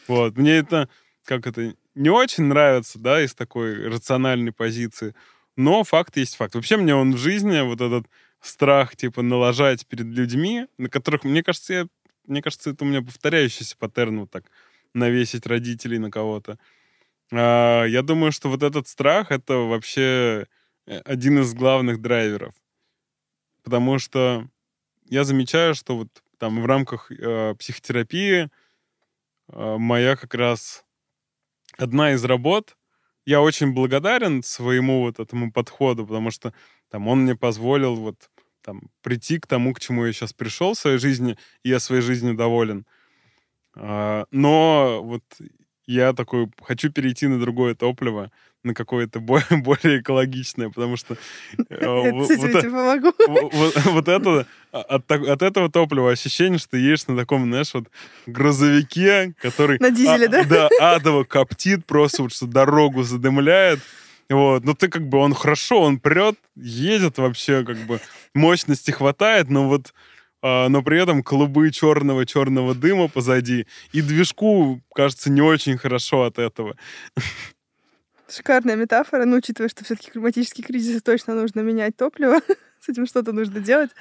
Вот, 0.09 0.35
мне 0.35 0.57
это, 0.57 0.89
как 1.23 1.47
это, 1.47 1.75
не 1.95 2.09
очень 2.09 2.43
нравится, 2.43 2.99
да, 2.99 3.23
из 3.23 3.33
такой 3.33 3.87
рациональной 3.87 4.51
позиции, 4.51 5.15
но 5.55 5.85
факт 5.85 6.17
есть 6.17 6.35
факт. 6.35 6.55
Вообще 6.55 6.75
мне 6.75 6.93
он 6.93 7.13
в 7.13 7.17
жизни, 7.17 7.61
вот 7.61 7.79
этот 7.79 8.07
страх, 8.47 8.95
типа, 8.95 9.21
налажать 9.21 9.85
перед 9.87 10.07
людьми, 10.07 10.67
на 10.77 10.89
которых, 10.89 11.23
мне 11.23 11.43
кажется, 11.43 11.73
я, 11.73 11.87
мне 12.25 12.41
кажется, 12.41 12.71
это 12.71 12.83
у 12.83 12.87
меня 12.87 13.01
повторяющийся 13.01 13.77
паттерн 13.77 14.21
вот 14.21 14.31
так, 14.31 14.45
навесить 14.93 15.45
родителей 15.45 15.99
на 15.99 16.11
кого-то. 16.11 16.57
А, 17.31 17.85
я 17.85 18.01
думаю, 18.01 18.31
что 18.31 18.49
вот 18.49 18.63
этот 18.63 18.87
страх— 18.87 19.31
это 19.31 19.57
вообще 19.57 20.47
э, 20.85 20.99
один 20.99 21.39
из 21.39 21.53
главных 21.53 22.01
драйверов. 22.01 22.53
Потому 23.63 23.99
что 23.99 24.47
я 25.05 25.23
замечаю, 25.23 25.75
что 25.75 25.97
вот 25.97 26.07
там 26.37 26.61
в 26.61 26.65
рамках 26.65 27.11
э, 27.11 27.55
психотерапии 27.55 28.49
э, 29.49 29.77
моя 29.77 30.15
как 30.15 30.33
раз 30.35 30.85
одна 31.77 32.13
из 32.13 32.23
работ, 32.23 32.77
я 33.25 33.41
очень 33.41 33.73
благодарен 33.73 34.41
своему 34.41 35.01
вот 35.01 35.19
этому 35.19 35.51
подходу, 35.51 36.07
потому 36.07 36.31
что 36.31 36.53
там 36.89 37.07
он 37.07 37.23
мне 37.23 37.35
позволил 37.35 37.95
вот 37.95 38.29
там 38.67 38.81
прийти 39.01 39.39
к 39.39 39.47
тому, 39.47 39.73
к 39.73 39.79
чему 39.79 40.05
я 40.05 40.11
сейчас 40.11 40.33
пришел 40.33 40.73
в 40.73 40.77
своей 40.77 40.97
жизни, 40.97 41.37
и 41.63 41.69
я 41.69 41.79
своей 41.79 42.01
жизнью 42.01 42.35
доволен. 42.35 42.85
А, 43.75 44.25
Но 44.31 44.99
вот 45.03 45.23
я 45.85 46.11
такой 46.11 46.49
хочу 46.61 46.91
перейти 46.91 47.27
на 47.27 47.39
другое 47.39 47.75
топливо, 47.75 48.29
на 48.63 48.73
какое-то 48.73 49.21
бо- 49.21 49.41
более 49.51 50.01
экологичное, 50.01 50.67
потому 50.69 50.97
что 50.97 51.13
э, 51.69 51.77
Я 51.79 52.11
вот- 52.11 52.27
это, 54.09 54.45
а, 54.73 54.81
от, 54.81 55.41
этого 55.41 55.71
топлива 55.71 56.11
ощущение, 56.11 56.59
что 56.59 56.75
едешь 56.75 57.07
на 57.07 57.15
таком, 57.15 57.45
знаешь, 57.45 57.73
вот 57.73 57.85
грузовике, 58.25 59.33
который... 59.41 59.77
На 59.79 59.91
дизеле, 59.91 60.25
а- 60.25 60.29
да? 60.29 60.43
Да, 60.43 60.95
адово 60.95 61.23
коптит, 61.23 61.85
просто 61.85 62.23
вот 62.23 62.33
что 62.33 62.47
дорогу 62.47 63.03
задымляет. 63.03 63.79
Вот, 64.29 64.65
но 64.65 64.73
ты 64.73 64.89
как 64.89 65.07
бы, 65.07 65.19
он 65.19 65.33
хорошо, 65.33 65.81
он 65.81 65.99
прет, 65.99 66.35
едет 66.55 67.17
вообще, 67.17 67.63
как 67.63 67.77
бы, 67.77 68.01
мощности 68.33 68.91
хватает, 68.91 69.49
но 69.49 69.67
вот 69.67 69.93
а, 70.41 70.69
но 70.69 70.83
при 70.83 71.01
этом 71.01 71.23
клубы 71.23 71.71
черного-черного 71.71 72.75
дыма 72.75 73.07
позади. 73.07 73.67
И 73.91 74.01
движку, 74.01 74.81
кажется, 74.93 75.31
не 75.31 75.41
очень 75.41 75.77
хорошо 75.77 76.23
от 76.23 76.37
этого. 76.39 76.75
Шикарная 78.29 78.75
метафора, 78.75 79.25
ну, 79.25 79.37
учитывая, 79.37 79.69
что 79.69 79.83
все-таки 79.85 80.11
климатический 80.11 80.63
кризис 80.63 81.01
точно 81.01 81.33
нужно 81.33 81.61
менять 81.61 81.95
топливо, 81.95 82.41
с 82.81 82.89
этим 82.89 83.07
что-то 83.07 83.31
нужно 83.31 83.61
делать. 83.61 83.91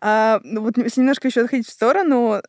А, 0.00 0.40
ну, 0.42 0.62
вот 0.62 0.78
если 0.78 1.00
немножко 1.00 1.28
еще 1.28 1.42
отходить 1.42 1.68
в 1.68 1.72
сторону, 1.72 2.42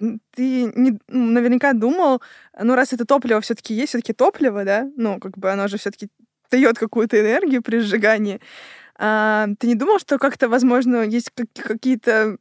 ты 0.00 0.64
не, 0.74 0.98
ну, 1.08 1.30
наверняка 1.30 1.72
думал, 1.72 2.22
ну, 2.58 2.74
раз 2.74 2.92
это 2.92 3.04
топливо 3.04 3.40
все-таки 3.40 3.74
есть, 3.74 3.90
все-таки 3.90 4.12
топливо, 4.12 4.64
да, 4.64 4.88
ну, 4.96 5.20
как 5.20 5.38
бы 5.38 5.50
оно 5.50 5.68
же 5.68 5.78
все-таки 5.78 6.08
дает 6.50 6.78
какую-то 6.78 7.20
энергию 7.20 7.62
при 7.62 7.78
сжигании. 7.78 8.40
А, 8.96 9.48
ты 9.58 9.66
не 9.66 9.74
думал, 9.74 9.98
что 9.98 10.18
как-то, 10.18 10.48
возможно, 10.48 11.02
есть 11.02 11.30
какие-то 11.54 12.36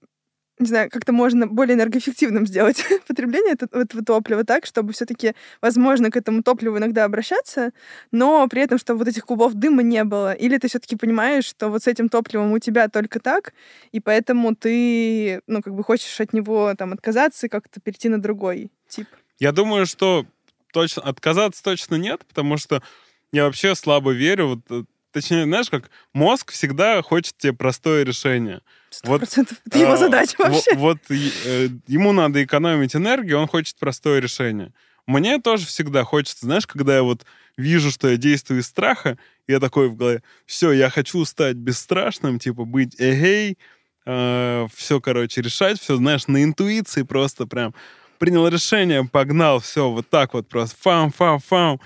не 0.60 0.68
знаю, 0.68 0.90
как-то 0.90 1.14
можно 1.14 1.48
более 1.48 1.76
энергоэффективным 1.76 2.46
сделать 2.46 2.84
потребление 3.08 3.54
этого, 3.54 3.86
топлива 4.04 4.44
так, 4.44 4.66
чтобы 4.66 4.92
все-таки, 4.94 5.34
возможно, 5.62 6.12
к 6.12 6.18
этому 6.18 6.44
топливу 6.44 6.78
иногда 6.78 7.06
обращаться, 7.06 7.72
но 8.12 8.48
при 8.48 8.62
этом, 8.62 8.78
чтобы 8.78 9.00
вот 9.00 9.08
этих 9.08 9.26
клубов 9.26 9.54
дыма 9.54 9.84
не 9.84 10.04
было. 10.04 10.34
Или 10.34 10.58
ты 10.58 10.68
все-таки 10.68 10.98
понимаешь, 10.98 11.46
что 11.46 11.70
вот 11.70 11.84
с 11.84 11.88
этим 11.88 12.10
топливом 12.10 12.52
у 12.52 12.60
тебя 12.60 12.90
только 12.90 13.20
так, 13.20 13.54
и 13.92 14.02
поэтому 14.02 14.54
ты, 14.56 15.42
ну, 15.48 15.62
как 15.62 15.74
бы 15.74 15.84
хочешь 15.84 16.20
от 16.20 16.34
него 16.34 16.74
там 16.78 16.94
отказаться 16.94 17.48
и 17.48 17.50
как-то 17.50 17.80
перейти 17.80 18.10
на 18.10 18.22
другой 18.22 18.72
тип. 18.88 19.08
Я 19.40 19.54
думаю, 19.54 19.86
что 19.86 20.26
точно 20.74 21.04
отказаться 21.04 21.64
точно 21.64 21.96
нет, 21.96 22.26
потому 22.28 22.58
что 22.58 22.84
я 23.32 23.46
вообще 23.46 23.76
слабо 23.76 24.12
верю. 24.12 24.48
Вот, 24.48 24.60
э, 24.70 24.84
точнее, 25.12 25.44
знаешь, 25.44 25.70
как 25.70 25.90
мозг 26.14 26.52
всегда 26.52 27.02
хочет 27.02 27.38
тебе 27.38 27.54
простое 27.54 28.04
решение. 28.04 28.62
Сто 28.90 29.18
процентов. 29.18 29.58
Вот, 29.66 29.74
Это 29.74 29.80
его 29.80 29.94
а, 29.94 29.98
задача 29.98 30.36
вообще. 30.38 30.76
Вот, 30.76 31.00
вот 31.10 31.18
э, 31.18 31.70
ему 31.88 32.12
надо 32.12 32.44
экономить 32.44 32.96
энергию, 32.96 33.40
он 33.40 33.48
хочет 33.48 33.78
простое 33.78 34.20
решение. 34.20 34.74
Мне 35.06 35.40
тоже 35.40 35.66
всегда 35.66 36.04
хочется, 36.04 36.46
знаешь, 36.46 36.68
когда 36.68 36.96
я 36.96 37.04
вот 37.04 37.26
вижу, 37.58 37.92
что 37.92 38.10
я 38.10 38.18
действую 38.18 38.62
из 38.62 38.68
страха, 38.68 39.18
я 39.48 39.60
такой 39.60 39.90
в 39.90 39.96
голове, 39.96 40.22
все, 40.46 40.72
я 40.72 40.90
хочу 40.90 41.26
стать 41.26 41.56
бесстрашным, 41.56 42.40
типа 42.40 42.66
быть 42.66 42.96
эгей, 43.00 43.58
э, 44.06 44.68
все, 44.74 45.02
короче, 45.02 45.42
решать, 45.42 45.80
все, 45.80 45.96
знаешь, 45.96 46.28
на 46.28 46.44
интуиции 46.44 47.04
просто 47.04 47.48
прям 47.48 47.74
принял 48.20 48.48
решение, 48.48 49.04
погнал, 49.04 49.60
все, 49.60 49.90
вот 49.90 50.08
так 50.10 50.34
вот 50.34 50.48
просто, 50.48 50.76
фам-фам-фам, 50.80 51.80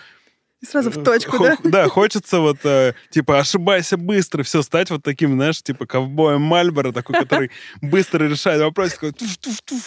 и 0.64 0.66
сразу 0.66 0.89
в 0.89 1.03
точку, 1.03 1.43
да? 1.43 1.57
Да, 1.64 1.89
хочется 1.89 2.39
вот, 2.39 2.59
э, 2.64 2.93
типа, 3.09 3.39
ошибайся 3.39 3.97
быстро, 3.97 4.43
все, 4.43 4.61
стать 4.61 4.89
вот 4.89 5.03
таким, 5.03 5.34
знаешь, 5.34 5.61
типа, 5.61 5.86
ковбоем 5.86 6.41
Мальборо, 6.41 6.93
такой, 6.93 7.20
который 7.20 7.51
быстро 7.82 8.26
решает 8.26 8.61
вопрос, 8.61 8.93
такой, 8.93 9.11
туф-туф-туф. 9.11 9.84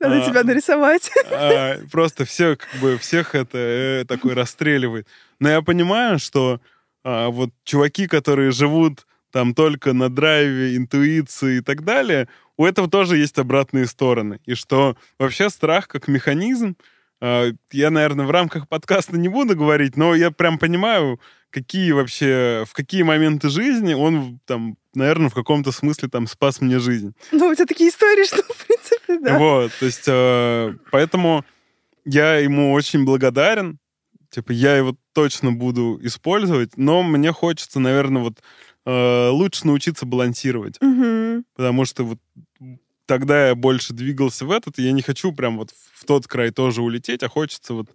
Надо 0.00 0.22
а, 0.22 0.28
тебя 0.28 0.42
нарисовать. 0.42 1.10
А, 1.30 1.78
просто 1.90 2.24
все, 2.24 2.56
как 2.56 2.68
бы, 2.80 2.98
всех 2.98 3.36
это 3.36 3.58
э, 3.58 4.04
такой 4.08 4.34
расстреливает. 4.34 5.06
Но 5.38 5.48
я 5.50 5.62
понимаю, 5.62 6.18
что 6.18 6.60
а, 7.04 7.28
вот 7.28 7.50
чуваки, 7.64 8.08
которые 8.08 8.50
живут 8.50 9.06
там 9.30 9.54
только 9.54 9.92
на 9.92 10.08
драйве, 10.08 10.76
интуиции 10.76 11.58
и 11.58 11.60
так 11.60 11.84
далее, 11.84 12.28
у 12.56 12.64
этого 12.64 12.90
тоже 12.90 13.18
есть 13.18 13.38
обратные 13.38 13.86
стороны. 13.86 14.40
И 14.46 14.54
что 14.54 14.96
вообще 15.18 15.48
страх 15.48 15.86
как 15.86 16.08
механизм, 16.08 16.76
я, 17.20 17.90
наверное, 17.90 18.26
в 18.26 18.30
рамках 18.30 18.68
подкаста 18.68 19.18
не 19.18 19.28
буду 19.28 19.56
говорить, 19.56 19.96
но 19.96 20.14
я 20.14 20.30
прям 20.30 20.58
понимаю, 20.58 21.20
какие 21.50 21.92
вообще, 21.92 22.64
в 22.68 22.72
какие 22.72 23.02
моменты 23.02 23.48
жизни 23.48 23.94
он 23.94 24.38
там, 24.46 24.76
наверное, 24.94 25.28
в 25.28 25.34
каком-то 25.34 25.72
смысле 25.72 26.08
там 26.08 26.26
спас 26.26 26.60
мне 26.60 26.78
жизнь. 26.78 27.14
Ну, 27.32 27.48
у 27.48 27.54
тебя 27.54 27.66
такие 27.66 27.90
истории, 27.90 28.24
что, 28.24 28.42
в 28.42 28.66
принципе, 28.66 29.18
да. 29.20 29.38
Вот, 29.38 29.72
то 29.78 29.86
есть, 29.86 30.04
э, 30.06 30.74
поэтому 30.90 31.44
я 32.04 32.36
ему 32.36 32.72
очень 32.72 33.04
благодарен. 33.04 33.78
Типа, 34.30 34.52
я 34.52 34.76
его 34.76 34.94
точно 35.14 35.52
буду 35.52 35.98
использовать, 36.02 36.76
но 36.76 37.02
мне 37.02 37.32
хочется, 37.32 37.80
наверное, 37.80 38.22
вот 38.22 38.42
э, 38.84 39.28
лучше 39.30 39.66
научиться 39.66 40.04
балансировать. 40.04 40.76
Угу. 40.82 41.44
Потому 41.56 41.84
что 41.86 42.04
вот 42.04 42.18
тогда 43.08 43.48
я 43.48 43.54
больше 43.54 43.94
двигался 43.94 44.44
в 44.44 44.50
этот, 44.52 44.78
и 44.78 44.82
я 44.82 44.92
не 44.92 45.02
хочу 45.02 45.32
прям 45.32 45.56
вот 45.56 45.70
в 45.94 46.04
тот 46.04 46.28
край 46.28 46.50
тоже 46.50 46.82
улететь, 46.82 47.22
а 47.22 47.28
хочется 47.28 47.72
вот 47.72 47.88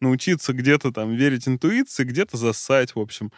научиться 0.00 0.52
где-то 0.52 0.92
там 0.92 1.14
верить 1.14 1.48
интуиции, 1.48 2.04
где-то 2.04 2.36
засать, 2.36 2.94
в 2.94 2.98
общем. 2.98 3.32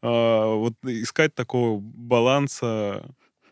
А, 0.00 0.54
вот 0.54 0.74
искать 0.84 1.34
такого 1.34 1.80
баланса 1.80 3.04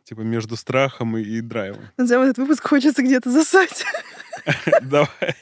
типа 0.04 0.20
между 0.20 0.56
страхом 0.56 1.16
и, 1.18 1.22
и 1.22 1.40
драйвом. 1.40 1.82
Назовем 1.96 2.22
этот 2.22 2.38
выпуск 2.38 2.66
«Хочется 2.66 3.02
где-то 3.02 3.30
засать». 3.32 3.84
Давай. 4.82 5.34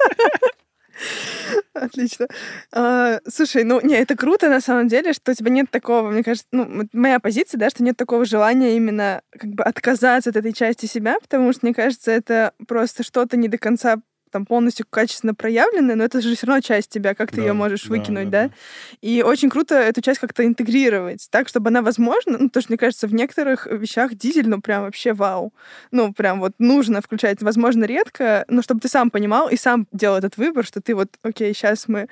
Отлично. 1.75 2.29
А, 2.73 3.21
слушай, 3.29 3.65
ну, 3.65 3.81
не, 3.81 3.95
это 3.95 4.17
круто 4.17 4.49
на 4.49 4.61
самом 4.61 4.89
деле, 4.89 5.13
что 5.13 5.33
у 5.33 5.35
тебя 5.35 5.51
нет 5.51 5.71
такого, 5.71 6.11
мне 6.11 6.23
кажется, 6.23 6.47
ну, 6.53 6.89
моя 6.93 7.21
позиция, 7.21 7.59
да, 7.59 7.71
что 7.71 7.83
нет 7.83 7.97
такого 7.97 8.25
желания 8.25 8.77
именно 8.77 9.23
как 9.31 9.51
бы 9.51 9.65
отказаться 9.65 10.31
от 10.31 10.37
этой 10.37 10.53
части 10.53 10.87
себя, 10.87 11.19
потому 11.21 11.53
что, 11.53 11.67
мне 11.67 11.75
кажется, 11.75 12.11
это 12.11 12.53
просто 12.69 13.03
что-то 13.03 13.37
не 13.37 13.49
до 13.49 13.59
конца 13.59 13.97
там 14.35 14.47
полностью 14.47 14.85
качественно 14.91 15.33
проявленная, 15.33 15.95
но 15.95 16.03
это 16.03 16.21
же 16.21 16.35
все 16.35 16.49
равно 16.49 16.61
часть 16.61 16.91
тебя, 16.91 17.15
как 17.15 17.31
ты 17.31 17.37
да, 17.37 17.43
ее 17.43 17.53
можешь 17.53 17.87
выкинуть, 17.87 18.31
да, 18.31 18.43
да? 18.43 18.49
да? 18.49 18.55
И 19.01 19.23
очень 19.23 19.49
круто 19.49 19.77
эту 19.77 20.01
часть 20.01 20.19
как-то 20.19 20.45
интегрировать, 20.45 21.29
так, 21.31 21.49
чтобы 21.49 21.69
она 21.69 21.83
возможна, 21.83 22.37
ну, 22.37 22.49
потому 22.49 22.63
что, 22.63 22.73
мне 22.73 22.79
кажется, 22.79 23.07
в 23.07 23.15
некоторых 23.15 23.69
вещах 23.71 24.17
дизель, 24.17 24.49
ну, 24.49 24.61
прям 24.61 24.83
вообще 24.83 25.13
вау. 25.13 25.55
Ну, 25.93 26.13
прям 26.13 26.41
вот 26.41 26.55
нужно 26.59 27.01
включать, 27.01 27.43
возможно, 27.43 27.85
редко, 27.85 28.45
но 28.49 28.61
чтобы 28.61 28.81
ты 28.81 28.89
сам 28.89 29.09
понимал 29.09 29.49
и 29.49 29.57
сам 29.57 29.87
делал 29.93 30.17
этот 30.17 30.37
выбор, 30.37 30.67
что 30.67 30.81
ты 30.81 30.97
вот, 30.97 31.11
окей, 31.23 31.55
сейчас 31.55 31.87
мы 31.87 32.09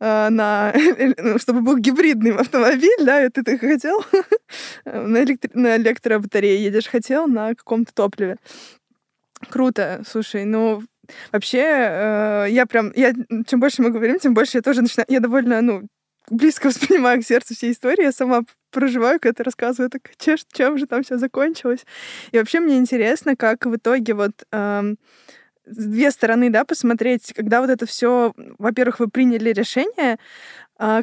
э, 0.00 0.28
на, 0.28 0.74
ну, 1.16 1.38
чтобы 1.38 1.62
был 1.62 1.78
гибридный 1.78 2.36
автомобиль, 2.36 3.02
да, 3.02 3.24
и 3.24 3.30
ты 3.30 3.56
хотел, 3.56 4.04
на, 4.84 5.22
электро... 5.24 5.50
на 5.54 5.78
электробатарее 5.78 6.62
едешь, 6.62 6.86
хотел 6.86 7.26
на 7.26 7.54
каком-то 7.54 7.94
топливе. 7.94 8.36
Круто, 9.50 10.02
слушай, 10.06 10.44
ну, 10.44 10.82
Вообще, 11.32 11.60
э, 11.60 12.46
я 12.50 12.66
прям, 12.66 12.92
я, 12.94 13.12
чем 13.46 13.60
больше 13.60 13.82
мы 13.82 13.90
говорим, 13.90 14.18
тем 14.18 14.34
больше 14.34 14.58
я 14.58 14.62
тоже 14.62 14.82
начинаю, 14.82 15.06
я 15.08 15.20
довольно, 15.20 15.60
ну, 15.62 15.82
близко 16.30 16.66
воспринимаю 16.68 17.20
к 17.20 17.24
сердцу 17.24 17.54
все 17.54 17.70
истории, 17.70 18.04
я 18.04 18.12
сама 18.12 18.42
проживаю, 18.70 19.20
когда 19.20 19.34
ты 19.38 19.42
рассказываю, 19.44 19.90
так, 19.90 20.10
чем, 20.18 20.36
чем 20.52 20.78
же 20.78 20.86
там 20.86 21.02
все 21.02 21.18
закончилось. 21.18 21.84
И 22.32 22.38
вообще 22.38 22.60
мне 22.60 22.76
интересно, 22.76 23.36
как 23.36 23.66
в 23.66 23.76
итоге 23.76 24.14
вот 24.14 24.32
эм, 24.52 24.98
две 25.66 26.10
стороны, 26.10 26.50
да, 26.50 26.64
посмотреть, 26.64 27.32
когда 27.34 27.60
вот 27.60 27.70
это 27.70 27.86
все, 27.86 28.32
во-первых, 28.58 29.00
вы 29.00 29.08
приняли 29.08 29.50
решение, 29.50 30.18
э, 30.78 31.02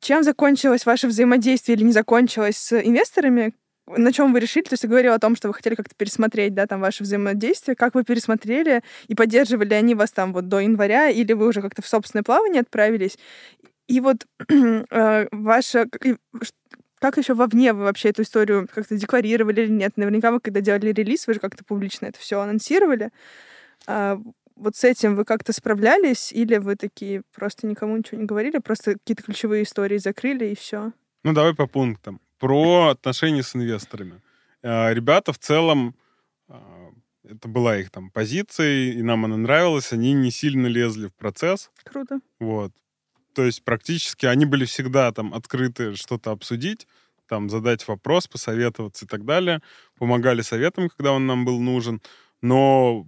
чем 0.00 0.22
закончилось 0.22 0.86
ваше 0.86 1.08
взаимодействие 1.08 1.76
или 1.76 1.84
не 1.84 1.92
закончилось 1.92 2.56
с 2.56 2.80
инвесторами, 2.80 3.54
на 3.96 4.12
чем 4.12 4.32
вы 4.32 4.40
решили? 4.40 4.64
То 4.64 4.74
есть 4.74 4.82
ты 4.82 4.88
говорил 4.88 5.12
о 5.12 5.18
том, 5.18 5.36
что 5.36 5.48
вы 5.48 5.54
хотели 5.54 5.74
как-то 5.74 5.94
пересмотреть, 5.96 6.54
да, 6.54 6.66
там 6.66 6.80
ваше 6.80 7.04
взаимодействие. 7.04 7.76
Как 7.76 7.94
вы 7.94 8.04
пересмотрели 8.04 8.82
и 9.06 9.14
поддерживали 9.14 9.74
они 9.74 9.94
вас 9.94 10.12
там 10.12 10.32
вот 10.32 10.48
до 10.48 10.60
января, 10.60 11.08
или 11.08 11.32
вы 11.32 11.48
уже 11.48 11.62
как-то 11.62 11.82
в 11.82 11.88
собственное 11.88 12.22
плавание 12.22 12.60
отправились? 12.60 13.18
И 13.86 14.00
вот 14.00 14.26
э, 14.50 15.28
ваша 15.32 15.86
как 17.00 17.16
еще 17.16 17.34
вовне 17.34 17.72
вы 17.72 17.84
вообще 17.84 18.08
эту 18.08 18.22
историю 18.22 18.68
как-то 18.72 18.96
декларировали 18.96 19.62
или 19.62 19.70
нет? 19.70 19.96
Наверняка 19.96 20.32
вы, 20.32 20.40
когда 20.40 20.60
делали 20.60 20.92
релиз, 20.92 21.26
вы 21.26 21.34
же 21.34 21.40
как-то 21.40 21.64
публично 21.64 22.06
это 22.06 22.18
все 22.18 22.40
анонсировали. 22.40 23.10
А 23.86 24.20
вот 24.56 24.74
с 24.74 24.82
этим 24.82 25.14
вы 25.14 25.24
как-то 25.24 25.52
справлялись, 25.52 26.32
или 26.32 26.56
вы 26.56 26.74
такие 26.74 27.22
просто 27.32 27.68
никому 27.68 27.96
ничего 27.96 28.20
не 28.20 28.26
говорили, 28.26 28.58
просто 28.58 28.94
какие-то 28.94 29.22
ключевые 29.22 29.62
истории 29.62 29.98
закрыли 29.98 30.46
и 30.46 30.56
все? 30.56 30.92
Ну, 31.22 31.32
давай 31.32 31.54
по 31.54 31.68
пунктам 31.68 32.20
про 32.38 32.88
отношения 32.88 33.42
с 33.42 33.54
инвесторами. 33.54 34.20
А, 34.62 34.92
ребята 34.92 35.32
в 35.32 35.38
целом, 35.38 35.94
а, 36.48 36.90
это 37.24 37.48
была 37.48 37.78
их 37.78 37.90
там 37.90 38.10
позиция, 38.10 38.92
и 38.92 39.02
нам 39.02 39.24
она 39.24 39.36
нравилась, 39.36 39.92
они 39.92 40.12
не 40.12 40.30
сильно 40.30 40.66
лезли 40.66 41.08
в 41.08 41.14
процесс. 41.14 41.70
Круто. 41.84 42.20
Вот. 42.40 42.72
То 43.34 43.44
есть 43.44 43.62
практически 43.64 44.26
они 44.26 44.46
были 44.46 44.64
всегда 44.64 45.12
там 45.12 45.34
открыты 45.34 45.94
что-то 45.94 46.30
обсудить, 46.30 46.86
там 47.28 47.50
задать 47.50 47.86
вопрос, 47.86 48.26
посоветоваться 48.26 49.04
и 49.04 49.08
так 49.08 49.24
далее. 49.24 49.60
Помогали 49.98 50.40
советам, 50.40 50.88
когда 50.88 51.12
он 51.12 51.26
нам 51.26 51.44
был 51.44 51.60
нужен. 51.60 52.00
Но 52.40 53.06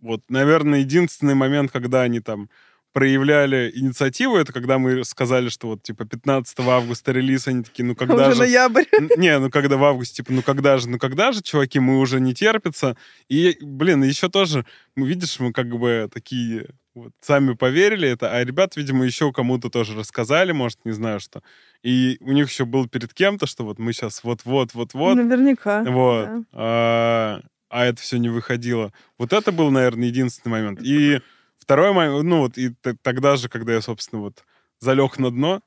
вот, 0.00 0.22
наверное, 0.28 0.80
единственный 0.80 1.34
момент, 1.34 1.72
когда 1.72 2.02
они 2.02 2.20
там 2.20 2.50
проявляли 2.92 3.72
инициативу, 3.74 4.36
это 4.36 4.52
когда 4.52 4.78
мы 4.78 5.04
сказали, 5.04 5.48
что 5.48 5.68
вот, 5.68 5.82
типа, 5.82 6.04
15 6.04 6.60
августа 6.60 7.12
релиз, 7.12 7.48
они 7.48 7.62
такие, 7.62 7.84
ну, 7.84 7.94
когда 7.94 8.28
Уже 8.28 8.34
же... 8.34 8.38
ноябрь. 8.40 8.84
Не, 9.16 9.38
ну 9.38 9.50
когда 9.50 9.76
в 9.76 9.84
августе, 9.84 10.16
типа, 10.16 10.32
ну 10.32 10.42
когда 10.42 10.78
же, 10.78 10.88
ну 10.88 10.98
когда 10.98 11.32
же, 11.32 11.42
чуваки, 11.42 11.80
мы 11.80 11.98
уже 11.98 12.20
не 12.20 12.34
терпится. 12.34 12.96
И, 13.28 13.56
блин, 13.60 14.02
еще 14.02 14.28
тоже, 14.28 14.66
ну, 14.96 15.06
видишь, 15.06 15.40
мы 15.40 15.52
как 15.52 15.68
бы 15.68 16.08
такие 16.12 16.68
вот 16.94 17.12
сами 17.20 17.54
поверили 17.54 18.08
это, 18.08 18.30
а 18.30 18.44
ребят, 18.44 18.76
видимо, 18.76 19.04
еще 19.06 19.32
кому-то 19.32 19.70
тоже 19.70 19.96
рассказали, 19.96 20.52
может, 20.52 20.84
не 20.84 20.92
знаю 20.92 21.20
что. 21.20 21.42
И 21.82 22.18
у 22.20 22.32
них 22.32 22.50
еще 22.50 22.66
был 22.66 22.86
перед 22.86 23.14
кем-то, 23.14 23.46
что 23.46 23.64
вот 23.64 23.78
мы 23.78 23.92
сейчас 23.92 24.22
вот-вот, 24.22 24.74
вот-вот, 24.74 25.16
Наверняка. 25.16 25.82
вот. 25.84 26.26
да. 26.26 26.42
А, 26.52 27.40
а 27.70 27.86
это 27.86 28.02
все 28.02 28.18
не 28.18 28.28
выходило. 28.28 28.92
Вот 29.18 29.32
это 29.32 29.50
был, 29.50 29.70
наверное, 29.70 30.08
единственный 30.08 30.52
момент. 30.52 30.80
И 30.82 31.20
второй 31.62 31.92
момент, 31.92 32.24
ну 32.24 32.40
вот 32.40 32.58
и 32.58 32.74
тогда 33.02 33.36
же, 33.36 33.48
когда 33.48 33.72
я, 33.72 33.80
собственно, 33.80 34.20
вот 34.22 34.44
залег 34.80 35.18
на 35.18 35.30
дно, 35.30 35.62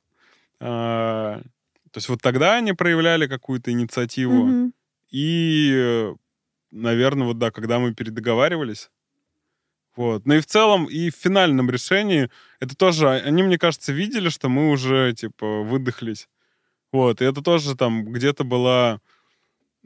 а, 0.59 1.41
то 1.91 1.97
есть 1.97 2.09
вот 2.09 2.21
тогда 2.21 2.55
они 2.55 2.73
проявляли 2.73 3.27
какую-то 3.27 3.71
инициативу. 3.71 4.45
Мгм. 4.45 4.73
И, 5.09 6.13
наверное, 6.71 7.27
вот 7.27 7.37
да, 7.37 7.51
когда 7.51 7.79
мы 7.79 7.93
передоговаривались. 7.93 8.91
Вот. 9.95 10.25
Ну 10.25 10.33
и 10.33 10.41
в 10.41 10.45
целом, 10.45 10.85
и 10.85 11.09
в 11.09 11.15
финальном 11.15 11.69
решении, 11.69 12.29
это 12.59 12.75
тоже, 12.75 13.07
а, 13.07 13.13
они, 13.13 13.43
мне 13.43 13.57
кажется, 13.57 13.93
видели, 13.93 14.27
что 14.29 14.49
мы 14.49 14.69
уже, 14.71 15.13
типа, 15.13 15.61
выдохлись. 15.61 16.27
Вот. 16.91 17.21
И 17.21 17.25
это 17.25 17.41
тоже 17.41 17.75
там 17.75 18.03
где-то 18.05 18.43
была, 18.43 18.99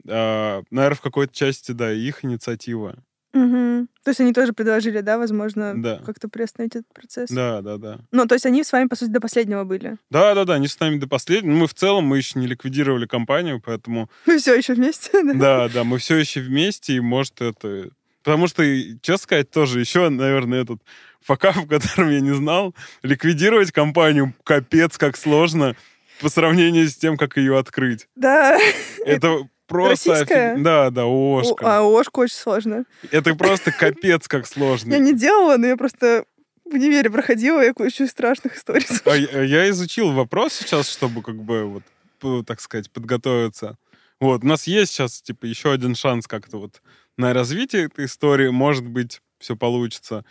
наверное, 0.04 0.94
в 0.94 1.00
какой-то 1.00 1.32
части, 1.32 1.72
да, 1.72 1.92
их 1.92 2.24
инициатива. 2.24 3.04
Мгм. 3.32 3.88
То 4.02 4.10
есть 4.10 4.20
они 4.20 4.32
тоже 4.32 4.52
предложили, 4.52 5.00
да, 5.00 5.18
возможно, 5.18 5.74
Да. 5.76 6.00
как-то 6.04 6.28
приостановить 6.28 6.74
этот 6.76 6.92
процесс? 6.92 7.30
Да, 7.30 7.60
да, 7.62 7.76
да. 7.76 7.98
Ну, 8.10 8.26
то 8.26 8.34
есть 8.34 8.44
они 8.46 8.64
с 8.64 8.72
вами, 8.72 8.88
по 8.88 8.96
сути, 8.96 9.10
до 9.10 9.20
последнего 9.20 9.64
были. 9.64 9.96
Да, 10.10 10.34
да, 10.34 10.44
да, 10.44 10.54
они 10.54 10.66
с 10.68 10.80
нами 10.80 10.96
до 10.98 11.06
последнего. 11.06 11.52
Ну, 11.52 11.58
Мы 11.60 11.66
в 11.68 11.74
целом, 11.74 12.04
мы 12.04 12.16
еще 12.16 12.38
не 12.38 12.46
ликвидировали 12.46 13.06
компанию, 13.06 13.62
поэтому 13.64 14.10
Вы 14.26 14.38
все 14.38 14.54
еще 14.54 14.74
вместе, 14.74 15.10
да? 15.22 15.32
Да, 15.34 15.68
да, 15.68 15.84
мы 15.84 15.98
все 15.98 16.16
еще 16.16 16.40
вместе, 16.40 16.94
и 16.94 17.00
может 17.00 17.40
это... 17.40 17.90
Потому 18.22 18.48
что, 18.48 18.62
честно 19.00 19.16
сказать, 19.18 19.50
тоже 19.50 19.80
еще, 19.80 20.08
наверное, 20.08 20.62
этот 20.62 20.82
факап, 21.22 21.56
в 21.64 21.66
котором 21.68 22.10
я 22.10 22.20
не 22.20 22.34
знал, 22.34 22.74
ликвидировать 23.02 23.70
компанию 23.72 24.34
капец 24.44 24.98
как 24.98 25.16
сложно 25.16 25.76
по 26.20 26.28
сравнению 26.28 26.88
с 26.88 26.96
тем, 26.96 27.16
как 27.16 27.36
ее 27.36 27.58
открыть. 27.58 28.08
Да. 28.16 28.58
Это 29.06 29.38
просто... 29.70 30.10
российская? 30.10 30.54
офиг- 30.54 30.62
Да, 30.62 30.90
да, 30.90 31.06
О, 31.06 31.40
Ошка. 31.40 31.78
А 31.78 31.82
Ошку 31.82 32.20
очень 32.20 32.36
сложно. 32.36 32.84
Это 33.10 33.34
просто 33.34 33.72
капец 33.78 34.28
как 34.28 34.42
Я 34.42 34.46
сложно. 34.46 34.98
не 34.98 35.14
делала, 35.14 35.56
но 35.56 35.66
я 35.68 35.76
просто 35.76 36.24
в 36.64 36.74
универе 36.74 37.10
проходила, 37.10 37.60
я 37.60 37.72
кучу 37.72 38.06
страшных 38.06 38.56
историй. 38.56 38.86
А 39.04 39.16
я 39.16 39.42
я 39.42 39.70
изучил 39.70 40.12
вопрос 40.12 40.52
сейчас, 40.52 40.88
чтобы 40.88 41.22
как 41.22 41.36
бы 41.42 41.82
вот, 42.20 42.46
так 42.46 42.60
сказать, 42.60 42.90
подготовиться. 42.90 43.76
Вот, 44.20 44.44
у 44.44 44.46
нас 44.46 44.66
есть 44.66 44.92
сейчас, 44.92 45.22
типа, 45.22 45.46
еще 45.46 45.72
один 45.72 45.94
шанс 45.94 46.26
как-то 46.26 46.58
вот 46.58 46.82
на 47.16 47.32
развитие 47.32 47.86
этой 47.86 48.04
истории. 48.04 48.48
Может 48.50 48.86
быть, 48.86 49.20
все 49.38 49.56
получится. 49.56 50.24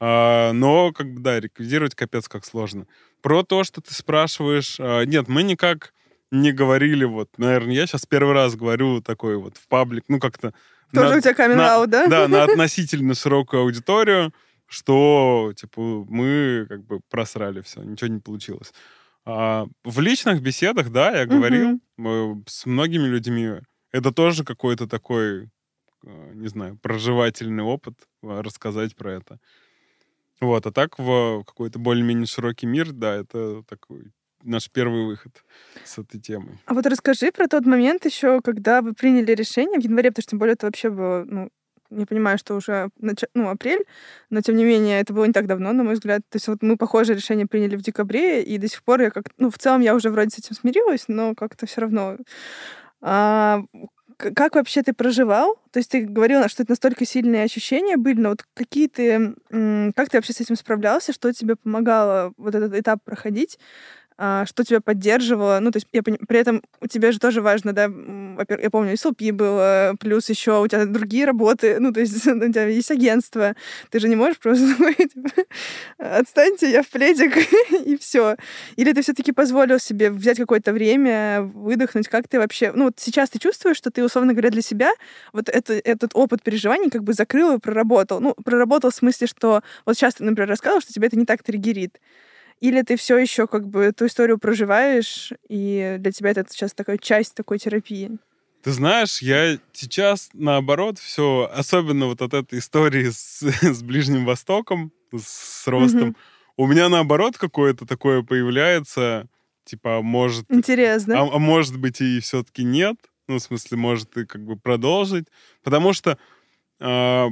А, 0.00 0.52
но, 0.52 0.92
как 0.92 1.12
бы, 1.12 1.20
да, 1.20 1.38
ликвидировать 1.38 1.94
капец 1.94 2.26
как 2.28 2.44
сложно. 2.44 2.86
Про 3.22 3.42
то, 3.42 3.64
что 3.64 3.80
ты 3.80 3.94
спрашиваешь... 3.94 4.76
а, 4.78 5.04
нет, 5.04 5.28
мы 5.28 5.42
никак 5.42 5.93
не 6.34 6.52
говорили, 6.52 7.04
вот, 7.04 7.30
наверное, 7.38 7.74
я 7.74 7.86
сейчас 7.86 8.06
первый 8.06 8.34
раз 8.34 8.56
говорю 8.56 9.00
такой 9.00 9.36
вот 9.36 9.56
в 9.56 9.66
паблик, 9.68 10.04
ну, 10.08 10.18
как-то... 10.18 10.52
Тоже 10.92 11.10
на- 11.10 11.16
у 11.16 11.20
тебя 11.20 11.34
камин 11.34 11.56
на- 11.56 11.86
да? 11.86 12.06
Да, 12.06 12.28
на 12.28 12.44
относительно 12.44 13.14
широкую 13.14 13.62
аудиторию, 13.62 14.32
что, 14.66 15.52
типа, 15.56 15.80
мы 16.08 16.66
как 16.68 16.84
бы 16.84 17.00
просрали 17.10 17.60
все, 17.62 17.82
ничего 17.82 18.08
не 18.08 18.20
получилось. 18.20 18.72
А 19.24 19.66
в 19.84 20.00
личных 20.00 20.42
беседах, 20.42 20.90
да, 20.90 21.18
я 21.18 21.26
говорил 21.26 21.80
э, 21.98 22.34
с 22.46 22.66
многими 22.66 23.06
людьми. 23.06 23.60
Это 23.92 24.12
тоже 24.12 24.44
какой-то 24.44 24.86
такой, 24.86 25.44
э, 26.04 26.32
не 26.34 26.48
знаю, 26.48 26.78
проживательный 26.82 27.62
опыт 27.62 27.94
э, 28.22 28.40
рассказать 28.40 28.94
про 28.96 29.12
это. 29.12 29.38
Вот, 30.40 30.66
а 30.66 30.72
так 30.72 30.98
в 30.98 31.44
какой-то 31.44 31.78
более-менее 31.78 32.26
широкий 32.26 32.66
мир, 32.66 32.92
да, 32.92 33.14
это 33.14 33.62
такой 33.62 34.12
наш 34.44 34.70
первый 34.70 35.06
выход 35.06 35.42
с 35.84 35.98
этой 35.98 36.20
темой. 36.20 36.58
А 36.66 36.74
вот 36.74 36.86
расскажи 36.86 37.32
про 37.32 37.48
тот 37.48 37.66
момент 37.66 38.04
еще, 38.04 38.40
когда 38.40 38.82
вы 38.82 38.94
приняли 38.94 39.32
решение 39.32 39.80
в 39.80 39.84
январе, 39.84 40.10
потому 40.10 40.22
что 40.22 40.30
тем 40.30 40.38
более 40.38 40.54
это 40.54 40.66
вообще 40.66 40.90
было, 40.90 41.24
ну, 41.26 41.50
не 41.90 42.06
понимаю, 42.06 42.38
что 42.38 42.54
уже 42.54 42.88
нач- 43.00 43.28
ну, 43.34 43.48
апрель, 43.48 43.84
но 44.30 44.40
тем 44.40 44.56
не 44.56 44.64
менее 44.64 45.00
это 45.00 45.12
было 45.12 45.24
не 45.24 45.32
так 45.32 45.46
давно, 45.46 45.72
на 45.72 45.84
мой 45.84 45.94
взгляд. 45.94 46.22
То 46.28 46.36
есть 46.36 46.48
вот 46.48 46.62
мы 46.62 46.76
похожее 46.76 47.16
решение 47.16 47.46
приняли 47.46 47.76
в 47.76 47.82
декабре, 47.82 48.42
и 48.42 48.58
до 48.58 48.68
сих 48.68 48.82
пор 48.82 49.00
я 49.02 49.10
как 49.10 49.26
ну, 49.38 49.50
в 49.50 49.58
целом 49.58 49.80
я 49.80 49.94
уже 49.94 50.10
вроде 50.10 50.30
с 50.30 50.38
этим 50.38 50.54
смирилась, 50.54 51.04
но 51.08 51.34
как-то 51.34 51.66
все 51.66 51.82
равно. 51.82 52.16
А, 53.00 53.62
как 54.16 54.54
вообще 54.54 54.82
ты 54.82 54.92
проживал? 54.92 55.56
То 55.72 55.78
есть 55.78 55.90
ты 55.90 56.02
говорила, 56.02 56.48
что 56.48 56.62
это 56.62 56.72
настолько 56.72 57.04
сильные 57.04 57.44
ощущения 57.44 57.96
были, 57.96 58.20
но 58.20 58.30
вот 58.30 58.44
какие 58.54 58.88
ты, 58.88 59.34
как 59.50 60.08
ты 60.08 60.18
вообще 60.18 60.32
с 60.32 60.40
этим 60.40 60.56
справлялся, 60.56 61.12
что 61.12 61.32
тебе 61.32 61.56
помогало 61.56 62.32
вот 62.36 62.54
этот 62.54 62.74
этап 62.74 63.02
проходить? 63.04 63.58
А, 64.16 64.46
что 64.46 64.64
тебя 64.64 64.80
поддерживало. 64.80 65.58
Ну, 65.60 65.70
то 65.72 65.78
есть 65.78 65.88
я 65.92 66.02
пони- 66.02 66.24
при 66.26 66.38
этом 66.38 66.62
у 66.80 66.86
тебя 66.86 67.10
же 67.10 67.18
тоже 67.18 67.40
важно, 67.40 67.72
да, 67.72 67.84
я 67.84 68.70
помню, 68.70 68.92
SLP 68.92 69.32
было, 69.32 69.96
плюс 69.98 70.28
еще 70.28 70.62
у 70.62 70.66
тебя 70.68 70.86
другие 70.86 71.24
работы, 71.24 71.78
ну, 71.80 71.92
то 71.92 72.00
есть 72.00 72.14
у 72.26 72.52
тебя 72.52 72.66
есть 72.66 72.90
агентство, 72.90 73.56
ты 73.90 73.98
же 73.98 74.08
не 74.08 74.16
можешь 74.16 74.38
просто 74.38 74.66
отстаньте, 75.98 76.70
я 76.70 76.82
в 76.82 76.88
пледик, 76.88 77.36
и 77.86 77.96
все. 77.96 78.36
Или 78.76 78.92
ты 78.92 79.02
все-таки 79.02 79.32
позволил 79.32 79.78
себе 79.80 80.10
взять 80.10 80.38
какое-то 80.38 80.72
время, 80.72 81.42
выдохнуть, 81.42 82.08
как 82.08 82.28
ты 82.28 82.38
вообще... 82.38 82.72
Ну, 82.72 82.84
вот 82.84 82.94
сейчас 82.98 83.30
ты 83.30 83.38
чувствуешь, 83.38 83.76
что 83.76 83.90
ты, 83.90 84.04
условно 84.04 84.32
говоря, 84.32 84.50
для 84.50 84.62
себя 84.62 84.92
вот 85.32 85.48
это, 85.48 85.74
этот 85.74 86.12
опыт 86.14 86.42
переживаний 86.42 86.90
как 86.90 87.02
бы 87.02 87.14
закрыл 87.14 87.56
и 87.56 87.58
проработал. 87.58 88.20
Ну, 88.20 88.34
проработал 88.44 88.90
в 88.90 88.94
смысле, 88.94 89.26
что 89.26 89.62
вот 89.84 89.96
сейчас 89.96 90.14
ты, 90.14 90.24
например, 90.24 90.48
рассказывал, 90.48 90.80
что 90.80 90.92
тебя 90.92 91.08
это 91.08 91.16
не 91.16 91.26
так 91.26 91.42
триггерит. 91.42 91.98
Или 92.60 92.82
ты 92.82 92.96
все 92.96 93.18
еще 93.18 93.46
как 93.46 93.68
бы 93.68 93.82
эту 93.82 94.06
историю 94.06 94.38
проживаешь, 94.38 95.32
и 95.48 95.96
для 95.98 96.12
тебя 96.12 96.30
это 96.30 96.44
сейчас 96.48 96.72
такая 96.72 96.98
часть 96.98 97.34
такой 97.34 97.58
терапии? 97.58 98.18
Ты 98.62 98.70
знаешь, 98.72 99.20
я 99.20 99.58
сейчас, 99.72 100.30
наоборот, 100.32 100.98
все, 100.98 101.50
особенно 101.54 102.06
вот 102.06 102.22
от 102.22 102.32
этой 102.32 102.60
истории 102.60 103.10
с, 103.10 103.42
с 103.62 103.82
Ближним 103.82 104.24
Востоком, 104.24 104.92
с 105.14 105.66
ростом, 105.66 106.08
Мгм. 106.08 106.16
у 106.56 106.66
меня, 106.66 106.88
наоборот, 106.88 107.36
какое-то 107.36 107.84
такое 107.86 108.22
появляется, 108.22 109.28
типа, 109.64 109.98
а 109.98 110.02
может... 110.02 110.46
Интересно. 110.50 111.20
А, 111.20 111.34
а 111.34 111.38
может 111.38 111.78
быть 111.78 112.00
и 112.00 112.20
все-таки 112.20 112.64
нет. 112.64 112.96
Ну, 113.28 113.36
в 113.36 113.42
смысле, 113.42 113.76
может 113.76 114.16
и 114.16 114.26
как 114.26 114.44
бы 114.44 114.56
продолжить. 114.56 115.26
Потому 115.62 115.92
что 115.92 116.18
а, 116.80 117.28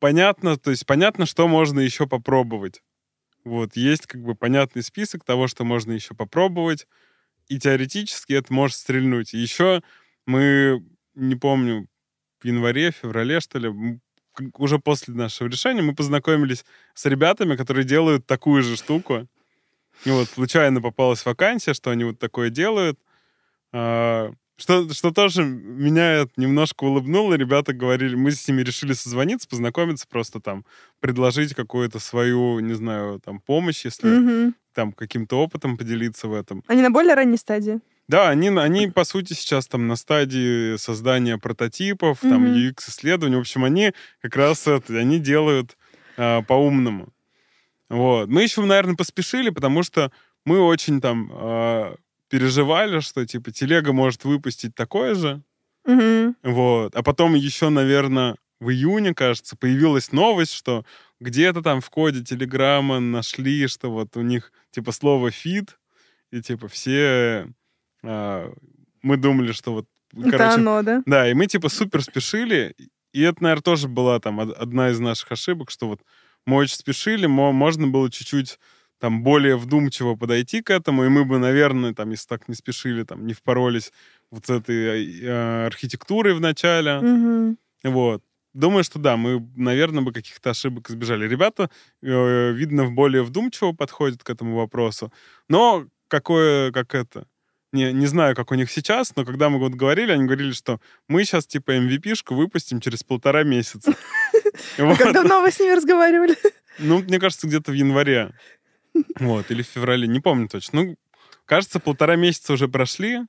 понятно, 0.00 0.56
то 0.56 0.70
есть 0.70 0.86
понятно, 0.86 1.26
что 1.26 1.48
можно 1.48 1.80
еще 1.80 2.06
попробовать. 2.06 2.82
Вот, 3.46 3.76
есть 3.76 4.08
как 4.08 4.22
бы 4.24 4.34
понятный 4.34 4.82
список 4.82 5.22
того, 5.22 5.46
что 5.46 5.62
можно 5.62 5.92
еще 5.92 6.14
попробовать, 6.14 6.88
и 7.46 7.60
теоретически 7.60 8.32
это 8.32 8.52
может 8.52 8.76
стрельнуть. 8.76 9.34
И 9.34 9.38
еще 9.38 9.84
мы, 10.26 10.84
не 11.14 11.36
помню, 11.36 11.86
в 12.40 12.44
январе, 12.44 12.90
феврале, 12.90 13.38
что 13.38 13.60
ли, 13.60 14.00
уже 14.58 14.80
после 14.80 15.14
нашего 15.14 15.46
решения 15.46 15.80
мы 15.80 15.94
познакомились 15.94 16.64
с 16.94 17.06
ребятами, 17.06 17.54
которые 17.54 17.84
делают 17.84 18.26
такую 18.26 18.64
же 18.64 18.76
штуку. 18.76 19.28
И 20.04 20.10
вот 20.10 20.28
случайно 20.28 20.82
попалась 20.82 21.24
вакансия, 21.24 21.72
что 21.72 21.92
они 21.92 22.02
вот 22.02 22.18
такое 22.18 22.50
делают. 22.50 22.98
А, 23.72 24.32
Что, 24.58 24.90
что 24.92 25.10
тоже 25.10 25.44
меня 25.44 26.26
немножко 26.36 26.84
улыбнуло. 26.84 27.34
Ребята 27.34 27.74
говорили, 27.74 28.14
мы 28.14 28.30
с 28.30 28.48
ними 28.48 28.62
решили 28.62 28.94
созвониться, 28.94 29.46
познакомиться, 29.48 30.06
просто 30.08 30.40
там 30.40 30.64
предложить 31.00 31.54
какую-то 31.54 31.98
свою, 31.98 32.58
не 32.60 32.72
знаю, 32.72 33.20
там 33.20 33.38
помощь, 33.40 33.84
если 33.84 34.08
Мгм. 34.08 34.54
там 34.74 34.92
каким-то 34.92 35.36
опытом 35.42 35.76
поделиться 35.76 36.26
в 36.28 36.32
этом. 36.34 36.62
Они 36.68 36.80
на 36.80 36.90
более 36.90 37.14
ранней 37.14 37.36
стадии? 37.36 37.80
Да, 38.08 38.30
они, 38.30 38.48
они 38.48 38.86
по 38.88 39.04
сути, 39.04 39.34
сейчас 39.34 39.66
там 39.66 39.88
на 39.88 39.96
стадии 39.96 40.76
создания 40.76 41.36
прототипов, 41.38 42.20
там, 42.20 42.44
Мгм. 42.44 42.54
UX-исследований. 42.54 43.36
В 43.36 43.40
общем, 43.40 43.64
они 43.64 43.92
как 44.22 44.36
раз 44.36 44.66
это, 44.66 44.96
они 44.96 45.18
делают 45.18 45.76
а, 46.16 46.40
по-умному. 46.42 47.08
Вот. 47.90 48.28
Мы 48.28 48.42
еще, 48.42 48.62
наверное, 48.62 48.96
поспешили, 48.96 49.50
потому 49.50 49.82
что 49.82 50.10
мы 50.46 50.60
очень 50.60 51.00
там 51.00 51.30
а, 51.34 51.96
переживали, 52.28 53.00
что, 53.00 53.24
типа, 53.26 53.50
телега 53.50 53.92
может 53.92 54.24
выпустить 54.24 54.74
такое 54.74 55.14
же, 55.14 55.42
Мгм. 55.84 56.36
вот. 56.42 56.94
А 56.96 57.02
потом 57.02 57.34
еще, 57.34 57.68
наверное, 57.68 58.36
в 58.60 58.70
июне, 58.70 59.14
кажется, 59.14 59.56
появилась 59.56 60.12
новость, 60.12 60.52
что 60.52 60.84
где-то 61.20 61.62
там 61.62 61.80
в 61.80 61.90
коде 61.90 62.22
Телеграма 62.24 63.00
нашли, 63.00 63.66
что 63.66 63.90
вот 63.90 64.16
у 64.16 64.22
них, 64.22 64.52
типа, 64.70 64.92
слово 64.92 65.30
«фид», 65.30 65.78
и, 66.32 66.42
типа, 66.42 66.68
все... 66.68 67.48
а, 68.02 68.52
мы 69.02 69.16
думали, 69.16 69.52
что 69.52 69.72
вот... 69.72 69.86
Короче, 70.30 70.60
оно, 70.60 70.82
да? 70.82 71.02
да, 71.06 71.30
и 71.30 71.34
мы, 71.34 71.46
типа, 71.46 71.68
супер 71.68 72.02
спешили, 72.02 72.74
и 73.12 73.22
это, 73.22 73.42
наверное, 73.42 73.62
тоже 73.62 73.88
была 73.88 74.18
там 74.18 74.38
од- 74.38 74.56
одна 74.56 74.90
из 74.90 74.98
наших 74.98 75.30
ошибок, 75.32 75.70
что 75.70 75.88
вот 75.88 76.00
мы 76.46 76.56
очень 76.56 76.76
спешили, 76.76 77.26
мо- 77.26 77.52
можно 77.52 77.86
было 77.86 78.10
чуть-чуть 78.10 78.58
там 78.98 79.22
более 79.22 79.56
вдумчиво 79.56 80.14
подойти 80.14 80.62
к 80.62 80.70
этому, 80.70 81.04
и 81.04 81.08
мы 81.08 81.24
бы, 81.24 81.38
наверное, 81.38 81.94
там, 81.94 82.10
если 82.10 82.26
так 82.28 82.48
не 82.48 82.54
спешили, 82.54 83.04
там, 83.04 83.26
не 83.26 83.34
впоролись 83.34 83.92
вот 84.30 84.46
с 84.46 84.50
этой 84.50 85.22
э, 85.22 85.66
архитектурой 85.66 86.34
в 86.34 86.40
начале. 86.40 87.56
Вот. 87.84 88.22
Думаю, 88.54 88.84
что 88.84 88.98
да, 88.98 89.18
мы, 89.18 89.46
наверное, 89.54 90.02
бы 90.02 90.12
каких-то 90.12 90.50
ошибок 90.50 90.88
избежали. 90.88 91.28
Ребята, 91.28 91.70
э, 92.02 92.52
видно, 92.52 92.86
более 92.86 93.22
вдумчиво 93.22 93.72
подходят 93.72 94.22
к 94.22 94.30
этому 94.30 94.56
вопросу. 94.56 95.12
Но 95.48 95.86
какое, 96.08 96.72
как 96.72 96.94
это, 96.94 97.26
не, 97.72 97.92
не 97.92 98.06
знаю, 98.06 98.34
как 98.34 98.50
у 98.52 98.54
них 98.54 98.70
сейчас, 98.70 99.14
но 99.16 99.26
когда 99.26 99.50
мы 99.50 99.58
вот 99.58 99.74
говорили, 99.74 100.12
они 100.12 100.24
говорили, 100.24 100.52
что 100.52 100.80
мы 101.08 101.24
сейчас 101.24 101.46
типа 101.46 101.76
MVP-шку 101.76 102.34
выпустим 102.34 102.80
через 102.80 103.02
полтора 103.02 103.42
месяца. 103.42 103.94
Как 104.76 105.12
давно 105.12 105.42
вы 105.42 105.50
с 105.50 105.60
ними 105.60 105.72
разговаривали? 105.72 106.36
Ну, 106.78 107.00
мне 107.02 107.18
кажется, 107.18 107.46
где-то 107.46 107.72
в 107.72 107.74
январе. 107.74 108.32
Вот, 109.18 109.50
или 109.50 109.62
в 109.62 109.66
феврале, 109.66 110.06
не 110.06 110.20
помню 110.20 110.48
точно. 110.48 110.82
Ну, 110.82 110.96
кажется, 111.46 111.80
полтора 111.80 112.16
месяца 112.16 112.52
уже 112.52 112.68
прошли. 112.68 113.20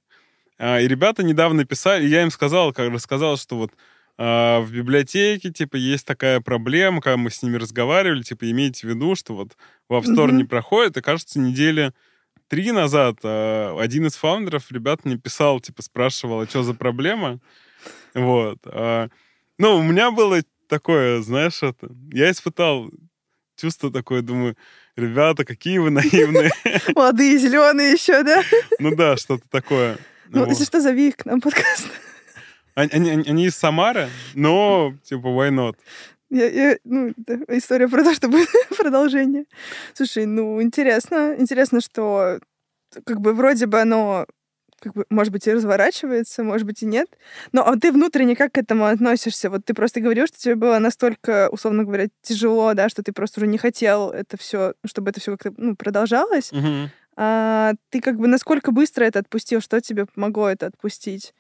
а, 0.59 0.79
И 0.81 0.87
ребята 0.87 1.23
недавно 1.23 1.65
писали, 1.65 2.07
я 2.07 2.23
им 2.23 2.31
сказал, 2.31 2.73
как 2.73 2.91
рассказал, 2.91 3.37
что 3.37 3.57
вот 3.57 3.71
а, 4.17 4.61
в 4.61 4.71
библиотеке, 4.71 5.51
типа, 5.51 5.75
есть 5.75 6.05
такая 6.05 6.41
проблема, 6.41 7.01
когда 7.01 7.17
мы 7.17 7.29
с 7.29 7.43
ними 7.43 7.57
разговаривали, 7.57 8.23
типа, 8.23 8.49
имейте 8.49 8.87
в 8.87 8.89
виду, 8.89 9.15
что 9.15 9.35
вот 9.35 9.55
в 9.89 9.93
App 9.93 10.03
Store 10.03 10.31
не 10.31 10.43
проходит, 10.43 10.97
и, 10.97 11.01
кажется, 11.01 11.39
недели 11.39 11.93
три 12.47 12.71
назад 12.71 13.19
а, 13.23 13.77
один 13.79 14.07
из 14.07 14.15
фаундеров 14.15 14.71
ребят 14.71 15.05
мне 15.05 15.17
писал, 15.17 15.59
типа, 15.59 15.81
спрашивал, 15.83 16.41
а 16.41 16.47
что 16.47 16.63
за 16.63 16.73
проблема? 16.73 17.39
Вот. 18.13 18.59
а, 18.65 19.09
Ну, 19.57 19.77
у 19.77 19.83
меня 19.83 20.11
было 20.11 20.41
такое, 20.67 21.21
знаешь, 21.21 21.61
это... 21.63 21.89
Я 22.11 22.31
испытал 22.31 22.89
чувство 23.57 23.91
такое, 23.91 24.21
думаю, 24.21 24.55
ребята, 24.95 25.43
какие 25.43 25.79
вы 25.79 25.89
наивные. 25.89 26.51
Молодые, 26.95 27.37
зеленые 27.37 27.91
еще, 27.91 28.23
да? 28.23 28.41
Ну 28.79 28.95
да, 28.95 29.17
что-то 29.17 29.43
такое. 29.49 29.97
Ну, 30.29 30.39
Вот. 30.41 30.49
если 30.49 30.63
что, 30.63 30.79
зови 30.79 31.09
их 31.09 31.17
к 31.17 31.25
нам 31.25 31.41
подкаст. 31.41 31.87
Они, 32.75 32.89
они- 32.93 33.09
они- 33.09 33.29
они 33.29 33.45
из 33.47 33.55
Самары, 33.55 34.09
но, 34.35 34.93
типа, 35.03 35.27
why 35.27 35.49
not? 35.49 35.75
Я- 36.29 36.49
я- 36.49 36.77
ну, 36.83 37.13
да, 37.17 37.39
история 37.49 37.87
про 37.87 38.03
то, 38.03 38.13
что 38.13 38.27
будет 38.27 38.49
продолжение. 38.77 39.45
Слушай, 39.93 40.25
ну, 40.25 40.61
интересно. 40.61 41.35
Интересно, 41.39 41.81
что 41.81 42.39
как 43.05 43.19
бы 43.21 43.33
вроде 43.33 43.65
бы 43.65 43.81
оно 43.81 44.25
как 44.79 44.93
бы, 44.93 45.05
может 45.09 45.33
быть, 45.33 45.47
и 45.47 45.53
разворачивается, 45.53 46.43
может 46.43 46.67
быть, 46.67 46.83
и 46.83 46.85
нет. 46.85 47.07
Но 47.51 47.67
а 47.67 47.75
ты 47.77 47.91
внутренне 47.91 48.35
как 48.35 48.53
к 48.53 48.57
этому 48.57 48.85
относишься? 48.85 49.49
Вот 49.49 49.65
ты 49.65 49.73
просто 49.73 50.01
говорил, 50.01 50.27
что 50.27 50.37
тебе 50.37 50.55
было 50.55 50.79
настолько, 50.79 51.49
условно 51.51 51.83
говоря, 51.83 52.07
тяжело, 52.21 52.73
да, 52.73 52.89
что 52.89 53.03
ты 53.03 53.11
просто 53.11 53.39
уже 53.39 53.47
не 53.47 53.57
хотел 53.57 54.09
это 54.09 54.37
все, 54.37 54.73
чтобы 54.85 55.09
это 55.09 55.19
все 55.19 55.35
как-то 55.37 55.53
ну, 55.57 55.75
продолжалось. 55.75 56.51
Мгм. 56.51 56.91
А 57.15 57.73
ты 57.89 57.99
как 57.99 58.17
бы 58.17 58.27
насколько 58.27 58.71
быстро 58.71 59.03
это 59.03 59.19
отпустил? 59.19 59.61
Что 59.61 59.81
тебе 59.81 60.05
помогло 60.05 60.49
это 60.49 60.67
отпустить? 60.67 61.33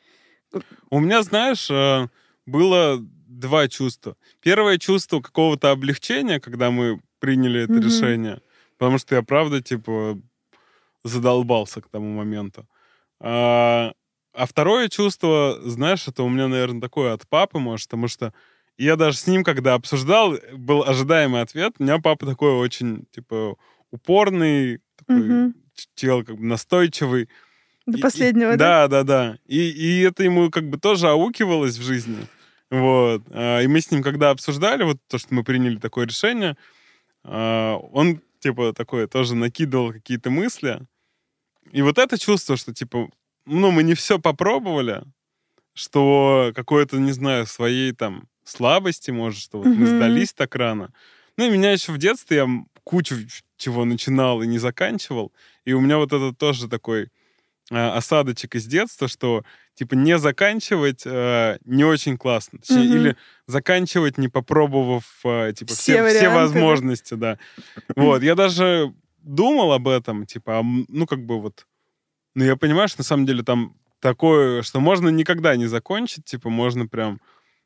У 0.89 0.99
меня, 0.99 1.21
знаешь, 1.21 1.69
э, 1.69 2.07
было 2.45 2.97
два 2.99 3.67
чувства. 3.67 4.15
Первое 4.41 4.77
чувство 4.77 5.21
какого-то 5.21 5.71
облегчения, 5.71 6.39
когда 6.39 6.71
мы 6.71 6.99
приняли 7.19 7.61
это 7.61 7.73
Мгм. 7.73 7.81
решение, 7.83 8.41
потому 8.77 8.97
что 8.97 9.15
я, 9.15 9.21
правда, 9.21 9.61
типа, 9.61 10.19
задолбался 11.03 11.81
к 11.81 11.89
тому 11.89 12.09
моменту. 12.13 12.67
А, 13.19 13.93
а 14.33 14.45
второе 14.45 14.89
чувство, 14.89 15.57
знаешь, 15.63 16.07
это 16.07 16.23
у 16.23 16.29
меня, 16.29 16.47
наверное, 16.47 16.81
такое 16.81 17.13
от 17.13 17.27
папы, 17.27 17.59
может, 17.59 17.87
потому 17.87 18.07
что 18.07 18.33
я 18.77 18.95
даже 18.95 19.17
с 19.17 19.25
ним, 19.27 19.43
когда 19.43 19.73
обсуждал, 19.73 20.35
был 20.53 20.83
ожидаемый 20.83 21.41
ответ. 21.41 21.73
У 21.79 21.83
меня 21.83 21.97
папа 21.99 22.25
такой 22.25 22.51
очень, 22.51 23.05
типа, 23.11 23.55
упорный, 23.91 24.79
такой 24.97 25.53
ч- 25.75 25.87
чел, 25.95 26.23
как 26.23 26.37
бы 26.37 26.45
настойчивый. 26.45 27.27
До 27.87 27.97
И- 27.97 27.99
и- 27.99 28.03
последнего, 28.03 28.51
да? 28.57 28.87
Да, 28.87 28.87
да, 28.87 29.03
да. 29.03 29.37
И, 29.47 29.69
и 29.69 30.01
это 30.01 30.23
ему 30.23 30.51
как 30.51 30.69
бы 30.69 30.77
тоже 30.77 31.07
аукивалось 31.07 31.77
в 31.77 31.81
жизни. 31.81 32.27
Вот. 32.69 33.23
А, 33.31 33.61
И 33.61 33.67
мы 33.67 33.79
с 33.81 33.89
ним, 33.89 34.03
когда 34.03 34.29
обсуждали 34.29 34.83
вот 34.83 34.97
то, 35.07 35.17
что 35.17 35.33
мы 35.33 35.43
приняли 35.43 35.77
такое 35.77 36.05
решение, 36.05 36.55
а, 37.23 37.77
он, 37.77 38.21
типа, 38.39 38.73
такое 38.73 39.07
тоже 39.07 39.35
накидывал 39.35 39.91
какие-то 39.93 40.29
мысли. 40.29 40.81
И 41.71 41.81
вот 41.81 41.97
это 41.97 42.17
чувство, 42.17 42.57
что, 42.57 42.73
типа, 42.73 43.09
ну, 43.45 43.71
мы 43.71 43.83
не 43.83 43.93
все 43.93 44.19
попробовали, 44.19 45.03
что 45.73 46.51
какое-то, 46.55 46.97
не 46.97 47.11
знаю, 47.11 47.45
своей 47.45 47.91
там 47.91 48.27
слабости, 48.43 49.11
может, 49.11 49.41
что 49.41 49.59
вот 49.59 49.67
мы 49.67 49.73
Мгм. 49.85 49.87
сдались 49.87 50.33
так 50.33 50.55
рано. 50.55 50.93
Ну, 51.37 51.45
и 51.45 51.49
меня 51.49 51.71
еще 51.71 51.91
в 51.91 51.97
детстве 51.97 52.37
я 52.37 52.47
кучу 52.83 53.15
чего 53.57 53.85
начинал 53.85 54.41
и 54.41 54.47
не 54.47 54.57
заканчивал. 54.59 55.33
И 55.65 55.73
у 55.73 55.81
меня 55.81 55.97
вот 55.97 56.13
это 56.13 56.33
тоже 56.33 56.67
такой 56.67 57.09
а, 57.69 57.97
осадочек 57.97 58.55
из 58.55 58.65
детства, 58.65 59.07
что 59.07 59.43
типа 59.75 59.93
не 59.95 60.17
заканчивать 60.17 61.03
э, 61.05 61.57
не 61.65 61.83
очень 61.83 62.17
классно. 62.17 62.59
Точнее, 62.59 62.85
Мгм. 62.85 62.95
или 62.95 63.17
заканчивать, 63.45 64.17
не 64.17 64.29
попробовав 64.29 65.03
э, 65.25 65.53
типа 65.55 65.73
Все 65.73 65.81
все, 65.81 66.09
все 66.09 66.29
варианты, 66.29 66.29
возможности, 66.29 67.13
да. 67.15 67.37
Вот, 67.95 68.23
я 68.23 68.35
даже 68.35 68.93
думал 69.27 69.73
об 69.73 69.87
этом, 69.87 70.25
типа, 70.25 70.61
ну 70.63 71.05
как 71.05 71.25
бы 71.25 71.39
вот, 71.39 71.67
ну 72.35 72.43
я 72.45 72.55
понимаю, 72.55 72.87
что 72.87 72.99
на 73.01 73.03
самом 73.05 73.25
деле 73.25 73.43
там 73.43 73.75
такое, 73.99 74.61
что 74.61 74.79
можно 74.79 75.09
никогда 75.09 75.55
не 75.55 75.67
закончить, 75.67 76.25
типа 76.25 76.49
можно 76.49 76.87
прям 76.87 77.19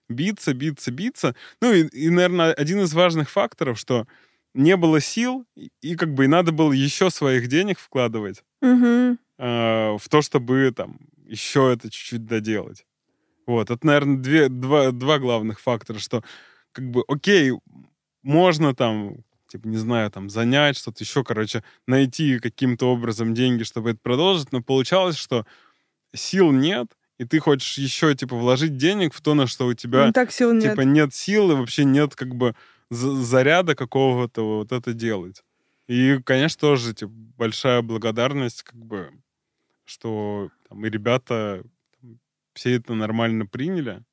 биться, 0.09 0.53
биться, 0.53 0.91
биться. 0.91 1.35
Ну 1.61 1.73
и, 1.73 1.87
и 1.87 2.09
наверное, 2.09 2.53
один 2.53 2.81
из 2.81 2.93
важных 2.93 3.29
факторов, 3.29 3.79
что 3.79 4.07
не 4.53 4.75
было 4.75 4.99
сил, 4.99 5.45
и, 5.55 5.69
и 5.81 5.95
как 5.95 6.13
бы 6.13 6.25
и 6.25 6.27
надо 6.27 6.51
было 6.51 6.71
еще 6.73 7.09
своих 7.09 7.47
денег 7.47 7.79
вкладывать 7.79 8.43
Мгм. 8.61 9.17
э, 9.37 9.97
в 9.97 10.09
то, 10.09 10.21
чтобы 10.21 10.71
там 10.75 10.99
еще 11.25 11.71
это 11.73 11.89
чуть-чуть 11.89 12.25
доделать. 12.25 12.85
Вот, 13.47 13.71
это, 13.71 13.85
наверное, 13.85 14.17
две, 14.17 14.49
два, 14.49 14.91
два 14.91 15.19
главных 15.19 15.59
фактора, 15.59 15.99
что 15.99 16.23
как 16.73 16.89
бы, 16.89 17.03
окей, 17.07 17.53
можно 18.23 18.75
там, 18.75 19.17
типа, 19.51 19.67
не 19.67 19.77
знаю, 19.77 20.09
там, 20.11 20.29
занять 20.29 20.77
что-то 20.77 21.03
еще, 21.03 21.23
короче, 21.23 21.63
найти 21.87 22.39
каким-то 22.39 22.91
образом 22.91 23.33
деньги, 23.33 23.63
чтобы 23.63 23.91
это 23.91 23.99
продолжить, 24.01 24.51
но 24.51 24.61
получалось, 24.61 25.17
что 25.17 25.45
сил 26.13 26.51
нет, 26.51 26.87
и 27.19 27.25
ты 27.25 27.39
хочешь 27.39 27.77
еще, 27.77 28.15
типа, 28.15 28.35
вложить 28.35 28.77
денег 28.77 29.13
в 29.13 29.21
то, 29.21 29.33
на 29.33 29.47
что 29.47 29.67
у 29.67 29.73
тебя, 29.73 30.07
Ну, 30.07 30.13
так 30.13 30.31
сил 30.31 30.59
типа, 30.59 30.81
нет 30.81 31.13
сил, 31.13 31.51
и 31.51 31.55
вообще 31.55 31.83
нет, 31.85 32.15
как 32.15 32.33
бы, 32.35 32.55
за- 32.89 33.15
заряда 33.15 33.75
какого-то 33.75 34.57
вот 34.59 34.71
это 34.71 34.93
делать. 34.93 35.43
И, 35.87 36.19
конечно, 36.25 36.59
тоже, 36.59 36.93
типа, 36.93 37.11
большая 37.13 37.81
благодарность, 37.81 38.63
как 38.63 38.77
бы, 38.77 39.11
что 39.85 40.49
там, 40.69 40.85
и 40.85 40.89
ребята 40.89 41.63
там, 42.01 42.19
все 42.53 42.75
это 42.75 42.93
нормально 42.93 43.45
приняли. 43.45 44.03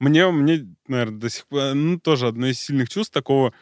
Мне, 0.00 0.28
мне, 0.30 0.66
наверное, 0.88 1.20
до 1.20 1.30
сих 1.30 1.46
пор, 1.46 1.74
ну, 1.74 1.98
тоже 1.98 2.26
одно 2.26 2.48
из 2.48 2.60
сильных 2.60 2.88
чувств 2.88 3.12
такого 3.12 3.54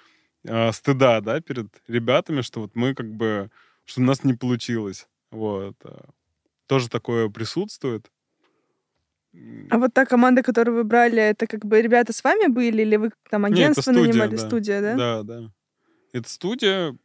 а, 0.49 0.73
стыда, 0.73 1.21
да, 1.21 1.41
перед 1.41 1.69
ребятами, 1.89 2.43
что 2.43 2.61
вот 2.61 2.75
мы 2.75 2.95
как 2.95 3.13
бы, 3.13 3.51
что 3.85 4.01
у 4.01 4.05
нас 4.05 4.25
не 4.25 4.35
получилось. 4.35 5.09
Вот. 5.31 5.77
а. 5.85 6.11
Тоже 6.67 6.89
такое 6.89 7.29
присутствует. 7.29 8.11
А 9.71 9.79
вот 9.79 9.95
та 9.95 10.05
команда, 10.05 10.43
которую 10.43 10.77
вы 10.77 10.85
брали, 10.85 11.23
это 11.23 11.47
как 11.47 11.65
бы 11.65 11.81
ребята 11.81 12.13
с 12.13 12.23
вами 12.23 12.49
были, 12.49 12.83
или 12.83 12.97
вы 12.97 13.11
там 13.31 13.47
агентство 13.47 13.81
студия, 13.81 14.13
нанимали? 14.13 14.37
да. 14.37 14.47
Студия, 14.47 14.81
да? 14.83 14.95
Да, 14.97 15.23
да. 15.23 15.51
Это 16.13 16.29
студия. 16.29 16.97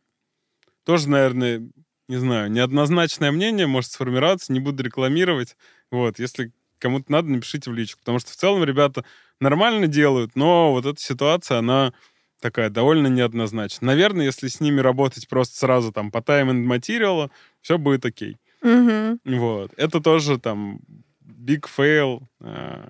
Тоже, 0.84 1.10
наверное, 1.10 1.70
не 2.10 2.18
знаю, 2.18 2.52
неоднозначное 2.52 3.32
мнение 3.32 3.68
может 3.68 3.92
сформироваться, 3.92 4.52
не 4.52 4.60
буду 4.60 4.84
рекламировать. 4.84 5.56
Вот, 5.90 6.20
если 6.20 6.52
кому-то 6.80 7.12
надо, 7.12 7.30
напишите 7.30 7.70
в 7.70 7.74
личку. 7.74 8.00
Потому 8.00 8.20
что 8.20 8.32
в 8.32 8.36
целом 8.36 8.64
ребята 8.64 9.06
нормально 9.40 9.88
делают, 9.88 10.36
но 10.36 10.72
вот 10.72 10.86
эта 10.86 11.00
ситуация, 11.02 11.60
она 11.60 11.94
такая 12.40 12.70
довольно 12.70 13.08
неоднозначная. 13.08 13.88
Наверное, 13.88 14.26
если 14.26 14.48
с 14.48 14.60
ними 14.60 14.80
работать 14.80 15.28
просто 15.28 15.58
сразу 15.58 15.92
там 15.92 16.12
по 16.12 16.20
time 16.20 16.52
and 16.52 16.66
material, 16.68 17.30
все 17.62 17.78
будет 17.78 18.06
окей. 18.06 18.38
Мгм. 18.62 19.20
Вот. 19.26 19.72
Это 19.78 20.00
тоже 20.02 20.40
там 20.40 20.80
big 21.24 21.66
fail. 21.78 22.22
а, 22.42 22.90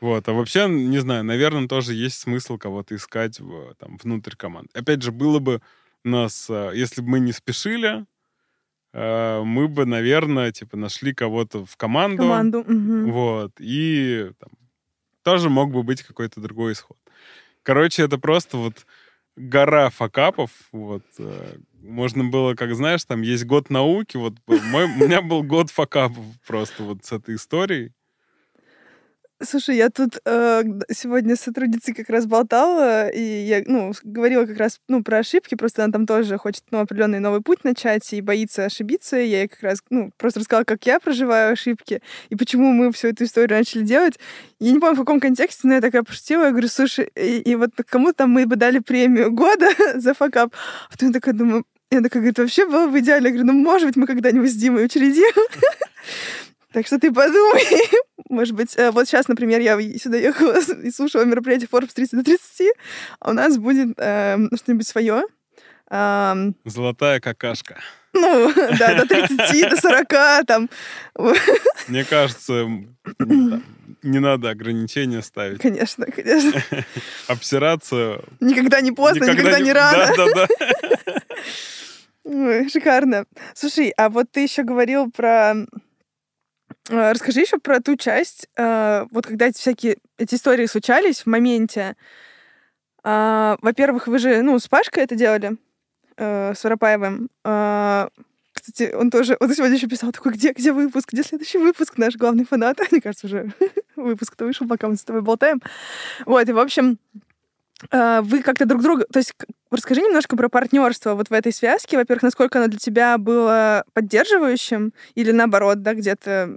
Вот. 0.00 0.28
А 0.28 0.32
вообще, 0.32 0.68
не 0.68 0.98
знаю, 0.98 1.24
наверное, 1.24 1.68
тоже 1.68 1.94
есть 1.94 2.18
смысл 2.18 2.58
кого-то 2.58 2.94
искать 2.94 3.40
в, 3.40 3.74
там, 3.78 3.96
внутрь 4.02 4.34
команд. 4.36 4.68
Опять 4.74 5.02
же, 5.02 5.10
было 5.10 5.38
бы 5.38 5.60
у 6.04 6.08
нас, 6.08 6.46
а, 6.50 6.70
если 6.72 7.00
бы 7.00 7.08
мы 7.08 7.20
не 7.20 7.32
спешили, 7.32 8.04
а, 8.92 9.42
мы 9.42 9.68
бы, 9.68 9.86
наверное, 9.86 10.52
типа 10.52 10.76
нашли 10.76 11.14
кого-то 11.14 11.64
в 11.64 11.76
команду. 11.76 12.22
Команду. 12.22 12.64
мгм. 12.66 13.10
Вот. 13.10 13.52
И 13.58 14.30
там, 14.38 14.50
тоже 15.22 15.48
мог 15.50 15.72
бы 15.72 15.82
быть 15.82 16.02
какой-то 16.02 16.40
другой 16.40 16.72
исход. 16.74 16.98
Короче, 17.66 18.04
это 18.04 18.16
просто 18.16 18.58
вот 18.58 18.86
гора 19.34 19.90
факапов. 19.90 20.50
Вот. 20.70 21.02
э, 21.18 21.56
Можно 21.82 22.22
было, 22.24 22.54
как 22.54 22.72
знаешь, 22.76 23.04
там 23.04 23.22
есть 23.22 23.44
год 23.44 23.70
науки. 23.70 24.16
Вот 24.16 24.34
мой, 24.46 24.84
у 24.84 24.88
меня 25.04 25.20
был 25.20 25.42
год 25.42 25.70
факапов 25.70 26.24
просто 26.46 26.84
вот 26.84 27.04
с 27.04 27.10
этой 27.10 27.34
историей. 27.34 27.92
Слушай, 29.42 29.76
я 29.76 29.90
тут 29.90 30.18
э, 30.24 30.62
сегодня 30.90 31.36
с 31.36 31.40
сотрудницей 31.40 31.92
как 31.92 32.08
раз 32.08 32.24
болтала, 32.24 33.08
и 33.08 33.20
я, 33.20 33.62
ну, 33.66 33.92
говорила 34.02 34.46
как 34.46 34.56
раз, 34.56 34.80
ну, 34.88 35.02
про 35.02 35.18
ошибки, 35.18 35.54
просто 35.56 35.84
она 35.84 35.92
там 35.92 36.06
тоже 36.06 36.38
хочет, 36.38 36.64
ну, 36.70 36.78
определенный 36.78 37.20
новый 37.20 37.42
путь 37.42 37.62
начать 37.62 38.10
и 38.14 38.22
боится 38.22 38.64
ошибиться. 38.64 39.18
И 39.18 39.26
я 39.26 39.40
ей 39.40 39.48
как 39.48 39.62
раз, 39.62 39.80
ну, 39.90 40.10
просто 40.16 40.40
рассказала, 40.40 40.64
как 40.64 40.86
я 40.86 41.00
проживаю 41.00 41.52
ошибки 41.52 42.00
и 42.30 42.34
почему 42.34 42.72
мы 42.72 42.90
всю 42.92 43.08
эту 43.08 43.24
историю 43.24 43.58
начали 43.58 43.82
делать. 43.82 44.18
Я 44.58 44.72
не 44.72 44.78
помню, 44.78 44.96
в 44.96 45.00
каком 45.00 45.20
контексте, 45.20 45.68
но 45.68 45.74
я 45.74 45.80
такая 45.82 46.02
пошутила, 46.02 46.44
я 46.44 46.50
говорю, 46.50 46.68
слушай, 46.68 47.10
и, 47.14 47.40
и 47.40 47.56
вот 47.56 47.72
кому 47.90 48.14
там 48.14 48.30
мы 48.30 48.46
бы 48.46 48.56
дали 48.56 48.78
премию 48.78 49.30
года 49.32 49.68
за 49.96 50.14
факап. 50.14 50.54
А 50.88 50.92
потом 50.92 51.08
я 51.08 51.12
такая 51.12 51.34
думаю, 51.34 51.66
я 51.90 52.00
такая, 52.00 52.22
говорит, 52.22 52.38
вообще 52.38 52.64
было 52.64 52.88
бы 52.88 53.00
идеально. 53.00 53.26
Я 53.26 53.32
говорю, 53.34 53.52
ну, 53.52 53.52
может 53.52 53.86
быть, 53.86 53.96
мы 53.96 54.06
когда-нибудь 54.06 54.50
с 54.50 54.56
Димой 54.56 54.86
учредим. 54.86 55.34
Так 56.76 56.86
что 56.86 56.98
ты 56.98 57.10
подумай. 57.10 57.64
Может 58.28 58.54
быть, 58.54 58.76
э, 58.76 58.90
вот 58.90 59.08
сейчас, 59.08 59.28
например, 59.28 59.60
я 59.60 59.80
сюда 59.98 60.18
ехала 60.18 60.60
и 60.82 60.90
слушала 60.90 61.24
мероприятие 61.24 61.68
Forbes 61.72 61.94
30 61.94 62.18
до 62.18 62.22
30, 62.22 62.72
а 63.18 63.30
у 63.30 63.32
нас 63.32 63.56
будет 63.56 63.94
эм, 63.96 64.50
что-нибудь 64.54 64.86
свое. 64.86 65.22
Золотая 65.88 67.20
какашка. 67.20 67.78
ну, 68.12 68.52
да, 68.78 68.94
до 68.94 69.06
30, 69.08 69.70
до 69.70 69.76
40, 69.80 70.46
там. 70.46 70.68
Мне 71.88 72.04
кажется, 72.04 72.66
не 74.02 74.18
надо 74.18 74.50
ограничения 74.50 75.22
ставить. 75.22 75.62
Конечно, 75.62 76.04
конечно. 76.04 76.62
Обсираться... 77.26 78.22
Никогда 78.40 78.82
не 78.82 78.92
поздно, 78.92 79.24
никогда, 79.24 79.60
не 79.60 79.72
рано. 79.72 80.12
Да-да-да. 80.14 80.46
Ой, 82.24 82.68
шикарно. 82.68 83.24
Слушай, 83.54 83.94
а 83.96 84.10
вот 84.10 84.26
ты 84.30 84.40
еще 84.40 84.62
говорил 84.62 85.10
про... 85.10 85.54
э, 86.88 87.12
Расскажи 87.12 87.40
еще 87.40 87.58
про 87.58 87.80
ту 87.80 87.96
часть, 87.96 88.48
э, 88.56 89.06
вот 89.10 89.26
когда 89.26 89.46
эти 89.46 89.58
всякие 89.58 89.96
эти 90.18 90.34
истории 90.34 90.66
случались 90.66 91.22
в 91.22 91.26
моменте. 91.26 91.96
А, 93.02 93.56
Во-первых, 93.62 94.08
вы 94.08 94.18
же, 94.18 94.42
ну, 94.42 94.58
с 94.58 94.66
Пашкой 94.68 95.04
это 95.04 95.14
делали, 95.14 95.56
э, 96.16 96.54
с 96.54 96.64
Воропаевым. 96.64 97.28
А, 97.44 98.08
Кстати, 98.52 98.92
он 98.94 99.10
тоже, 99.10 99.36
он 99.38 99.54
сегодня 99.54 99.76
еще 99.76 99.86
писал 99.86 100.12
такой, 100.12 100.32
где, 100.32 100.52
где 100.52 100.72
выпуск, 100.72 101.12
где 101.12 101.22
следующий 101.22 101.58
выпуск, 101.58 101.98
наш 101.98 102.16
главный 102.16 102.44
фанат. 102.44 102.78
Мне 102.90 103.00
кажется, 103.00 103.26
уже 103.26 103.52
выпуск-то 103.96 104.44
вышел, 104.44 104.66
пока 104.66 104.88
мы 104.88 104.96
с 104.96 105.04
тобой 105.04 105.22
болтаем. 105.22 105.60
Вот, 106.24 106.48
и, 106.48 106.52
в 106.52 106.58
общем, 106.58 106.98
вы 107.90 108.42
как-то 108.42 108.66
друг 108.66 108.82
друга... 108.82 109.04
То 109.12 109.18
есть 109.18 109.34
расскажи 109.70 110.00
немножко 110.00 110.36
про 110.36 110.48
партнерство 110.48 111.14
вот 111.14 111.28
в 111.28 111.32
этой 111.32 111.52
связке. 111.52 111.96
Во-первых, 111.96 112.22
насколько 112.22 112.58
оно 112.58 112.68
для 112.68 112.78
тебя 112.78 113.18
было 113.18 113.84
поддерживающим 113.92 114.92
или 115.14 115.32
наоборот, 115.32 115.82
да, 115.82 115.94
где-то 115.94 116.56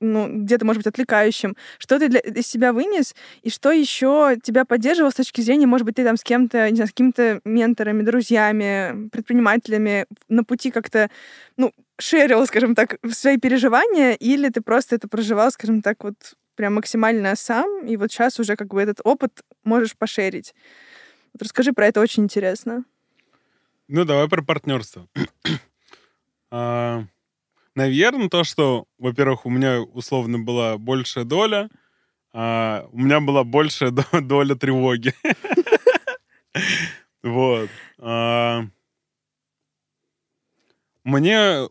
ну, 0.00 0.42
где-то, 0.42 0.64
может 0.64 0.80
быть, 0.80 0.86
отвлекающим. 0.86 1.56
Что 1.78 1.98
ты 1.98 2.08
для, 2.08 2.20
из 2.20 2.46
себя 2.46 2.72
вынес, 2.72 3.14
и 3.42 3.50
что 3.50 3.70
еще 3.70 4.36
тебя 4.42 4.64
поддерживало 4.64 5.10
с 5.10 5.14
точки 5.14 5.40
зрения, 5.40 5.66
может 5.66 5.86
быть, 5.86 5.96
ты 5.96 6.04
там 6.04 6.16
с 6.16 6.22
кем-то, 6.22 6.68
не 6.70 6.76
знаю, 6.76 6.88
с 6.88 6.90
какими-то 6.90 7.40
менторами, 7.44 8.02
друзьями, 8.02 9.08
предпринимателями 9.08 10.06
на 10.28 10.44
пути 10.44 10.70
как-то, 10.70 11.10
ну, 11.56 11.72
шерил, 12.00 12.46
скажем 12.46 12.74
так, 12.74 12.98
свои 13.12 13.38
переживания, 13.38 14.12
или 14.12 14.48
ты 14.48 14.60
просто 14.60 14.96
это 14.96 15.08
проживал, 15.08 15.50
скажем 15.50 15.82
так, 15.82 16.02
вот 16.04 16.34
прям 16.54 16.74
максимально 16.74 17.36
сам, 17.36 17.86
и 17.86 17.96
вот 17.96 18.10
сейчас 18.12 18.38
уже 18.38 18.56
как 18.56 18.68
бы 18.68 18.80
этот 18.82 19.00
опыт 19.04 19.42
можешь 19.64 19.96
пошерить. 19.96 20.54
Вот 21.32 21.42
расскажи 21.42 21.72
про 21.72 21.86
это, 21.86 22.00
очень 22.00 22.24
интересно. 22.24 22.84
Ну, 23.88 24.04
давай 24.04 24.28
про 24.28 24.42
партнерство. 24.42 25.08
Наверное, 27.76 28.28
то, 28.28 28.44
что, 28.44 28.86
во-первых, 28.98 29.46
у 29.46 29.50
меня 29.50 29.80
условно 29.80 30.38
была 30.38 30.76
большая 30.76 31.24
доля, 31.24 31.70
а 32.32 32.86
у 32.92 32.98
меня 32.98 33.20
была 33.20 33.44
большая 33.44 33.90
до- 33.90 34.04
доля 34.20 34.54
тревоги. 34.54 35.14
Вот. 37.22 37.68
А, 37.98 38.62
Мне, 41.04 41.68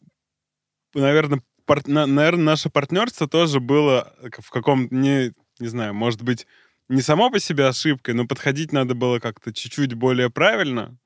наверное, 0.94 1.42
наверное, 1.86 2.44
наше 2.44 2.70
партнерство 2.70 3.28
тоже 3.28 3.60
было 3.60 4.14
в 4.40 4.50
каком-то, 4.50 4.94
не, 4.94 5.34
не 5.60 5.68
знаю, 5.68 5.94
может 5.94 6.22
быть, 6.24 6.48
не 6.90 7.02
само 7.02 7.30
по 7.30 7.40
себе 7.40 7.68
ошибкой, 7.68 8.16
но 8.16 8.26
подходить 8.26 8.72
надо 8.74 8.96
было 8.96 9.20
как-то 9.20 9.54
чуть-чуть 9.54 9.94
более 9.94 10.30
правильно. 10.30 10.98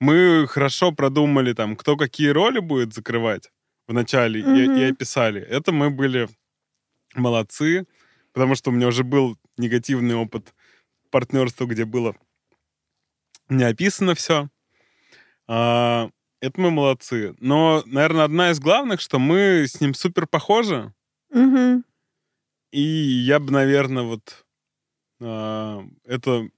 Мы 0.00 0.46
хорошо 0.48 0.92
продумали 0.92 1.52
там, 1.52 1.76
кто 1.76 1.96
какие 1.96 2.28
роли 2.28 2.60
будет 2.60 2.94
закрывать 2.94 3.50
в 3.86 3.92
начале 3.92 4.40
и, 4.40 4.44
и 4.64 4.68
Мгм. 4.68 4.92
описали. 4.92 5.40
Это 5.42 5.72
мы 5.72 5.90
были 5.90 6.28
молодцы, 7.14 7.86
потому 8.32 8.54
что 8.54 8.70
у 8.70 8.72
меня 8.72 8.88
уже 8.88 9.04
был 9.04 9.36
негативный 9.58 10.14
опыт 10.14 10.54
партнерства, 11.10 11.66
где 11.66 11.84
было 11.84 12.14
не 13.48 13.64
описано 13.64 14.14
все. 14.14 14.48
Это 16.40 16.60
мы 16.60 16.70
молодцы. 16.70 17.34
Но, 17.40 17.82
наверное, 17.86 18.24
одна 18.24 18.50
из 18.50 18.60
главных, 18.60 19.00
что 19.00 19.18
мы 19.18 19.66
с 19.66 19.80
ним 19.80 19.94
супер 19.94 20.26
похожи. 20.26 20.92
Мгм. 21.30 21.84
И 22.70 22.80
я 22.80 23.40
бы, 23.40 23.50
наверное, 23.50 24.02
вот 24.04 24.44
а, 25.20 25.84
это 26.04 26.48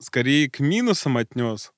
скорее 0.00 0.50
к 0.50 0.60
минусам 0.60 1.16
отнес. 1.16 1.72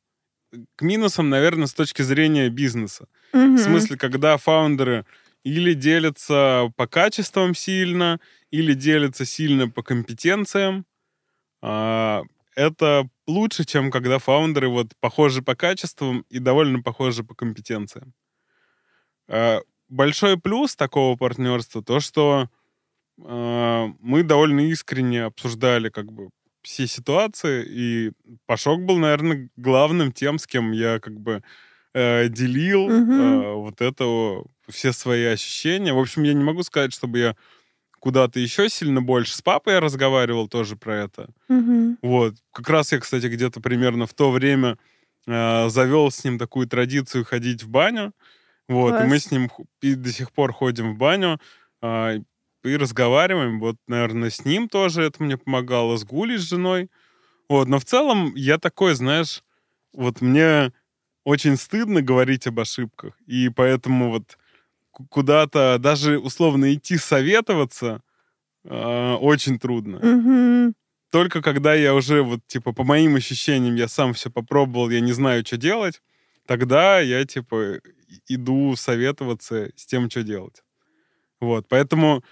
К 0.76 0.82
минусам, 0.82 1.28
наверное, 1.30 1.66
с 1.66 1.74
точки 1.74 2.02
зрения 2.02 2.48
бизнеса. 2.48 3.08
В 3.32 3.36
Мгм. 3.36 3.58
смысле, 3.58 3.96
когда 3.96 4.36
фаундеры 4.36 5.04
или 5.44 5.74
делятся 5.74 6.72
по 6.76 6.86
качествам 6.86 7.54
сильно, 7.54 8.20
или 8.50 8.74
делятся 8.74 9.24
сильно 9.24 9.68
по 9.68 9.82
компетенциям, 9.82 10.84
а, 11.62 12.22
это 12.58 13.08
лучше, 13.28 13.64
чем 13.64 13.90
когда 13.90 14.18
фаундеры 14.18 14.68
вот 14.68 14.88
похожи 15.00 15.42
по 15.42 15.54
качествам 15.54 16.24
и 16.28 16.40
довольно 16.40 16.82
похожи 16.82 17.22
по 17.22 17.34
компетенциям. 17.34 18.12
А, 19.28 19.60
Большой 19.88 20.38
плюс 20.38 20.76
такого 20.76 21.16
партнерства 21.16 21.82
то, 21.82 22.00
что 22.00 22.50
а, 23.24 23.86
мы 24.00 24.22
довольно 24.24 24.60
искренне 24.60 25.24
обсуждали 25.24 25.88
как 25.88 26.12
бы 26.12 26.30
все 26.62 26.86
ситуации, 26.88 27.64
и 27.66 28.12
Пашок 28.46 28.82
был, 28.84 28.98
наверное, 28.98 29.48
главным 29.56 30.10
тем, 30.10 30.38
с 30.38 30.46
кем 30.46 30.72
я 30.72 30.98
как 30.98 31.18
бы 31.18 31.42
э, 31.94 32.28
делил 32.28 32.90
э, 32.90 33.54
вот 33.54 33.80
это 33.80 34.42
все 34.68 34.92
свои 34.92 35.24
ощущения. 35.24 35.94
В 35.94 35.98
общем, 35.98 36.24
я 36.24 36.34
не 36.34 36.42
могу 36.42 36.64
сказать, 36.64 36.92
чтобы 36.92 37.20
я 37.20 37.36
куда-то 38.00 38.40
еще 38.40 38.68
сильно 38.68 39.02
больше. 39.02 39.34
С 39.36 39.42
папой 39.42 39.74
я 39.74 39.80
разговаривал 39.80 40.48
тоже 40.48 40.76
про 40.76 40.96
это. 40.96 41.28
Мгм. 41.48 41.98
Вот. 42.02 42.34
Как 42.52 42.68
раз 42.68 42.92
я, 42.92 43.00
кстати, 43.00 43.26
где-то 43.26 43.60
примерно 43.60 44.06
в 44.06 44.14
то 44.14 44.30
время 44.30 44.78
э, 45.26 45.68
завел 45.68 46.10
с 46.10 46.24
ним 46.24 46.38
такую 46.38 46.66
традицию 46.68 47.24
ходить 47.24 47.62
в 47.62 47.68
баню. 47.68 48.12
Вот. 48.68 49.00
И 49.00 49.04
мы 49.04 49.10
Класс. 49.10 49.24
с 49.24 49.30
ним 49.30 49.50
и 49.80 49.94
до 49.94 50.12
сих 50.12 50.32
пор 50.32 50.52
ходим 50.52 50.94
в 50.94 50.98
баню 50.98 51.40
а, 51.80 52.16
и 52.64 52.76
разговариваем. 52.76 53.60
Вот, 53.60 53.76
наверное, 53.86 54.30
с 54.30 54.44
ним 54.44 54.68
тоже 54.68 55.02
это 55.02 55.22
мне 55.22 55.38
помогало, 55.38 55.96
с 55.96 56.04
Гулей, 56.04 56.38
с 56.38 56.42
женой. 56.42 56.90
Вот. 57.48 57.68
Но 57.68 57.78
в 57.78 57.84
целом 57.84 58.34
я 58.34 58.58
такой, 58.58 58.94
знаешь, 58.94 59.42
вот 59.94 60.20
мне 60.20 60.72
очень 61.24 61.56
стыдно 61.56 62.02
говорить 62.02 62.46
об 62.46 62.60
ошибках. 62.60 63.14
И 63.26 63.48
поэтому 63.48 64.10
вот 64.10 64.38
куда-то 65.10 65.78
даже 65.78 66.18
условно 66.18 66.72
идти 66.74 66.96
советоваться 66.98 68.02
а, 68.66 69.16
очень 69.16 69.58
трудно 69.58 70.00
Мгм. 70.02 70.74
только 71.10 71.42
когда 71.42 71.74
я 71.74 71.94
уже, 71.94 72.22
вот, 72.22 72.40
типа, 72.46 72.72
по 72.72 72.84
моим 72.84 73.16
ощущениям, 73.16 73.76
я 73.76 73.88
сам 73.88 74.12
все 74.14 74.30
попробовал, 74.30 74.90
я 74.90 75.00
не 75.00 75.12
знаю, 75.12 75.44
что 75.46 75.56
делать, 75.56 76.02
тогда 76.46 77.00
я, 77.00 77.24
типа, 77.24 77.80
иду 78.28 78.76
советоваться 78.76 79.70
с 79.76 79.86
тем, 79.86 80.10
что 80.10 80.22
делать. 80.22 80.62
Вот, 81.40 81.68
поэтому 81.68 82.24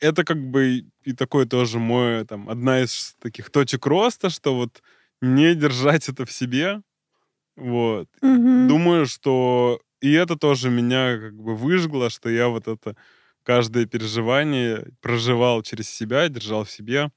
это 0.00 0.24
как 0.24 0.38
бы 0.38 0.84
и- 1.04 1.12
такой 1.14 1.46
тоже 1.46 1.78
мой, 1.78 2.24
там, 2.26 2.48
одна 2.50 2.80
из 2.82 3.14
таких 3.20 3.50
точек 3.50 3.86
роста, 3.86 4.30
что 4.30 4.54
вот 4.56 4.82
не 5.22 5.54
держать 5.54 6.08
это 6.08 6.26
в 6.26 6.32
себе, 6.32 6.82
вот. 7.56 8.08
Мгм. 8.22 8.68
Думаю, 8.68 9.06
что 9.06 9.80
и 10.04 10.12
это 10.12 10.36
тоже 10.36 10.68
меня 10.68 11.16
как 11.18 11.34
бы 11.34 11.56
выжгло, 11.56 12.10
что 12.10 12.28
я 12.28 12.48
вот 12.48 12.68
это 12.68 12.94
каждое 13.42 13.86
переживание 13.86 14.86
проживал 15.00 15.62
через 15.62 15.88
себя, 15.88 16.28
держал 16.28 16.64
в 16.64 16.70
себе. 16.70 17.10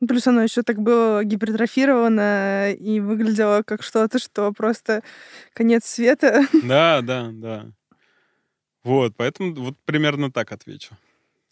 Ну, 0.00 0.06
Плюс 0.06 0.26
оно 0.26 0.42
еще 0.42 0.62
так 0.62 0.82
было 0.82 1.24
гипертрофировано 1.24 2.72
и 2.72 3.00
выглядело 3.00 3.62
как 3.62 3.82
что-то, 3.82 4.18
что 4.18 4.52
просто 4.52 5.02
конец 5.54 5.86
света. 5.86 6.44
Да, 6.62 7.00
да, 7.00 7.30
да. 7.32 7.72
Вот, 8.84 9.14
поэтому 9.16 9.54
вот 9.54 9.78
примерно 9.86 10.30
так 10.30 10.52
отвечу. 10.52 10.94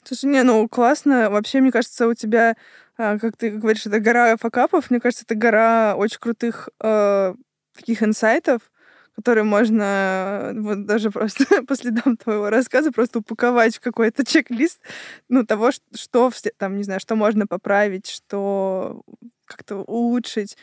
Слушай, 0.05 0.27
не, 0.27 0.43
ну 0.43 0.69
классно. 0.69 1.31
Вообще, 1.31 1.63
мне 1.63 1.73
кажется, 1.73 2.09
у 2.09 2.13
тебя, 2.13 2.57
а, 2.99 3.19
как 3.19 3.39
ты 3.39 3.53
говоришь, 3.53 3.87
это 3.87 4.01
гора 4.01 4.37
факапов. 4.37 4.91
Мне 4.91 5.01
кажется, 5.01 5.25
это 5.25 5.35
гора 5.35 5.95
очень 5.97 6.19
крутых 6.19 6.69
э, 6.83 7.35
таких 7.75 8.03
инсайтов, 8.03 8.71
который 9.19 9.43
можно 9.43 10.53
э, 10.55 10.61
вот 10.61 10.87
даже 10.87 11.11
просто 11.11 11.45
по 11.67 11.75
следам 11.75 12.17
твоего 12.17 12.51
рассказа 12.51 12.93
просто 12.93 13.19
упаковать 13.19 13.75
в 13.75 13.81
какой-то 13.81 14.25
чек-лист, 14.25 14.81
ну, 15.29 15.45
того, 15.45 15.73
что, 15.73 16.31
там, 16.57 16.77
не 16.77 16.85
знаю, 16.85 17.01
что 17.01 17.17
можно 17.17 17.49
поправить, 17.49 18.07
что 18.09 19.03
как-то 19.45 19.79
улучшить. 19.79 20.57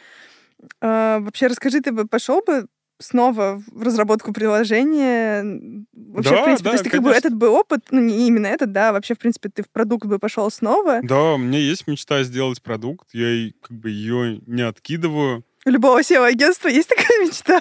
А, 0.80 1.20
вообще, 1.20 1.48
расскажи, 1.48 1.82
ты 1.82 1.92
бы 1.92 2.08
пошел 2.08 2.42
бы 2.48 2.68
снова 2.98 3.62
в 3.68 3.84
разработку 3.84 4.32
приложения? 4.32 5.44
Вообще, 5.92 6.30
Да, 6.30 6.42
в 6.42 6.46
принципе, 6.46 6.64
да, 6.64 6.70
то 6.70 6.76
есть 6.76 6.84
ты 6.86 6.90
как 6.92 7.04
бы 7.04 7.12
этот 7.12 7.34
бы 7.34 7.50
опыт, 7.50 7.88
ну, 7.92 8.00
не 8.00 8.26
именно 8.26 8.48
этот, 8.48 8.72
да, 8.72 8.94
вообще, 8.94 9.16
в 9.16 9.20
принципе, 9.20 9.50
ты 9.50 9.64
в 9.64 9.70
продукт 9.70 10.06
бы 10.08 10.18
пошел 10.18 10.50
снова. 10.50 11.02
Да, 11.04 11.34
у 11.34 11.38
меня 11.38 11.60
есть 11.60 11.88
мечта 11.88 12.24
сделать 12.24 12.62
продукт, 12.62 13.10
я 13.12 13.52
как 13.60 13.78
бы 13.78 13.90
ее 13.90 14.40
не 14.48 14.62
откидываю. 14.62 15.44
У 15.66 15.70
любого 15.70 16.02
SEO-агентства 16.02 16.68
есть 16.68 16.90
такая 16.90 17.26
мечта. 17.26 17.60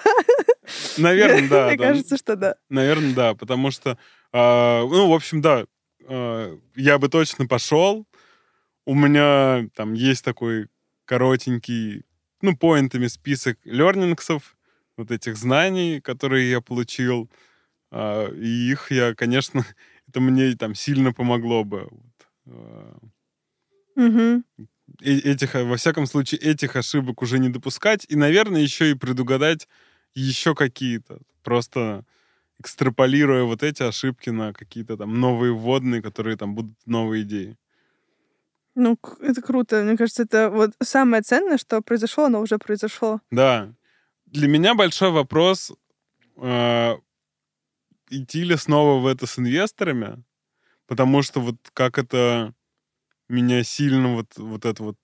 Наверное, 0.98 1.48
да. 1.48 1.68
Мне 1.68 1.78
кажется, 1.78 2.16
что 2.18 2.36
да. 2.36 2.56
Наверное, 2.68 3.14
да, 3.14 3.34
потому 3.34 3.70
что, 3.70 3.98
а, 4.30 4.82
ну, 4.82 5.08
в 5.08 5.14
общем, 5.14 5.40
да, 5.40 5.64
а, 6.06 6.58
я 6.76 6.98
бы 6.98 7.08
точно 7.08 7.46
пошел. 7.46 8.06
У 8.84 8.94
меня 8.94 9.68
там 9.74 9.94
есть 9.94 10.22
такой 10.22 10.68
коротенький, 11.06 12.04
ну, 12.42 12.54
поинтами 12.54 13.06
список 13.06 13.58
лернингсов, 13.64 14.54
вот 14.98 15.10
этих 15.10 15.38
знаний, 15.38 16.00
которые 16.02 16.50
я 16.50 16.60
получил. 16.60 17.30
А, 17.90 18.28
и 18.30 18.70
их 18.70 18.90
я, 18.90 19.14
конечно, 19.14 19.64
это 20.08 20.20
мне 20.20 20.54
там 20.56 20.74
сильно 20.74 21.14
помогло 21.14 21.64
бы. 21.64 21.88
Вот. 22.44 23.02
А, 25.00 25.04
этих, 25.04 25.54
во 25.54 25.76
всяком 25.76 26.06
случае, 26.06 26.40
этих 26.40 26.76
ошибок 26.76 27.22
уже 27.22 27.38
не 27.38 27.48
допускать. 27.48 28.06
И, 28.08 28.16
наверное, 28.16 28.60
еще 28.60 28.90
и 28.90 28.94
предугадать 28.94 29.68
еще 30.14 30.54
какие-то. 30.54 31.18
Просто 31.42 32.04
экстраполируя 32.58 33.44
вот 33.44 33.62
эти 33.62 33.82
ошибки 33.82 34.30
на 34.30 34.52
какие-то 34.52 34.96
там 34.96 35.20
новые 35.20 35.52
вводные, 35.52 36.02
которые 36.02 36.36
там 36.36 36.54
будут 36.54 36.74
новые 36.86 37.22
идеи. 37.22 37.56
Ну, 38.74 38.98
это 39.20 39.40
круто. 39.40 39.82
Мне 39.82 39.96
кажется, 39.96 40.24
это 40.24 40.50
вот 40.50 40.72
самое 40.82 41.22
ценное, 41.22 41.58
что 41.58 41.80
произошло, 41.80 42.24
оно 42.24 42.40
уже 42.40 42.58
произошло. 42.58 43.20
Да. 43.30 43.72
Для 44.26 44.48
меня 44.48 44.74
большой 44.74 45.10
вопрос, 45.10 45.72
э, 46.36 46.94
идти 48.10 48.44
ли 48.44 48.56
снова 48.56 49.00
в 49.00 49.06
это 49.06 49.26
с 49.26 49.38
инвесторами, 49.38 50.24
потому 50.86 51.22
что 51.22 51.40
вот 51.40 51.56
как 51.72 51.98
это 51.98 52.52
меня 53.28 53.62
сильно 53.64 54.14
вот, 54.14 54.36
вот 54.36 54.64
это 54.64 54.82
вот 54.82 54.96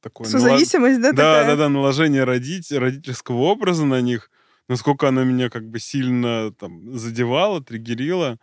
такое... 0.00 0.28
Созависимость, 0.28 1.00
да, 1.00 1.12
Да, 1.12 1.16
такая? 1.16 1.46
да, 1.46 1.56
да, 1.56 1.68
наложение 1.68 2.24
родить, 2.24 2.70
родительского 2.72 3.38
образа 3.38 3.84
на 3.84 4.00
них, 4.00 4.30
насколько 4.68 5.08
оно 5.08 5.24
меня 5.24 5.50
как 5.50 5.68
бы 5.68 5.78
сильно 5.80 6.52
там 6.52 6.96
задевало, 6.98 7.62
триггерило. 7.62 8.38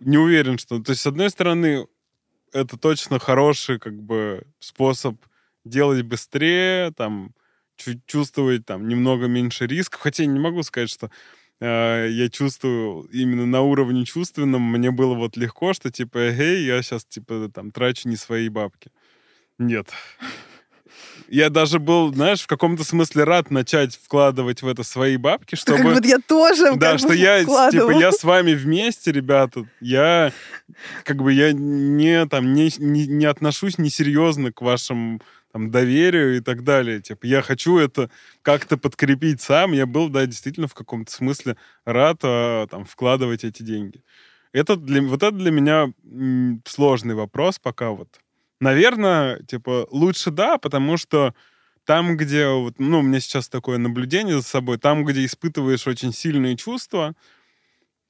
Не 0.00 0.18
уверен, 0.18 0.58
что... 0.58 0.80
То 0.80 0.90
есть, 0.90 1.02
с 1.02 1.06
одной 1.06 1.30
стороны, 1.30 1.86
это 2.52 2.76
точно 2.78 3.18
хороший 3.18 3.78
как 3.78 4.00
бы 4.00 4.44
способ 4.58 5.16
делать 5.64 6.02
быстрее, 6.02 6.92
там, 6.92 7.34
чувствовать 8.06 8.66
там 8.66 8.88
немного 8.88 9.26
меньше 9.26 9.66
рисков. 9.66 10.00
Хотя 10.00 10.24
я 10.24 10.28
не 10.28 10.38
могу 10.38 10.62
сказать, 10.62 10.90
что 10.90 11.10
я 11.60 12.28
чувствую 12.30 13.04
именно 13.12 13.46
на 13.46 13.60
уровне 13.60 14.04
чувственном, 14.04 14.62
мне 14.62 14.90
было 14.90 15.14
вот 15.14 15.36
легко, 15.36 15.72
что 15.74 15.90
типа, 15.90 16.18
эй, 16.18 16.64
я 16.64 16.82
сейчас 16.82 17.04
типа 17.04 17.50
там 17.52 17.70
трачу 17.70 18.08
не 18.08 18.16
свои 18.16 18.48
бабки. 18.48 18.90
Нет. 19.58 19.88
Я 21.28 21.48
даже 21.48 21.78
был, 21.78 22.12
знаешь, 22.12 22.40
в 22.40 22.48
каком-то 22.48 22.82
смысле 22.82 23.22
рад 23.22 23.52
начать 23.52 23.94
вкладывать 23.94 24.62
в 24.62 24.66
это 24.66 24.82
свои 24.82 25.16
бабки, 25.16 25.54
Что 25.54 25.76
чтобы... 25.76 25.92
как 25.94 26.02
бы 26.02 26.08
я 26.08 26.18
тоже 26.18 26.74
Да, 26.74 26.98
что 26.98 27.12
я, 27.12 27.38
типа, 27.40 27.52
вкладывала. 27.52 28.00
я 28.00 28.10
с 28.10 28.24
вами 28.24 28.54
вместе, 28.54 29.12
ребята. 29.12 29.64
Я, 29.80 30.32
как 31.04 31.22
бы, 31.22 31.32
я 31.32 31.52
не, 31.52 32.26
там, 32.26 32.52
не, 32.52 32.72
не, 32.78 33.06
не 33.06 33.26
отношусь 33.26 33.78
несерьезно 33.78 34.52
к 34.52 34.60
вашему 34.60 35.20
там, 35.52 35.70
доверию 35.70 36.36
и 36.36 36.40
так 36.40 36.64
далее. 36.64 37.00
Типа, 37.00 37.26
я 37.26 37.42
хочу 37.42 37.78
это 37.78 38.10
как-то 38.42 38.76
подкрепить 38.76 39.40
сам. 39.40 39.72
Я 39.72 39.86
был, 39.86 40.08
да, 40.08 40.26
действительно, 40.26 40.68
в 40.68 40.74
каком-то 40.74 41.10
смысле 41.10 41.56
рад 41.84 42.18
а, 42.22 42.66
там, 42.68 42.84
вкладывать 42.84 43.44
эти 43.44 43.62
деньги. 43.62 44.02
Это 44.52 44.76
для, 44.76 45.02
вот 45.02 45.22
это 45.22 45.32
для 45.32 45.50
меня 45.50 45.92
сложный 46.64 47.14
вопрос 47.14 47.58
пока 47.58 47.90
вот. 47.90 48.20
Наверное, 48.60 49.40
типа, 49.44 49.86
лучше 49.90 50.30
да, 50.30 50.58
потому 50.58 50.96
что 50.96 51.34
там, 51.84 52.16
где, 52.16 52.48
вот, 52.48 52.74
ну, 52.78 52.98
у 52.98 53.02
меня 53.02 53.20
сейчас 53.20 53.48
такое 53.48 53.78
наблюдение 53.78 54.36
за 54.36 54.42
собой, 54.42 54.78
там, 54.78 55.04
где 55.04 55.24
испытываешь 55.24 55.86
очень 55.86 56.12
сильные 56.12 56.56
чувства, 56.56 57.14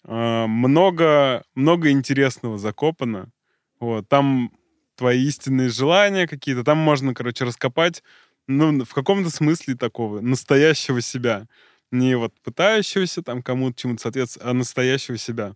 а, 0.05 0.47
много, 0.47 1.45
много 1.55 1.91
интересного 1.91 2.59
закопано. 2.59 3.31
Вот, 3.79 4.09
там 4.09 4.53
твои 5.01 5.25
истинные 5.25 5.71
желания 5.71 6.29
какие-то, 6.29 6.63
там 6.63 6.77
можно, 6.77 7.15
короче, 7.15 7.47
раскопать, 7.47 8.03
ну, 8.47 8.85
в 8.85 8.93
каком-то 8.93 9.31
смысле 9.31 9.75
такого 9.75 10.21
настоящего 10.21 11.01
себя. 11.01 11.47
Не 11.91 12.17
вот 12.17 12.35
пытающегося 12.43 13.23
там 13.23 13.43
кому-то 13.43 13.81
чему-то 13.81 14.03
соответствовать, 14.03 14.47
а 14.47 14.53
настоящего 14.53 15.17
себя. 15.17 15.55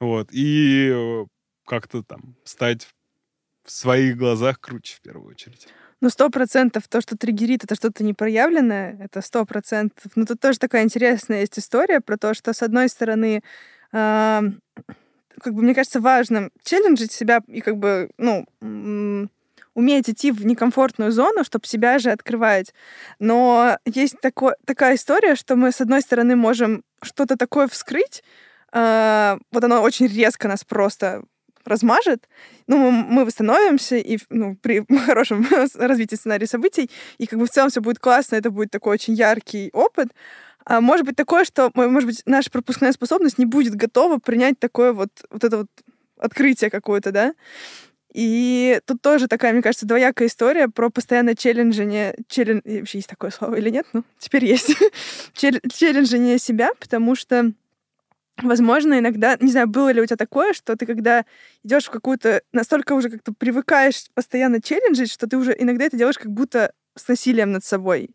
Вот, 0.00 0.30
и 0.32 0.90
э, 0.92 1.26
как-то 1.66 2.02
там 2.02 2.34
стать 2.42 2.88
в 3.64 3.70
своих 3.70 4.16
глазах 4.16 4.58
круче 4.58 4.96
в 4.96 5.02
первую 5.02 5.30
очередь. 5.30 5.68
Ну, 6.00 6.10
сто 6.10 6.28
процентов 6.28 6.88
то, 6.88 7.00
что 7.00 7.16
триггерит, 7.16 7.62
это 7.62 7.76
что-то 7.76 8.02
непроявленное, 8.02 8.98
это 9.00 9.22
сто 9.22 9.44
процентов. 9.44 10.10
Но 10.16 10.24
тут 10.26 10.40
тоже 10.40 10.58
такая 10.58 10.82
интересная 10.82 11.42
есть 11.42 11.60
история 11.60 12.00
про 12.00 12.16
то, 12.16 12.34
что, 12.34 12.52
с 12.52 12.62
одной 12.62 12.88
стороны, 12.88 13.42
а, 13.92 14.42
как 15.42 15.54
бы, 15.54 15.62
мне 15.62 15.74
кажется, 15.74 16.00
важным 16.00 16.50
челленджить 16.64 17.12
себя 17.12 17.40
и 17.46 17.60
как 17.60 17.76
бы, 17.76 18.10
ну, 18.18 18.46
уметь 19.74 20.10
идти 20.10 20.32
в 20.32 20.44
некомфортную 20.44 21.12
зону, 21.12 21.44
чтобы 21.44 21.66
себя 21.66 21.98
же 21.98 22.10
открывать. 22.10 22.74
Но 23.18 23.78
есть 23.84 24.16
тако- 24.20 24.54
такая 24.64 24.96
история, 24.96 25.36
что 25.36 25.56
мы, 25.56 25.72
с 25.72 25.80
одной 25.80 26.02
стороны, 26.02 26.36
можем 26.36 26.82
что-то 27.02 27.36
такое 27.36 27.68
вскрыть, 27.68 28.22
а, 28.72 29.38
вот 29.52 29.64
оно 29.64 29.80
очень 29.82 30.06
резко 30.06 30.48
нас 30.48 30.64
просто 30.64 31.22
размажет, 31.64 32.28
ну, 32.66 32.78
мы, 32.78 32.90
мы 32.90 33.24
восстановимся 33.24 33.96
и 33.96 34.18
ну, 34.30 34.56
при 34.56 34.84
хорошем 35.06 35.46
развитии 35.78 36.16
сценария 36.16 36.46
событий, 36.46 36.90
и 37.18 37.26
как 37.26 37.38
бы 37.38 37.46
в 37.46 37.50
целом 37.50 37.70
все 37.70 37.80
будет 37.80 37.98
классно, 37.98 38.36
это 38.36 38.50
будет 38.50 38.70
такой 38.70 38.94
очень 38.94 39.14
яркий 39.14 39.70
опыт. 39.72 40.08
А 40.70 40.80
может 40.80 41.04
быть 41.04 41.16
такое, 41.16 41.44
что, 41.44 41.72
мо- 41.74 41.88
может 41.88 42.08
быть, 42.08 42.22
наша 42.26 42.48
пропускная 42.48 42.92
способность 42.92 43.38
не 43.38 43.44
будет 43.44 43.74
готова 43.74 44.18
принять 44.18 44.56
такое 44.60 44.92
вот, 44.92 45.10
вот 45.28 45.42
это 45.42 45.56
вот 45.58 45.66
открытие 46.16 46.70
какое-то, 46.70 47.10
да? 47.10 47.34
И 48.14 48.80
тут 48.86 49.02
тоже 49.02 49.26
такая, 49.26 49.52
мне 49.52 49.62
кажется, 49.62 49.84
двоякая 49.84 50.28
история 50.28 50.68
про 50.68 50.88
постоянное 50.88 51.34
челленджение. 51.34 52.14
Челлен... 52.28 52.62
Вообще 52.64 52.98
есть 52.98 53.08
такое 53.08 53.32
слово 53.32 53.56
или 53.56 53.70
нет? 53.70 53.84
Ну, 53.92 54.04
теперь 54.20 54.44
есть. 54.44 54.76
Чел- 55.34 55.58
Челленджение 55.74 56.38
себя, 56.38 56.70
потому 56.78 57.16
что 57.16 57.52
Возможно, 58.42 58.98
иногда, 58.98 59.36
не 59.40 59.50
знаю, 59.50 59.68
было 59.68 59.92
ли 59.92 60.00
у 60.00 60.06
тебя 60.06 60.16
такое, 60.16 60.54
что 60.54 60.76
ты 60.76 60.86
когда 60.86 61.26
идешь 61.62 61.86
в 61.86 61.90
какую-то, 61.90 62.42
настолько 62.52 62.94
уже 62.94 63.10
как-то 63.10 63.34
привыкаешь 63.34 64.06
постоянно 64.14 64.62
челленджить, 64.62 65.12
что 65.12 65.26
ты 65.26 65.36
уже 65.36 65.54
иногда 65.58 65.84
это 65.84 65.98
делаешь 65.98 66.16
как 66.16 66.30
будто 66.30 66.72
с 67.00 67.08
насилием 67.08 67.52
над 67.52 67.64
собой. 67.64 68.10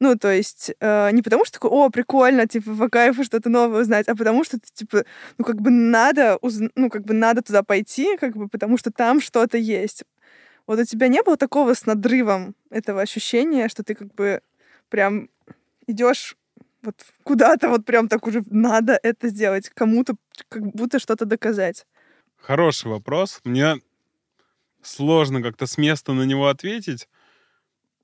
Ну, 0.00 0.16
то 0.16 0.32
есть 0.32 0.72
э, 0.80 1.10
не 1.12 1.22
потому, 1.22 1.44
что 1.44 1.54
такой, 1.54 1.70
о, 1.70 1.90
прикольно, 1.90 2.46
типа, 2.46 2.74
по 2.74 2.88
кайфу 2.88 3.24
что-то 3.24 3.48
новое 3.48 3.82
узнать, 3.82 4.08
а 4.08 4.14
потому 4.14 4.44
что, 4.44 4.58
типа, 4.74 5.04
ну, 5.38 5.44
как 5.44 5.60
бы 5.60 5.70
надо, 5.70 6.38
узн- 6.40 6.70
ну, 6.76 6.88
как 6.88 7.04
бы 7.04 7.14
надо 7.14 7.42
туда 7.42 7.62
пойти, 7.62 8.16
как 8.16 8.36
бы, 8.36 8.48
потому 8.48 8.78
что 8.78 8.92
там 8.92 9.20
что-то 9.20 9.58
есть. 9.58 10.04
Вот 10.66 10.78
у 10.78 10.84
тебя 10.84 11.08
не 11.08 11.22
было 11.22 11.36
такого 11.36 11.74
с 11.74 11.86
надрывом 11.86 12.54
этого 12.70 13.00
ощущения, 13.00 13.68
что 13.68 13.82
ты 13.82 13.94
как 13.94 14.14
бы 14.14 14.40
прям 14.88 15.30
идешь 15.86 16.36
вот 16.82 16.94
куда-то 17.24 17.68
вот 17.68 17.84
прям 17.84 18.08
так 18.08 18.26
уже 18.26 18.42
надо 18.50 18.98
это 19.02 19.28
сделать, 19.28 19.68
кому-то 19.70 20.14
как 20.48 20.62
будто 20.62 20.98
что-то 20.98 21.24
доказать. 21.24 21.86
Хороший 22.36 22.90
вопрос. 22.90 23.40
Мне 23.44 23.80
сложно 24.82 25.42
как-то 25.42 25.66
с 25.66 25.76
места 25.76 26.12
на 26.12 26.22
него 26.22 26.48
ответить. 26.48 27.08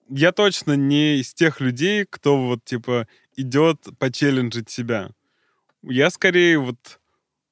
Я 0.09 0.33
точно 0.33 0.75
не 0.75 1.17
из 1.17 1.33
тех 1.35 1.61
людей, 1.61 2.05
кто 2.09 2.47
вот 2.47 2.65
типа 2.65 3.09
идет 3.37 3.81
почелленджить 3.99 4.71
себя. 4.71 5.11
Я 5.83 6.11
скорее 6.11 6.59
вот 6.59 7.01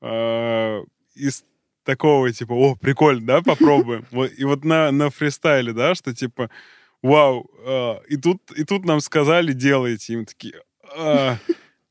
э, 0.00 0.84
из 1.14 1.44
такого 1.84 2.32
типа, 2.32 2.53
о, 2.53 2.76
прикольно, 2.76 3.26
да, 3.26 3.42
попробуем. 3.42 4.07
И 4.36 4.44
вот 4.44 4.64
на, 4.64 4.90
на 4.90 5.11
фристайле, 5.11 5.72
да, 5.72 5.94
что 5.94 6.14
типа, 6.14 6.50
вау, 7.03 7.50
э, 7.64 7.94
и, 8.09 8.16
тут, 8.16 8.50
и 8.53 8.64
тут 8.64 8.84
нам 8.84 9.00
сказали, 9.00 9.53
делайте. 9.53 10.12
И 10.12 10.16
мы 10.16 10.24
такие, 10.24 10.62
«А». 10.96 11.38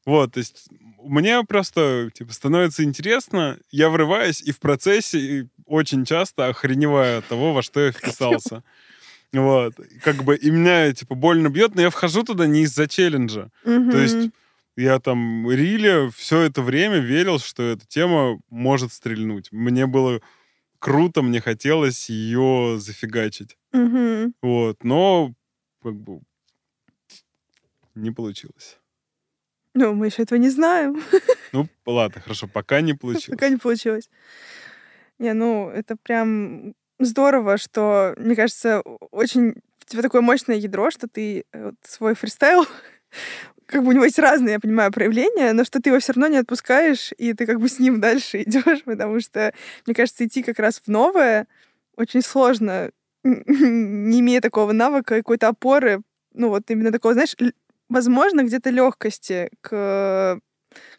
вот, 0.06 0.34
то 0.34 0.40
есть 0.40 0.70
мне 1.04 1.44
просто 1.44 2.10
типа 2.14 2.34
становится 2.34 2.84
интересно, 2.84 3.60
я 3.72 3.90
врываюсь 3.90 4.42
и 4.42 4.52
в 4.52 4.60
процессе 4.60 5.50
очень 5.66 6.06
часто 6.06 6.48
охреневаю 6.48 7.20
от 7.20 7.26
того, 7.28 7.54
во 7.54 7.62
что 7.62 7.80
я 7.80 7.92
вписался. 7.92 8.64
Вот. 9.34 9.76
Как 10.04 10.24
бы 10.24 10.36
и 10.36 10.50
меня, 10.52 10.94
типа, 10.94 11.16
больно 11.16 11.50
бьет, 11.50 11.76
но 11.76 11.82
я 11.82 11.90
вхожу 11.90 12.24
туда 12.24 12.48
не 12.48 12.62
из-за 12.64 12.88
челленджа. 12.88 13.50
То 13.64 13.98
есть 13.98 14.32
я 14.76 15.00
там 15.00 15.50
Риле 15.50 16.10
все 16.16 16.42
это 16.42 16.62
время 16.62 17.00
верил, 17.00 17.40
что 17.40 17.64
эта 17.64 17.86
тема 17.86 18.40
может 18.50 18.94
стрельнуть. 18.94 19.52
Мне 19.52 19.86
было 19.86 20.22
круто, 20.80 21.22
мне 21.22 21.42
хотелось 21.42 22.10
ее 22.10 22.78
зафигачить. 22.80 23.58
Вот, 24.42 24.84
но 24.84 25.34
как 25.82 25.96
бы 25.96 26.22
не 27.96 28.12
получилось. 28.12 28.78
Ну, 29.74 29.94
мы 29.94 30.08
еще 30.08 30.24
этого 30.24 30.38
не 30.38 30.50
знаем. 30.50 31.02
Ну, 31.54 31.68
ладно, 31.86 32.22
хорошо, 32.22 32.48
пока 32.48 32.82
не 32.82 32.94
получилось. 33.02 33.40
Пока 33.40 33.50
не 33.50 33.58
получилось. 33.58 34.10
Не, 35.18 35.34
ну, 35.34 35.70
это 35.70 35.96
прям 35.96 36.74
здорово, 37.06 37.58
что, 37.58 38.14
мне 38.18 38.36
кажется, 38.36 38.82
очень 39.12 39.50
у 39.50 39.86
тебя 39.88 40.02
такое 40.02 40.22
мощное 40.22 40.56
ядро, 40.56 40.90
что 40.92 41.08
ты 41.08 41.44
э, 41.52 41.66
вот 41.66 41.76
свой 41.84 42.16
фристайл, 42.16 42.66
как 43.66 43.84
бы 43.84 43.90
у 43.90 43.92
него 43.92 44.06
есть 44.06 44.20
разные, 44.20 44.54
я 44.54 44.60
понимаю, 44.60 44.92
проявления, 44.92 45.54
но 45.54 45.64
что 45.64 45.82
ты 45.82 45.90
его 45.90 46.00
все 46.00 46.14
равно 46.14 46.28
не 46.28 46.38
отпускаешь, 46.38 47.12
и 47.18 47.34
ты 47.34 47.46
как 47.46 47.60
бы 47.60 47.68
с 47.68 47.80
ним 47.80 48.00
дальше 48.02 48.44
идешь, 48.44 48.84
потому 48.84 49.20
что, 49.20 49.54
мне 49.86 49.96
кажется, 49.96 50.26
идти 50.26 50.44
как 50.44 50.60
раз 50.60 50.82
в 50.86 50.88
новое 50.88 51.48
очень 51.98 52.22
сложно, 52.22 52.92
не 53.24 54.20
имея 54.22 54.42
такого 54.42 54.72
навыка, 54.72 55.18
какой-то 55.18 55.50
опоры, 55.50 56.02
ну 56.34 56.50
вот 56.50 56.70
именно 56.70 56.92
такого, 56.92 57.14
знаешь, 57.14 57.36
возможно, 57.90 58.44
где-то 58.44 58.70
легкости 58.70 59.50
к 59.62 60.40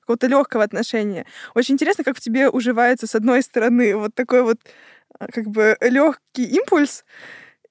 какого-то 0.01 0.27
легкого 0.27 0.65
отношения. 0.65 1.27
Очень 1.55 1.75
интересно, 1.75 2.05
как 2.05 2.17
в 2.17 2.21
тебе 2.21 2.51
уживается 2.51 3.07
с 3.07 3.15
одной 3.15 3.43
стороны 3.43 3.97
вот 3.97 4.15
такой 4.15 4.43
вот 4.43 4.59
как 5.19 5.47
бы 5.47 5.77
легкий 5.81 6.45
импульс 6.45 7.05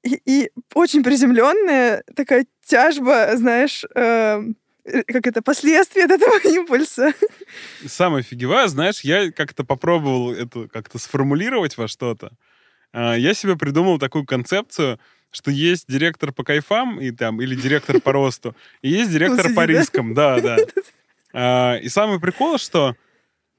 и, 0.03 0.19
и 0.25 0.51
очень 0.73 1.03
приземленная 1.03 2.03
такая 2.15 2.45
тяжба, 2.65 3.35
знаешь, 3.35 3.83
эм, 3.95 4.55
э, 4.85 5.03
как 5.03 5.27
это 5.27 5.41
последствия 5.41 6.05
от 6.05 6.11
этого 6.11 6.37
импульса. 6.43 7.13
Самое 7.85 8.23
фигевое, 8.23 8.67
знаешь, 8.67 9.01
я 9.01 9.31
как-то 9.31 9.63
попробовал 9.63 10.33
это 10.33 10.67
как-то 10.67 10.97
сформулировать 10.97 11.77
во 11.77 11.87
что-то. 11.87 12.31
А, 12.93 13.15
Я 13.15 13.33
себе 13.33 13.55
придумал 13.55 13.99
такую 13.99 14.25
концепцию, 14.25 14.99
что 15.31 15.51
есть 15.51 15.85
директор 15.87 16.33
по 16.33 16.43
кайфам 16.43 16.99
и 16.99 17.11
там, 17.11 17.41
или 17.41 17.55
директор 17.55 18.01
по 18.01 18.11
росту, 18.11 18.55
и 18.81 18.89
есть 18.89 19.11
директор 19.11 19.53
по 19.53 19.65
рискам, 19.65 20.13
да, 20.13 20.39
да. 20.39 20.57
А, 21.33 21.77
И 21.77 21.87
самый 21.87 22.19
прикол, 22.19 22.57
что 22.57 22.95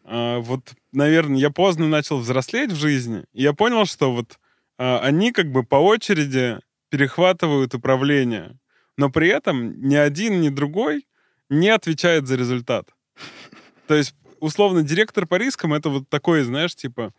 а, 0.05 0.40
вот, 0.40 0.72
наверное, 0.92 1.38
я 1.38 1.50
поздно 1.50 1.88
начал 1.88 2.18
взрослеть 2.18 2.72
в 2.72 2.76
жизни, 2.76 3.24
и 3.32 3.42
я 3.42 3.53
понял, 3.53 3.86
что 3.86 4.12
вот 4.12 4.38
а, 4.78 4.98
они 5.00 5.32
как 5.32 5.50
бы 5.50 5.62
по 5.62 5.76
очереди 5.76 6.59
перехватывают 6.90 7.74
управление, 7.74 8.59
но 8.96 9.11
при 9.11 9.28
этом 9.28 9.80
ни 9.80 9.94
один, 9.94 10.40
ни 10.40 10.48
другой 10.48 11.07
не 11.48 11.68
отвечает 11.68 12.26
за 12.26 12.36
результат. 12.36 12.88
То 13.86 13.94
есть, 13.94 14.14
условно, 14.40 14.82
директор 14.82 15.26
по 15.26 15.36
рискам 15.36 15.72
это 15.74 15.88
вот 15.88 16.09
такой, 16.09 16.42
знаешь, 16.42 16.74
типа, 16.74 17.14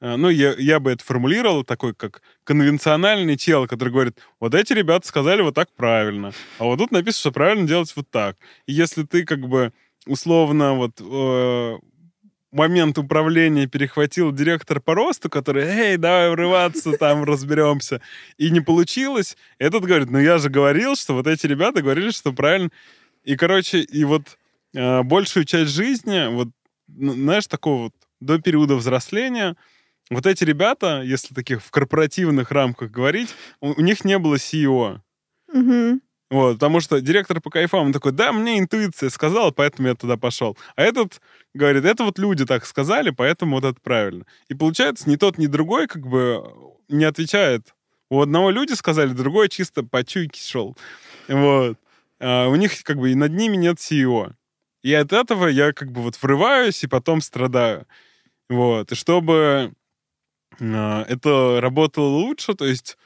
э, 0.00 0.16
ну, 0.16 0.28
я, 0.28 0.54
я 0.58 0.78
бы 0.78 0.92
это 0.92 1.04
формулировал, 1.04 1.64
такой, 1.64 1.94
как 1.94 2.22
конвенциональный 2.44 3.36
чел, 3.36 3.66
который 3.66 3.90
говорит, 3.90 4.18
вот 4.38 4.54
эти 4.54 4.72
ребята 4.72 5.06
сказали 5.06 5.42
вот 5.42 5.54
так 5.54 5.70
правильно, 5.72 6.32
а 6.58 6.64
вот 6.64 6.78
тут 6.78 6.92
написано, 6.92 7.20
что 7.20 7.32
правильно 7.32 7.66
делать 7.66 7.92
вот 7.96 8.08
так. 8.10 8.36
И 8.66 8.72
если 8.72 9.02
ты, 9.02 9.24
как 9.24 9.40
бы, 9.40 9.72
условно, 10.06 10.74
вот, 10.74 11.00
э, 11.00 11.78
момент 12.50 12.98
управления 12.98 13.66
перехватил 13.66 14.32
директор 14.32 14.80
по 14.80 14.94
росту, 14.94 15.28
который, 15.28 15.64
эй, 15.64 15.96
давай 15.96 16.30
врываться, 16.30 16.92
там 16.92 17.24
разберемся, 17.24 18.00
и 18.36 18.50
не 18.50 18.60
получилось, 18.60 19.36
этот 19.58 19.84
говорит, 19.84 20.10
ну, 20.10 20.18
я 20.18 20.38
же 20.38 20.48
говорил, 20.48 20.96
что 20.96 21.14
вот 21.14 21.26
эти 21.26 21.46
ребята 21.46 21.82
говорили, 21.82 22.10
что 22.10 22.32
правильно. 22.32 22.70
И, 23.24 23.36
короче, 23.36 23.80
и 23.80 24.04
вот 24.04 24.38
э, 24.74 25.02
большую 25.02 25.44
часть 25.44 25.72
жизни, 25.72 26.28
вот, 26.32 26.48
знаешь, 26.88 27.46
такого 27.46 27.84
вот 27.84 27.94
до 28.20 28.38
периода 28.38 28.76
взросления, 28.76 29.56
вот 30.10 30.26
эти 30.26 30.44
ребята, 30.44 31.02
если 31.02 31.34
таких 31.34 31.62
в 31.62 31.70
корпоративных 31.70 32.50
рамках 32.50 32.90
говорить, 32.90 33.34
у, 33.60 33.72
у 33.72 33.80
них 33.80 34.04
не 34.04 34.18
было 34.18 34.36
CEO. 34.36 35.00
Мгм. 35.52 36.00
Вот, 36.30 36.54
потому 36.54 36.80
что 36.80 37.00
директор 37.00 37.40
по 37.40 37.48
кайфам, 37.48 37.86
он 37.86 37.92
такой, 37.92 38.12
да, 38.12 38.32
мне 38.32 38.58
интуиция 38.58 39.08
сказала, 39.08 39.50
поэтому 39.50 39.88
я 39.88 39.94
туда 39.94 40.18
пошел. 40.18 40.58
А 40.76 40.82
этот 40.82 41.22
говорит, 41.54 41.84
это 41.84 42.04
вот 42.04 42.18
люди 42.18 42.44
так 42.44 42.66
сказали, 42.66 43.10
поэтому 43.10 43.56
вот 43.56 43.64
это 43.64 43.80
правильно. 43.80 44.26
И 44.48 44.54
получается, 44.54 45.08
ни 45.08 45.16
тот, 45.16 45.38
ни 45.38 45.46
другой 45.46 45.86
как 45.86 46.06
бы 46.06 46.44
не 46.88 47.04
отвечает. 47.04 47.74
У 48.10 48.20
одного 48.20 48.50
люди 48.50 48.74
сказали, 48.74 49.10
другой 49.10 49.48
чисто 49.48 49.82
по 49.82 50.04
чуйке 50.04 50.40
шел. 50.40 50.76
Вот. 51.28 51.78
А 52.20 52.48
у 52.48 52.56
них 52.56 52.82
как 52.82 52.98
бы 52.98 53.12
и 53.12 53.14
над 53.14 53.32
ними 53.32 53.56
нет 53.56 53.78
CEO. 53.78 54.32
И 54.82 54.92
от 54.92 55.12
этого 55.12 55.46
я 55.46 55.72
как 55.72 55.92
бы 55.92 56.02
вот 56.02 56.20
врываюсь 56.20 56.84
и 56.84 56.88
потом 56.88 57.22
страдаю. 57.22 57.86
Вот. 58.50 58.92
И 58.92 58.94
чтобы 58.94 59.72
а, 60.60 61.04
это 61.08 61.60
работало 61.60 62.06
лучше, 62.06 62.54
то 62.54 62.66
есть 62.66 62.96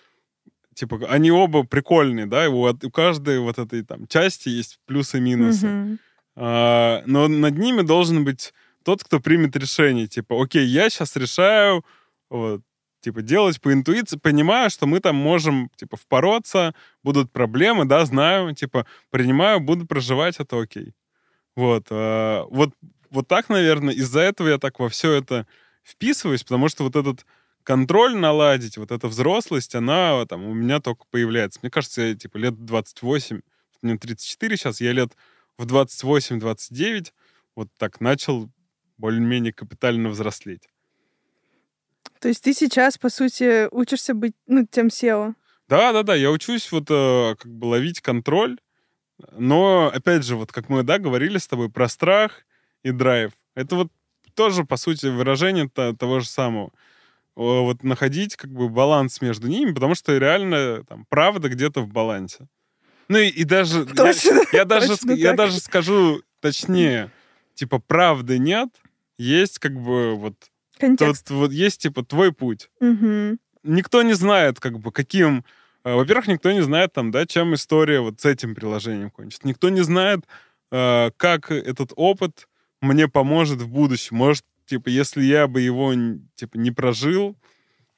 типа, 0.74 1.00
они 1.08 1.30
оба 1.30 1.64
прикольные, 1.64 2.26
да, 2.26 2.48
у, 2.48 2.68
у 2.68 2.90
каждой 2.90 3.38
вот 3.40 3.58
этой 3.58 3.82
там 3.82 4.06
части 4.06 4.48
есть 4.48 4.78
плюсы 4.86 5.18
и 5.18 5.20
минусы. 5.20 5.66
Мгм. 5.66 5.98
А, 6.36 7.02
но 7.06 7.28
над 7.28 7.58
ними 7.58 7.82
должен 7.82 8.24
быть 8.24 8.52
тот, 8.84 9.04
кто 9.04 9.20
примет 9.20 9.56
решение, 9.56 10.06
типа, 10.06 10.40
окей, 10.42 10.66
я 10.66 10.90
сейчас 10.90 11.16
решаю, 11.16 11.84
вот, 12.30 12.62
типа, 13.00 13.22
делать 13.22 13.60
по 13.60 13.72
интуиции, 13.72 14.16
понимаю, 14.16 14.70
что 14.70 14.86
мы 14.86 15.00
там 15.00 15.16
можем, 15.16 15.70
типа, 15.76 15.96
впороться, 15.96 16.74
будут 17.02 17.32
проблемы, 17.32 17.84
да, 17.84 18.04
знаю, 18.04 18.54
типа, 18.54 18.86
принимаю, 19.10 19.60
буду 19.60 19.86
проживать, 19.86 20.36
это 20.38 20.60
окей. 20.60 20.94
Вот, 21.54 21.86
а, 21.90 22.44
вот, 22.50 22.70
вот 23.10 23.28
так, 23.28 23.48
наверное, 23.48 23.94
из-за 23.94 24.20
этого 24.20 24.48
я 24.48 24.58
так 24.58 24.78
во 24.80 24.88
все 24.88 25.12
это 25.12 25.46
вписываюсь, 25.84 26.42
потому 26.44 26.68
что 26.68 26.84
вот 26.84 26.96
этот 26.96 27.26
контроль 27.64 28.16
наладить, 28.16 28.76
вот 28.76 28.90
эта 28.90 29.08
взрослость, 29.08 29.74
она 29.74 30.24
там 30.26 30.44
у 30.44 30.54
меня 30.54 30.80
только 30.80 31.04
появляется. 31.10 31.60
Мне 31.62 31.70
кажется, 31.70 32.02
я 32.02 32.14
типа 32.14 32.36
лет 32.38 32.64
28, 32.64 33.40
мне 33.82 33.98
34 33.98 34.56
сейчас, 34.56 34.80
я 34.80 34.92
лет 34.92 35.12
в 35.58 35.66
28-29 35.66 37.12
вот 37.54 37.68
так 37.78 38.00
начал 38.00 38.50
более-менее 38.98 39.52
капитально 39.52 40.08
взрослеть. 40.08 40.68
То 42.20 42.28
есть 42.28 42.42
ты 42.42 42.54
сейчас, 42.54 42.98
по 42.98 43.08
сути, 43.08 43.68
учишься 43.72 44.14
быть, 44.14 44.34
ну, 44.46 44.66
тем 44.66 44.86
SEO. 44.86 45.34
Да-да-да, 45.68 46.14
я 46.14 46.30
учусь 46.30 46.70
вот 46.70 46.84
э, 46.88 47.34
как 47.36 47.52
бы 47.52 47.66
ловить 47.66 48.00
контроль, 48.00 48.58
но, 49.32 49.90
опять 49.92 50.24
же, 50.24 50.36
вот 50.36 50.52
как 50.52 50.68
мы, 50.68 50.82
да, 50.82 50.98
говорили 50.98 51.38
с 51.38 51.48
тобой 51.48 51.70
про 51.70 51.88
страх 51.88 52.44
и 52.82 52.90
драйв. 52.90 53.32
Это 53.54 53.76
вот 53.76 53.88
тоже, 54.34 54.64
по 54.64 54.76
сути, 54.76 55.06
выражение 55.06 55.68
то- 55.68 55.94
того 55.94 56.20
же 56.20 56.28
самого. 56.28 56.72
Вот 57.34 57.82
находить 57.82 58.36
как 58.36 58.50
бы 58.50 58.68
баланс 58.68 59.20
между 59.22 59.48
ними, 59.48 59.72
потому 59.72 59.94
что 59.94 60.16
реально 60.18 60.84
там 60.84 61.06
правда 61.08 61.48
где-то 61.48 61.80
в 61.80 61.88
балансе. 61.88 62.46
Ну 63.08 63.18
и, 63.18 63.28
и 63.28 63.44
даже... 63.44 63.80
я- 63.88 63.94
Точно, 63.94 64.40
Я, 64.52 64.64
даже, 64.64 64.88
точно 64.88 65.12
я 65.12 65.28
так. 65.28 65.36
даже 65.38 65.60
скажу 65.60 66.22
точнее, 66.40 67.10
типа 67.54 67.78
правды 67.78 68.38
нет, 68.38 68.68
есть 69.18 69.58
как 69.58 69.72
бы 69.80 70.14
вот... 70.14 70.34
Контекст. 70.78 71.28
Тот, 71.28 71.36
вот 71.36 71.52
есть 71.52 71.80
типа 71.82 72.02
твой 72.04 72.32
путь 72.32 72.68
Мгм. 72.80 73.38
никто 73.62 74.02
не 74.02 74.14
знает, 74.14 74.58
как 74.60 74.78
бы, 74.80 74.90
каким... 74.92 75.44
э, 75.84 75.94
Во-первых, 75.94 76.26
никто 76.28 76.50
не 76.52 76.62
знает, 76.62 76.92
там, 76.92 77.10
да, 77.10 77.24
чем 77.26 77.54
история 77.54 78.00
вот 78.00 78.20
с 78.20 78.24
этим 78.26 78.54
приложением 78.54 79.10
кончится. 79.10 79.46
Никто 79.46 79.68
не 79.68 79.82
знает, 79.82 80.20
э, 80.72 81.10
как 81.16 81.50
этот 81.50 81.92
опыт 81.96 82.48
мне 82.80 83.06
поможет 83.08 83.60
в 83.62 83.68
будущем. 83.68 84.16
Может, 84.16 84.44
типа, 84.66 84.88
если 84.88 85.22
я 85.22 85.46
бы 85.46 85.60
его, 85.60 85.92
типа, 86.34 86.56
не 86.56 86.70
прожил, 86.70 87.36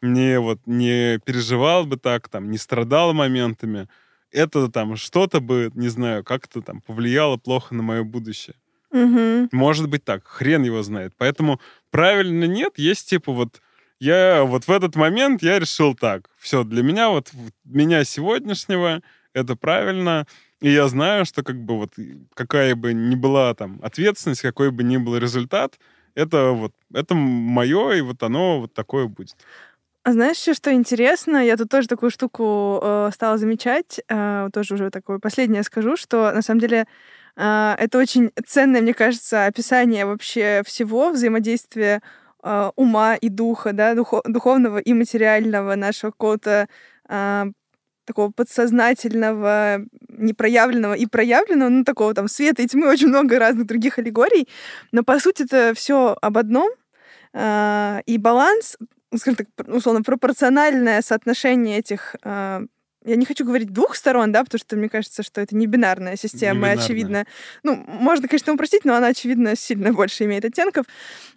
не 0.02 0.38
вот 0.38 0.60
не 0.66 1.18
переживал 1.24 1.86
бы 1.86 1.96
так, 1.96 2.28
там, 2.28 2.50
не 2.50 2.58
страдал 2.58 3.14
моментами, 3.14 3.88
это 4.30 4.68
там 4.68 4.96
что-то 4.96 5.40
бы, 5.40 5.70
не 5.74 5.88
знаю, 5.88 6.24
как-то 6.24 6.60
там 6.60 6.80
повлияло 6.80 7.36
плохо 7.36 7.74
на 7.74 7.82
мое 7.82 8.02
будущее. 8.02 8.56
Мгм. 8.90 9.48
Может 9.52 9.88
быть 9.88 10.04
так, 10.04 10.26
хрен 10.26 10.62
его 10.62 10.82
знает. 10.82 11.14
Поэтому 11.16 11.60
правильно 11.90 12.44
нет, 12.44 12.74
есть 12.76 13.08
типа 13.08 13.32
вот 13.32 13.60
я 14.00 14.44
вот 14.44 14.64
в 14.64 14.70
этот 14.70 14.96
момент 14.96 15.42
я 15.42 15.58
решил 15.58 15.94
так. 15.94 16.28
Все, 16.38 16.64
для 16.64 16.82
меня 16.82 17.08
вот 17.08 17.32
меня 17.64 18.04
сегодняшнего 18.04 19.02
это 19.32 19.56
правильно. 19.56 20.26
И 20.60 20.70
я 20.70 20.88
знаю, 20.88 21.24
что 21.24 21.42
как 21.42 21.60
бы 21.62 21.76
вот 21.76 21.94
какая 22.34 22.74
бы 22.74 22.92
ни 22.94 23.14
была 23.14 23.54
там 23.54 23.80
ответственность, 23.82 24.42
какой 24.42 24.70
бы 24.70 24.82
ни 24.82 24.96
был 24.96 25.16
результат, 25.16 25.78
это 26.14 26.50
вот 26.52 26.72
это 26.92 27.14
мое, 27.14 27.92
и 27.92 28.00
вот 28.00 28.22
оно 28.22 28.60
вот 28.60 28.74
такое 28.74 29.06
будет. 29.06 29.36
А 30.04 30.12
знаешь 30.12 30.36
еще, 30.38 30.52
что 30.52 30.72
интересно? 30.72 31.38
Я 31.44 31.56
тут 31.56 31.70
тоже 31.70 31.88
такую 31.88 32.10
штуку 32.10 32.78
э, 32.82 33.10
стала 33.14 33.38
замечать. 33.38 34.00
э, 34.08 34.48
тоже 34.52 34.74
уже 34.74 34.90
такое 34.90 35.18
последнее 35.18 35.62
скажу, 35.62 35.96
что 35.96 36.30
на 36.30 36.42
самом 36.42 36.60
деле 36.60 36.86
э, 37.36 37.74
это 37.78 37.98
очень 37.98 38.30
ценное, 38.46 38.82
мне 38.82 38.92
кажется, 38.92 39.46
описание 39.46 40.04
вообще 40.04 40.62
всего 40.66 41.10
взаимодействия 41.10 42.02
э, 42.42 42.70
ума 42.76 43.14
и 43.14 43.30
духа, 43.30 43.72
да, 43.72 43.94
духо- 43.94 44.20
духовного 44.28 44.76
и 44.78 44.92
материального 44.92 45.74
нашего 45.74 46.10
какого-то 46.10 46.68
э, 47.08 47.44
такого 48.04 48.30
подсознательного, 48.30 49.84
непроявленного 50.08 50.94
и 50.94 51.06
проявленного, 51.06 51.68
ну, 51.68 51.84
такого 51.84 52.14
там 52.14 52.28
света 52.28 52.62
и 52.62 52.66
тьмы, 52.66 52.88
очень 52.92 53.08
много 53.08 53.38
разных 53.38 53.66
других 53.66 53.98
аллегорий. 53.98 54.48
Но, 54.92 55.02
по 55.02 55.18
сути, 55.18 55.42
это 55.42 55.72
все 55.74 56.16
об 56.20 56.38
одном. 56.38 56.70
А, 57.32 58.00
и 58.06 58.18
баланс, 58.18 58.76
скажем 59.16 59.36
так, 59.36 59.68
условно, 59.68 60.02
пропорциональное 60.02 61.02
соотношение 61.02 61.78
этих 61.78 62.14
а, 62.22 62.62
я 63.04 63.16
не 63.16 63.26
хочу 63.26 63.44
говорить 63.44 63.70
двух 63.70 63.96
сторон, 63.96 64.32
да, 64.32 64.42
потому 64.44 64.58
что 64.58 64.76
мне 64.76 64.88
кажется, 64.88 65.22
что 65.22 65.42
это 65.42 65.54
не 65.54 65.66
бинарная 65.66 66.16
система, 66.16 66.54
Не 66.54 66.60
бинарная. 66.60 66.84
очевидно. 66.84 67.26
Ну, 67.62 67.76
можно, 67.86 68.28
конечно, 68.28 68.54
упростить, 68.54 68.86
но 68.86 68.94
она, 68.94 69.08
очевидно, 69.08 69.56
сильно 69.56 69.92
больше 69.92 70.24
имеет 70.24 70.44
оттенков. 70.44 70.86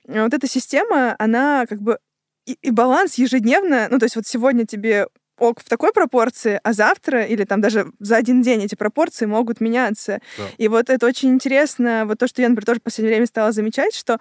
Вот 0.05 0.33
эта 0.33 0.47
система, 0.47 1.15
она 1.19 1.65
как 1.67 1.81
бы 1.81 1.99
и, 2.45 2.57
и 2.61 2.71
баланс 2.71 3.15
ежедневно, 3.15 3.87
ну, 3.91 3.99
то 3.99 4.05
есть 4.05 4.15
вот 4.15 4.25
сегодня 4.25 4.65
тебе 4.65 5.07
ок 5.37 5.61
в 5.61 5.69
такой 5.69 5.91
пропорции, 5.93 6.59
а 6.63 6.73
завтра 6.73 7.23
или 7.23 7.43
там 7.43 7.61
даже 7.61 7.91
за 7.99 8.17
один 8.17 8.41
день 8.41 8.63
эти 8.63 8.75
пропорции 8.75 9.25
могут 9.25 9.61
меняться. 9.61 10.19
Да. 10.37 10.43
И 10.57 10.67
вот 10.67 10.89
это 10.89 11.05
очень 11.05 11.29
интересно, 11.29 12.03
вот 12.05 12.19
то, 12.19 12.27
что 12.27 12.41
я, 12.41 12.49
например, 12.49 12.65
тоже 12.65 12.79
в 12.79 12.83
последнее 12.83 13.15
время 13.15 13.27
стала 13.27 13.51
замечать, 13.51 13.95
что 13.95 14.19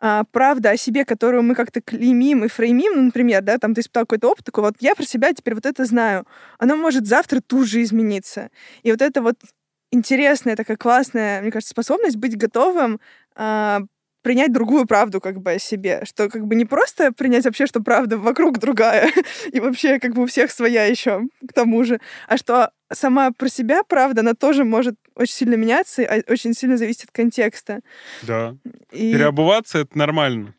а, 0.00 0.24
правда 0.30 0.70
о 0.70 0.76
себе, 0.76 1.04
которую 1.04 1.42
мы 1.42 1.54
как-то 1.54 1.80
клеймим 1.80 2.44
и 2.44 2.48
фреймим, 2.48 2.94
ну, 2.94 3.02
например, 3.02 3.42
да, 3.42 3.58
там 3.58 3.74
ты 3.74 3.80
испытал 3.80 4.04
какой-то 4.04 4.30
опыт, 4.30 4.44
такой, 4.44 4.64
вот 4.64 4.74
я 4.80 4.94
про 4.94 5.04
себя 5.04 5.32
теперь 5.32 5.54
вот 5.54 5.66
это 5.66 5.84
знаю, 5.84 6.24
оно 6.58 6.76
может 6.76 7.06
завтра 7.06 7.40
тут 7.40 7.66
же 7.66 7.82
измениться. 7.82 8.50
И 8.82 8.92
вот 8.92 9.02
это 9.02 9.22
вот 9.22 9.36
интересная 9.90 10.54
такая 10.54 10.76
классная, 10.76 11.40
мне 11.42 11.50
кажется, 11.50 11.72
способность 11.72 12.16
быть 12.16 12.36
готовым 12.36 13.00
а, 13.34 13.80
принять 14.28 14.52
другую 14.52 14.84
правду 14.84 15.22
как 15.22 15.40
бы 15.40 15.52
о 15.52 15.58
себе, 15.58 16.02
что 16.04 16.28
как 16.28 16.46
бы 16.46 16.54
не 16.54 16.66
просто 16.66 17.12
принять 17.12 17.46
вообще, 17.46 17.66
что 17.66 17.80
правда 17.80 18.18
вокруг 18.18 18.58
другая, 18.58 19.10
и 19.52 19.58
вообще 19.58 19.98
как 19.98 20.12
бы 20.12 20.24
у 20.24 20.26
всех 20.26 20.50
своя 20.50 20.84
еще 20.84 21.22
к 21.48 21.54
тому 21.54 21.82
же, 21.82 21.98
а 22.26 22.36
что 22.36 22.70
сама 22.92 23.30
про 23.30 23.48
себя 23.48 23.82
правда, 23.84 24.20
она 24.20 24.34
тоже 24.34 24.64
может 24.64 24.96
очень 25.14 25.32
сильно 25.32 25.54
меняться, 25.54 26.02
и 26.02 26.30
очень 26.30 26.52
сильно 26.52 26.76
зависит 26.76 27.04
от 27.04 27.10
контекста. 27.10 27.80
Да. 28.20 28.54
И... 28.92 29.14
Переобуваться— 29.14 29.78
это 29.78 29.96
нормально. 29.96 30.54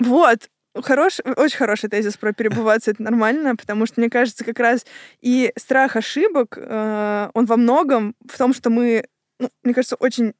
Вот. 0.00 0.50
Хорош, 0.74 1.20
очень 1.36 1.58
хороший 1.58 1.90
тезис 1.90 2.16
про 2.16 2.32
перебываться, 2.32 2.90
это 2.90 3.04
нормально, 3.04 3.54
потому 3.54 3.86
что, 3.86 4.00
мне 4.00 4.10
кажется, 4.10 4.44
как 4.44 4.58
раз 4.58 4.84
и 5.20 5.52
страх 5.56 5.94
ошибок, 5.94 6.58
э, 6.58 7.30
он 7.34 7.46
во 7.46 7.56
многом 7.56 8.16
в 8.28 8.36
том, 8.36 8.52
что 8.52 8.68
мы, 8.68 9.04
ну, 9.38 9.48
мне 9.62 9.74
кажется, 9.74 9.94
очень 9.94 10.34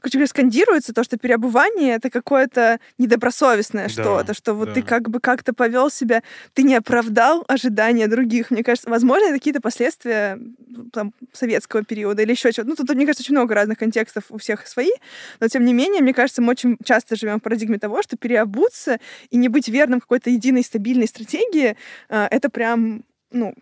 короче 0.00 0.18
говоря, 0.18 0.26
скандируется 0.28 0.92
то, 0.92 1.04
что 1.04 1.16
переобувание— 1.16 1.94
это 1.96 2.10
какое-то 2.10 2.78
недобросовестное 2.98 3.84
Да, 3.84 3.88
что-то, 3.88 4.34
что 4.34 4.54
вот 4.54 4.68
да. 4.68 4.74
ты 4.74 4.82
как 4.82 5.08
бы 5.10 5.20
как-то 5.20 5.52
повел 5.52 5.90
себя, 5.90 6.22
ты 6.52 6.62
не 6.62 6.74
оправдал 6.74 7.44
ожидания 7.48 8.06
других. 8.06 8.50
Мне 8.50 8.62
кажется, 8.62 8.90
возможно, 8.90 9.26
это 9.26 9.34
какие-то 9.34 9.60
последствия 9.60 10.38
там, 10.92 11.12
советского 11.32 11.84
периода 11.84 12.22
или 12.22 12.32
еще 12.32 12.52
чего-то. 12.52 12.70
Ну, 12.70 12.76
тут, 12.76 12.94
мне 12.94 13.06
кажется, 13.06 13.22
очень 13.22 13.34
много 13.34 13.54
разных 13.54 13.78
контекстов 13.78 14.24
у 14.30 14.38
всех 14.38 14.66
свои, 14.66 14.90
но, 15.40 15.48
тем 15.48 15.64
не 15.64 15.72
менее, 15.72 16.02
мне 16.02 16.14
кажется, 16.14 16.42
мы 16.42 16.50
очень 16.52 16.76
часто 16.84 17.16
живем 17.16 17.40
в 17.40 17.42
парадигме 17.42 17.78
того, 17.78 18.02
что 18.02 18.16
переобуться 18.16 18.98
и 19.30 19.36
не 19.36 19.48
быть 19.48 19.68
верным 19.68 20.00
какой-то 20.00 20.30
единой 20.30 20.62
стабильной 20.64 21.06
стратегии 21.08 21.76
э,— 22.08 22.26
это 22.30 22.48
прям, 22.50 23.04
ну, 23.30 23.54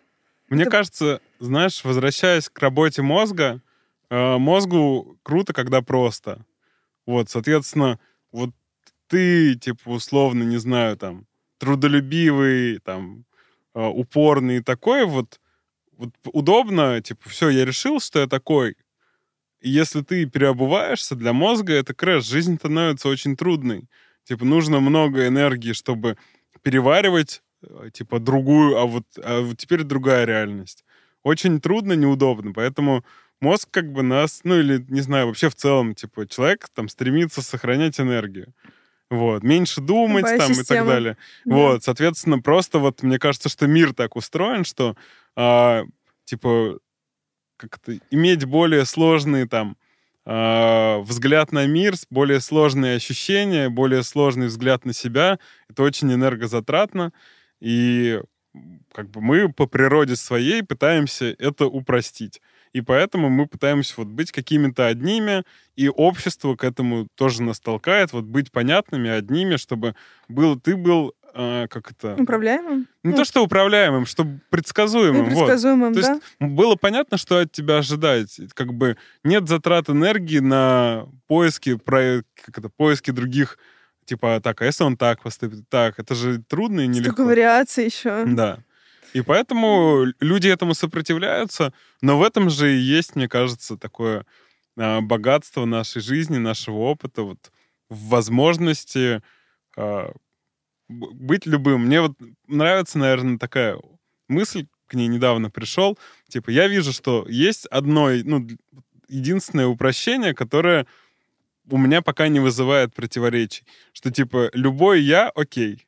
Мне 0.48 0.62
Это- 0.62 0.70
кажется, 0.70 1.20
знаешь, 1.40 1.82
возвращаясь 1.82 2.48
к 2.50 2.58
работе 2.58 3.00
мозга, 3.00 3.60
мозгу 4.12 5.18
круто, 5.22 5.52
когда 5.52 5.82
просто. 5.82 6.44
Вот, 7.06 7.30
соответственно, 7.30 7.98
вот 8.30 8.50
ты, 9.08 9.54
типа, 9.56 9.90
условно, 9.90 10.42
не 10.42 10.58
знаю, 10.58 10.96
там, 10.96 11.26
трудолюбивый, 11.58 12.78
там, 12.78 13.24
э, 13.74 13.86
упорный 13.86 14.56
и 14.56 14.62
такой, 14.62 15.04
вот, 15.06 15.40
вот 15.96 16.10
удобно, 16.32 17.00
типа, 17.00 17.28
все, 17.28 17.48
я 17.50 17.64
решил, 17.64 18.00
что 18.00 18.20
я 18.20 18.26
такой. 18.26 18.76
И 19.60 19.70
если 19.70 20.02
ты 20.02 20.26
переобуваешься, 20.26 21.14
для 21.14 21.32
мозга 21.32 21.72
это 21.72 21.94
крэш. 21.94 22.24
Жизнь 22.24 22.56
становится 22.56 23.08
очень 23.08 23.36
трудной. 23.36 23.88
Типа, 24.24 24.44
нужно 24.44 24.80
много 24.80 25.26
энергии, 25.26 25.72
чтобы 25.72 26.16
переваривать, 26.62 27.42
э, 27.62 27.90
типа, 27.92 28.18
другую, 28.18 28.76
а 28.78 28.86
вот, 28.86 29.04
а 29.22 29.40
вот 29.42 29.58
теперь 29.58 29.84
другая 29.84 30.24
реальность. 30.24 30.84
Очень 31.22 31.60
трудно, 31.60 31.92
неудобно, 31.92 32.52
поэтому 32.52 33.04
мозг 33.42 33.68
как 33.70 33.92
бы 33.92 34.02
нас, 34.02 34.40
ну 34.44 34.58
или, 34.58 34.84
не 34.88 35.00
знаю, 35.00 35.26
вообще 35.26 35.48
в 35.50 35.54
целом, 35.54 35.94
типа, 35.94 36.26
человек 36.26 36.68
там 36.74 36.88
стремится 36.88 37.42
сохранять 37.42 38.00
энергию. 38.00 38.54
Вот, 39.10 39.42
меньше 39.42 39.82
думать 39.82 40.22
Любая 40.22 40.38
там 40.38 40.52
и 40.52 40.54
так 40.54 40.62
система. 40.62 40.86
далее. 40.86 41.16
да. 41.44 41.54
Вот, 41.54 41.84
соответственно, 41.84 42.38
просто 42.40 42.78
вот 42.78 43.02
мне 43.02 43.18
кажется, 43.18 43.50
что 43.50 43.66
мир 43.66 43.92
так 43.92 44.16
устроен, 44.16 44.64
что 44.64 44.96
а, 45.36 45.82
типа 46.24 46.78
как-то 47.58 47.98
иметь 48.10 48.46
более 48.46 48.86
сложный 48.86 49.46
там 49.46 49.76
а, 50.24 51.00
взгляд 51.00 51.52
на 51.52 51.66
мир, 51.66 51.94
более 52.08 52.40
сложные 52.40 52.96
ощущения, 52.96 53.68
более 53.68 54.02
сложный 54.02 54.46
взгляд 54.46 54.86
на 54.86 54.94
себя, 54.94 55.38
это 55.68 55.82
очень 55.82 56.12
энергозатратно, 56.12 57.12
и 57.60 58.18
как 58.94 59.10
бы 59.10 59.20
мы 59.20 59.52
по 59.52 59.66
природе 59.66 60.16
своей 60.16 60.62
пытаемся 60.62 61.34
это 61.38 61.66
упростить. 61.66 62.40
И 62.72 62.80
поэтому 62.80 63.28
мы 63.28 63.46
пытаемся 63.46 63.94
вот 63.98 64.08
быть 64.08 64.32
какими-то 64.32 64.86
одними, 64.86 65.44
и 65.76 65.88
общество 65.88 66.56
к 66.56 66.64
этому 66.64 67.06
тоже 67.14 67.42
нас 67.42 67.60
толкает, 67.60 68.12
вот 68.12 68.24
быть 68.24 68.50
понятными, 68.50 69.10
одними, 69.10 69.56
чтобы 69.56 69.94
был, 70.28 70.58
ты 70.58 70.76
был, 70.76 71.14
а, 71.34 71.66
как 71.68 71.90
это... 71.90 72.16
Управляемым? 72.18 72.88
Не 73.02 73.10
ну, 73.10 73.16
то, 73.16 73.24
что 73.24 73.42
управляемым, 73.42 74.06
чтобы 74.06 74.40
предсказуемым. 74.48 75.26
И 75.26 75.30
вот. 75.34 75.46
предсказуемым, 75.46 75.94
То 75.94 76.00
да? 76.00 76.12
есть 76.12 76.22
было 76.40 76.76
понятно, 76.76 77.18
что 77.18 77.38
от 77.38 77.52
тебя 77.52 77.78
ожидать. 77.78 78.40
Как 78.54 78.72
бы 78.72 78.96
нет 79.22 79.48
затрат 79.48 79.90
энергии 79.90 80.38
на 80.38 81.06
поиски, 81.26 81.76
про, 81.76 82.22
как 82.42 82.58
это, 82.58 82.70
поиски 82.70 83.10
других, 83.10 83.58
типа, 84.06 84.40
так, 84.42 84.62
а 84.62 84.64
если 84.64 84.84
он 84.84 84.96
так 84.96 85.22
поступит? 85.22 85.68
Так, 85.68 85.98
это 85.98 86.14
же 86.14 86.42
трудно 86.42 86.80
и 86.80 86.86
нелегко. 86.86 87.12
Столько 87.12 87.24
вариаций 87.24 87.84
еще. 87.84 88.24
Да. 88.26 88.60
И 89.12 89.20
поэтому 89.20 90.06
люди 90.20 90.48
этому 90.48 90.74
сопротивляются, 90.74 91.72
но 92.00 92.18
в 92.18 92.22
этом 92.22 92.50
же 92.50 92.74
и 92.74 92.80
есть, 92.80 93.14
мне 93.14 93.28
кажется, 93.28 93.76
такое 93.76 94.24
а, 94.76 95.00
богатство 95.00 95.64
нашей 95.64 96.00
жизни, 96.00 96.38
нашего 96.38 96.76
опыта, 96.76 97.22
вот 97.22 97.52
в 97.88 98.08
возможности 98.08 99.22
а, 99.76 100.12
быть 100.88 101.46
любым. 101.46 101.86
Мне 101.86 102.00
вот 102.00 102.12
нравится, 102.46 102.98
наверное, 102.98 103.38
такая 103.38 103.78
мысль, 104.28 104.66
к 104.86 104.94
ней 104.94 105.08
недавно 105.08 105.50
пришел. 105.50 105.98
Типа, 106.28 106.50
я 106.50 106.68
вижу, 106.68 106.92
что 106.92 107.26
есть 107.28 107.66
одно, 107.66 108.10
ну, 108.24 108.46
единственное 109.08 109.66
упрощение, 109.66 110.34
которое 110.34 110.86
у 111.70 111.78
меня 111.78 112.02
пока 112.02 112.28
не 112.28 112.40
вызывает 112.40 112.94
противоречий. 112.94 113.64
Что, 113.92 114.10
типа, 114.10 114.50
любой 114.52 115.02
я— 115.02 115.28
окей. 115.34 115.86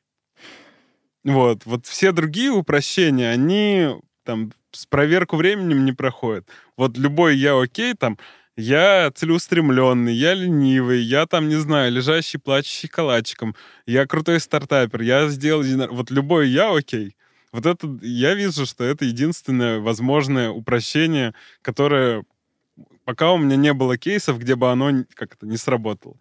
Вот, 1.25 1.65
вот 1.65 1.87
все 1.87 2.11
другие 2.11 2.51
упрощения, 2.51 3.31
они 3.31 3.89
там 4.23 4.51
с 4.71 4.85
проверку 4.85 5.37
временем 5.37 5.83
не 5.83 5.91
проходят. 5.91 6.47
Вот 6.77 6.97
любой 6.97 7.35
я 7.35 7.59
окей, 7.59 7.95
там, 7.95 8.19
я 8.55 9.11
целеустремленный, 9.13 10.13
я 10.13 10.35
ленивый, 10.35 11.01
я 11.01 11.25
там, 11.25 11.49
не 11.49 11.55
знаю, 11.55 11.91
лежащий, 11.91 12.37
плачущий 12.37 12.87
калачиком, 12.87 13.55
я 13.87 14.05
крутой 14.05 14.39
стартапер, 14.39 15.01
я 15.01 15.27
сделал... 15.29 15.63
Вот 15.89 16.11
любой 16.11 16.49
я 16.49 16.73
окей. 16.73 17.17
Вот 17.51 17.65
это, 17.65 17.87
я 18.01 18.35
вижу, 18.35 18.67
что 18.67 18.83
это 18.83 19.05
единственное 19.05 19.79
возможное 19.79 20.51
упрощение, 20.51 21.33
которое 21.63 22.23
пока 23.03 23.31
у 23.31 23.37
меня 23.37 23.55
не 23.55 23.73
было 23.73 23.97
кейсов, 23.97 24.37
где 24.39 24.55
бы 24.55 24.69
оно 24.69 25.05
как-то 25.15 25.47
не 25.47 25.57
сработало. 25.57 26.17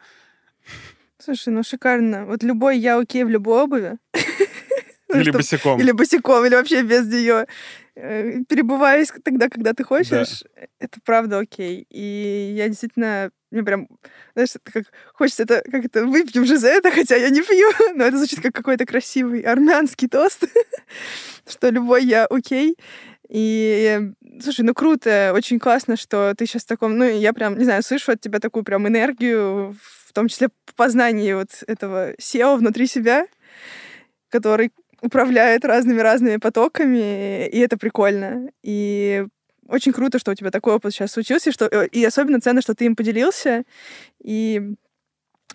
Слушай, 1.18 1.52
ну 1.52 1.62
шикарно. 1.62 2.24
Вот 2.26 2.42
любой 2.42 2.78
я 2.78 2.98
окей 2.98 3.24
в 3.24 3.28
любой 3.28 3.62
обуви. 3.62 3.98
Или 5.20 5.30
чтоб- 5.30 5.36
босиком. 5.36 5.80
Или 5.80 5.92
босиком, 5.92 6.44
или 6.44 6.54
вообще 6.54 6.82
без 6.82 7.06
нее. 7.06 7.46
Перебываясь 7.94 9.12
тогда, 9.22 9.48
когда 9.48 9.72
ты 9.72 9.84
хочешь, 9.84 10.42
это 10.80 10.98
правда 11.04 11.38
окей. 11.38 11.86
И 11.90 12.54
я 12.56 12.68
действительно, 12.68 13.30
мне 13.50 13.62
прям, 13.62 13.88
знаешь, 14.34 14.50
это 14.54 14.72
как 14.72 14.86
хочется 15.12 15.44
это, 15.44 15.62
как 15.70 15.84
это, 15.84 16.04
выпьем 16.04 16.44
же 16.44 16.58
за 16.58 16.68
это, 16.68 16.90
хотя 16.90 17.14
я 17.14 17.30
не 17.30 17.40
пью, 17.42 17.70
но 17.94 18.04
это 18.04 18.18
звучит 18.18 18.40
как 18.40 18.54
какой-то 18.54 18.84
красивый 18.84 19.42
армянский 19.42 20.08
тост, 20.08 20.44
что 21.48 21.68
любой 21.70 22.04
я 22.04 22.26
окей. 22.26 22.76
И, 23.28 24.00
слушай, 24.42 24.62
ну 24.62 24.74
круто, 24.74 25.32
очень 25.34 25.58
классно, 25.58 25.96
что 25.96 26.34
ты 26.36 26.46
сейчас 26.46 26.64
в 26.64 26.66
таком, 26.66 26.98
ну, 26.98 27.04
я 27.04 27.32
прям, 27.32 27.56
не 27.56 27.64
знаю, 27.64 27.82
слышу 27.82 28.12
от 28.12 28.20
тебя 28.20 28.38
такую 28.38 28.64
прям 28.64 28.86
энергию, 28.86 29.76
в 30.06 30.12
том 30.12 30.28
числе 30.28 30.48
в 30.66 30.74
познании 30.74 31.32
вот 31.32 31.48
этого 31.66 32.12
SEO 32.14 32.56
внутри 32.56 32.86
себя, 32.86 33.26
который 34.28 34.72
управляет 35.04 35.64
разными-разными 35.64 36.38
потоками, 36.38 37.46
и 37.46 37.58
это 37.58 37.76
прикольно. 37.76 38.50
И 38.62 39.26
очень 39.68 39.92
круто, 39.92 40.18
что 40.18 40.32
у 40.32 40.34
тебя 40.34 40.50
такой 40.50 40.74
опыт 40.74 40.92
сейчас 40.92 41.12
случился, 41.12 41.50
и, 41.50 41.52
что, 41.52 41.66
э, 41.66 41.86
и 41.88 42.04
особенно 42.04 42.40
ценно, 42.40 42.62
что 42.62 42.74
ты 42.74 42.86
им 42.86 42.96
поделился, 42.96 43.64
и 44.22 44.74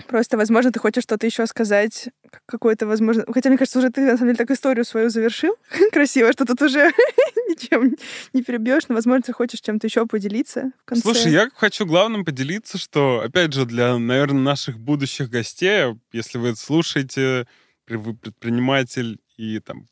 просто, 0.07 0.37
возможно, 0.37 0.71
ты 0.71 0.79
хочешь 0.79 1.03
что-то 1.03 1.25
еще 1.25 1.45
сказать, 1.47 2.09
какое-то, 2.45 2.87
возможно... 2.87 3.25
Хотя, 3.27 3.49
мне 3.49 3.57
кажется, 3.57 3.79
уже 3.79 3.89
ты, 3.89 4.01
на 4.01 4.17
самом 4.17 4.33
деле, 4.33 4.37
так 4.37 4.51
историю 4.51 4.85
свою 4.85 5.09
завершил 5.09 5.55
красиво, 5.91 6.31
что 6.31 6.45
тут 6.45 6.61
уже 6.61 6.91
ничем 7.49 7.95
не 8.33 8.43
перебьешь, 8.43 8.83
но, 8.87 8.95
возможно, 8.95 9.23
ты 9.23 9.33
хочешь 9.33 9.61
чем-то 9.61 9.87
еще 9.87 10.05
поделиться 10.05 10.71
в 10.81 10.85
конце. 10.85 11.01
Слушай, 11.01 11.31
я 11.31 11.49
хочу 11.53 11.85
главным 11.85 12.23
поделиться, 12.23 12.77
что, 12.77 13.21
опять 13.25 13.53
же, 13.53 13.65
для, 13.65 13.97
наверное, 13.97 14.41
наших 14.41 14.79
будущих 14.79 15.29
гостей, 15.29 15.95
если 16.13 16.37
вы 16.37 16.49
это 16.49 16.59
слушаете, 16.59 17.47
вы 17.87 18.15
предприниматель, 18.15 19.19
и 19.39 19.59
там 19.59 19.87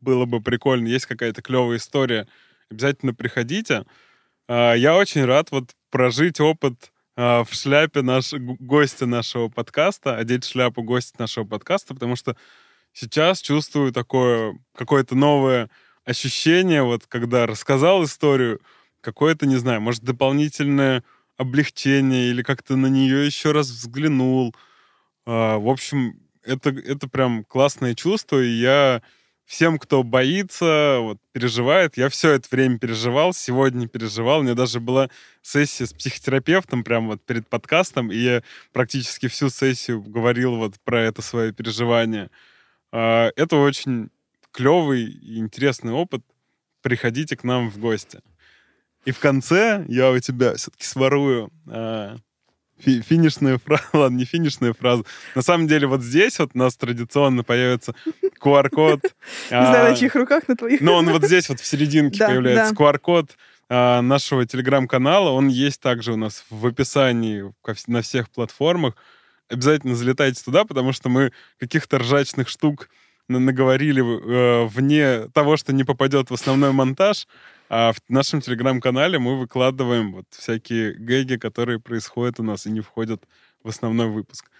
было 0.00 0.26
бы 0.26 0.40
прикольно, 0.40 0.86
есть 0.86 1.06
какая-то 1.06 1.42
клевая 1.42 1.78
история, 1.78 2.28
обязательно 2.70 3.12
приходите. 3.12 3.84
А, 4.46 4.74
я 4.74 4.96
очень 4.96 5.24
рад 5.24 5.50
вот 5.50 5.74
прожить 5.90 6.38
опыт 6.38 6.92
а, 7.16 7.42
в 7.42 7.52
шляпе 7.52 8.02
наш, 8.02 8.32
гостя 8.32 9.06
нашего 9.06 9.48
подкаста, 9.48 10.16
одеть 10.16 10.44
шляпу 10.44 10.84
гостя 10.84 11.16
нашего 11.18 11.44
подкаста, 11.44 11.94
потому 11.94 12.14
что 12.14 12.36
сейчас 12.92 13.40
чувствую 13.40 13.92
такое 13.92 14.56
какое-то 14.76 15.16
новое 15.16 15.68
ощущение, 16.04 16.84
вот 16.84 17.06
когда 17.08 17.46
рассказал 17.46 18.04
историю, 18.04 18.60
какое-то, 19.00 19.46
не 19.46 19.56
знаю, 19.56 19.80
может, 19.80 20.04
дополнительное 20.04 21.02
облегчение 21.36 22.30
или 22.30 22.44
как-то 22.44 22.76
на 22.76 22.86
нее 22.86 23.26
еще 23.26 23.50
раз 23.50 23.68
взглянул. 23.68 24.54
А, 25.26 25.58
в 25.58 25.68
общем, 25.68 26.20
это, 26.46 26.70
это 26.70 27.08
прям 27.08 27.44
классное 27.44 27.94
чувство, 27.94 28.42
и 28.42 28.48
я 28.48 29.02
всем, 29.46 29.78
кто 29.78 30.02
боится, 30.02 30.98
вот, 31.00 31.18
переживает. 31.32 31.96
Я 31.96 32.08
все 32.08 32.32
это 32.32 32.48
время 32.50 32.78
переживал, 32.78 33.32
сегодня 33.32 33.88
переживал. 33.88 34.40
У 34.40 34.42
меня 34.42 34.54
даже 34.54 34.80
была 34.80 35.08
сессия 35.40 35.86
с 35.86 35.92
психотерапевтом 35.92 36.84
прямо 36.84 37.08
вот 37.08 37.22
перед 37.22 37.48
подкастом, 37.48 38.10
и 38.10 38.16
я 38.16 38.42
практически 38.72 39.28
всю 39.28 39.48
сессию 39.48 40.02
говорил 40.02 40.56
вот 40.56 40.74
про 40.84 41.02
это 41.02 41.22
свое 41.22 41.52
переживание. 41.52 42.30
А, 42.92 43.30
это 43.36 43.56
очень 43.56 44.10
клевый 44.50 45.04
и 45.04 45.38
интересный 45.38 45.92
опыт. 45.92 46.22
Приходите 46.82 47.36
к 47.36 47.44
нам 47.44 47.70
в 47.70 47.78
гости. 47.78 48.20
И 49.04 49.12
в 49.12 49.20
конце 49.20 49.84
я 49.88 50.10
у 50.10 50.18
тебя 50.18 50.54
все-таки 50.56 50.84
сворую 50.84 51.52
а, 51.68 52.16
фи 52.78 53.00
финишная 53.00 53.58
фраза, 53.58 53.84
ладно, 53.92 54.16
не 54.16 54.24
финишная 54.24 54.72
фраза. 54.72 55.04
На 55.34 55.42
самом 55.42 55.66
деле 55.66 55.86
вот 55.86 56.02
здесь 56.02 56.38
вот 56.38 56.50
у 56.54 56.58
нас 56.58 56.76
традиционно 56.76 57.44
появится 57.44 57.94
QR-код. 58.40 59.00
Не 59.50 59.66
знаю, 59.66 59.90
на 59.90 59.96
чьих 59.96 60.14
руках, 60.14 60.48
на 60.48 60.56
твоих. 60.56 60.80
Но 60.80 60.94
он 60.94 61.06
вот 61.12 61.24
здесь 61.24 61.48
вот 61.48 61.60
в 61.60 61.66
серединке 61.66 62.24
появляется. 62.24 62.74
QR-код 62.74 63.36
а, 63.68 64.02
нашего 64.02 64.46
телеграм-канала. 64.46 65.30
Он 65.30 65.48
есть 65.48 65.80
также 65.80 66.12
у 66.12 66.16
нас 66.16 66.44
в 66.50 66.66
описании 66.66 67.52
на 67.86 68.02
всех 68.02 68.30
платформах. 68.30 68.94
Обязательно 69.48 69.94
залетайте 69.94 70.42
туда, 70.42 70.64
потому 70.64 70.92
что 70.92 71.08
мы 71.08 71.32
каких-то 71.58 71.98
ржачных 71.98 72.48
штук 72.48 72.88
наговорили 73.28 74.02
э, 74.02 74.66
вне 74.66 75.28
того, 75.32 75.56
что 75.56 75.72
не 75.72 75.84
попадет 75.84 76.30
в 76.30 76.34
основной 76.34 76.72
монтаж. 76.72 77.26
А 77.68 77.92
в 77.92 77.98
нашем 78.08 78.40
телеграм-канале 78.40 79.18
мы 79.18 79.38
выкладываем 79.38 80.12
вот 80.12 80.26
всякие 80.30 80.94
гэги, 80.94 81.36
которые 81.36 81.80
происходят 81.80 82.38
у 82.38 82.44
нас 82.44 82.66
и 82.66 82.70
не 82.70 82.80
входят 82.80 83.24
в 83.64 83.68
основной 83.68 84.08
выпуск. 84.08 84.50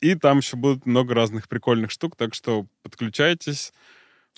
И 0.00 0.14
там 0.14 0.38
еще 0.38 0.56
будут 0.56 0.86
много 0.86 1.14
разных 1.14 1.48
прикольных 1.48 1.90
штук, 1.90 2.16
так 2.16 2.34
что 2.34 2.66
подключайтесь. 2.82 3.72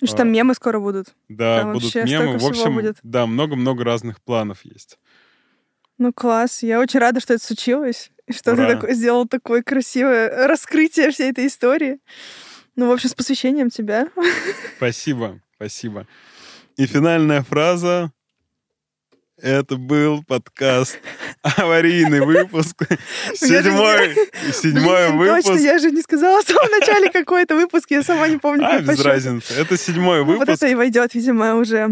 И 0.01 0.07
что 0.07 0.17
там 0.17 0.31
мемы 0.31 0.55
скоро 0.55 0.79
будут. 0.79 1.13
Да, 1.29 1.61
там 1.61 1.73
будут 1.73 1.93
мемы. 1.95 2.37
В 2.37 2.45
общем, 2.45 2.73
будет. 2.73 2.97
да, 3.03 3.27
много-много 3.27 3.83
разных 3.83 4.19
планов 4.21 4.65
есть. 4.65 4.97
Ну, 5.99 6.11
класс. 6.11 6.63
Я 6.63 6.79
очень 6.79 6.99
рада, 6.99 7.19
что 7.19 7.35
это 7.35 7.45
случилось. 7.45 8.11
И 8.25 8.33
что 8.33 8.53
Ура. 8.53 8.65
ты 8.65 8.73
такой, 8.73 8.95
сделал 8.95 9.27
такое 9.27 9.61
красивое 9.61 10.47
раскрытие 10.47 11.11
всей 11.11 11.29
этой 11.29 11.45
истории. 11.45 11.99
Ну, 12.75 12.87
в 12.87 12.91
общем, 12.91 13.09
с 13.09 13.13
посвящением 13.13 13.69
тебя. 13.69 14.07
Спасибо, 14.77 15.39
спасибо. 15.55 16.07
И 16.77 16.85
финальная 16.85 17.43
фраза. 17.43 18.11
Это 19.41 19.75
был 19.75 20.23
подкаст 20.23 20.99
аварийный 21.41 22.21
выпуск. 22.21 22.83
Седьмой, 23.33 24.15
седьмой 24.53 25.11
выпуск. 25.11 25.47
Точно, 25.47 25.59
я 25.59 25.79
же 25.79 25.89
не 25.89 26.01
сказала 26.01 26.43
в 26.43 26.47
самом 26.47 26.69
начале 26.69 27.09
какой-то 27.09 27.55
выпуск, 27.55 27.89
я 27.89 28.03
сама 28.03 28.27
не 28.27 28.37
помню. 28.37 28.65
А, 28.67 28.79
без 28.79 29.03
разницы. 29.03 29.53
Это 29.55 29.77
седьмой 29.77 30.23
выпуск. 30.23 30.47
Вот 30.47 30.49
это 30.49 30.67
и 30.67 30.75
войдет, 30.75 31.15
видимо, 31.15 31.55
уже. 31.55 31.89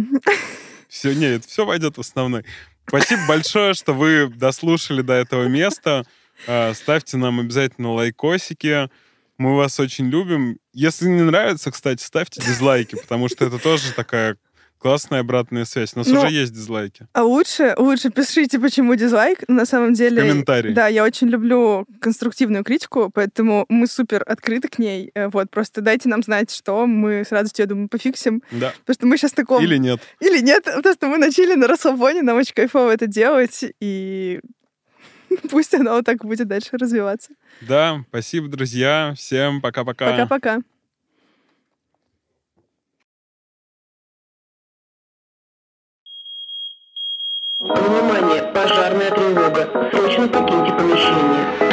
Все, 0.87 1.13
нет, 1.13 1.43
все 1.45 1.65
войдет 1.65 1.97
в 1.97 2.01
основной. 2.01 2.45
Спасибо 2.87 3.21
большое, 3.27 3.73
что 3.73 3.93
вы 3.93 4.27
дослушали 4.27 5.01
до 5.01 5.13
этого 5.13 5.47
места. 5.47 6.05
А, 6.47 6.73
ставьте 6.75 7.17
нам 7.17 7.39
обязательно 7.39 7.93
лайкосики. 7.93 8.89
Мы 9.39 9.55
вас 9.55 9.79
очень 9.79 10.09
любим. 10.09 10.59
Если 10.73 11.07
не 11.07 11.23
нравится, 11.23 11.71
кстати, 11.71 12.03
ставьте 12.03 12.41
дизлайки, 12.41 12.95
потому 12.95 13.29
что 13.29 13.45
это 13.45 13.57
тоже 13.57 13.93
такая 13.93 14.37
Классная 14.79 15.19
обратная 15.19 15.65
связь. 15.65 15.91
У 15.93 15.99
нас 15.99 16.07
ну, 16.07 16.21
уже 16.21 16.31
есть 16.31 16.53
дизлайки. 16.53 17.05
А 17.11 17.23
лучше, 17.23 17.75
лучше 17.77 18.11
пишите, 18.11 18.59
почему 18.59 18.95
дизлайк. 18.95 19.43
На 19.49 19.65
самом 19.65 19.93
деле... 19.93 20.21
Комментарий. 20.21 20.73
Да, 20.73 20.87
я 20.87 21.03
очень 21.03 21.27
люблю 21.27 21.85
конструктивную 21.99 22.63
критику, 22.63 23.11
поэтому 23.13 23.65
мы 23.67 23.87
супер 23.87 24.23
открыты 24.25 24.69
к 24.69 24.79
ней. 24.79 25.11
Э, 25.15 25.27
вот, 25.27 25.51
просто 25.51 25.81
дайте 25.81 26.07
нам 26.07 26.23
знать, 26.23 26.49
что 26.49 26.87
мы 26.87 27.25
с 27.25 27.31
радостью, 27.33 27.63
я 27.63 27.67
думаю, 27.67 27.89
пофиксим. 27.89 28.41
Да. 28.51 28.71
Потому 28.85 28.93
что 28.93 29.07
мы 29.07 29.17
сейчас 29.17 29.33
таком... 29.33 29.61
Или 29.61 29.75
нет. 29.75 29.99
Или 30.21 30.39
нет, 30.39 30.63
потому 30.63 30.95
что 30.95 31.07
мы 31.07 31.17
начали 31.17 31.55
на 31.55 31.67
расслабоне, 31.67 32.21
нам 32.21 32.37
очень 32.37 32.53
кайфово 32.53 32.91
это 32.91 33.05
делать, 33.05 33.65
и 33.81 34.39
пусть 35.49 35.73
оно 35.73 35.91
вот 35.91 36.05
так 36.05 36.23
будет 36.23 36.47
дальше 36.47 36.69
развиваться. 36.73 37.31
Да, 37.61 38.03
спасибо, 38.09 38.47
друзья. 38.47 39.13
Всем 39.15 39.61
пока-пока. 39.61 40.11
Пока-пока. 40.11 40.59
Внимание, 47.59 48.43
пожарная 48.53 49.11
тревога. 49.11 49.89
Срочно 49.91 50.27
покиньте 50.27 51.68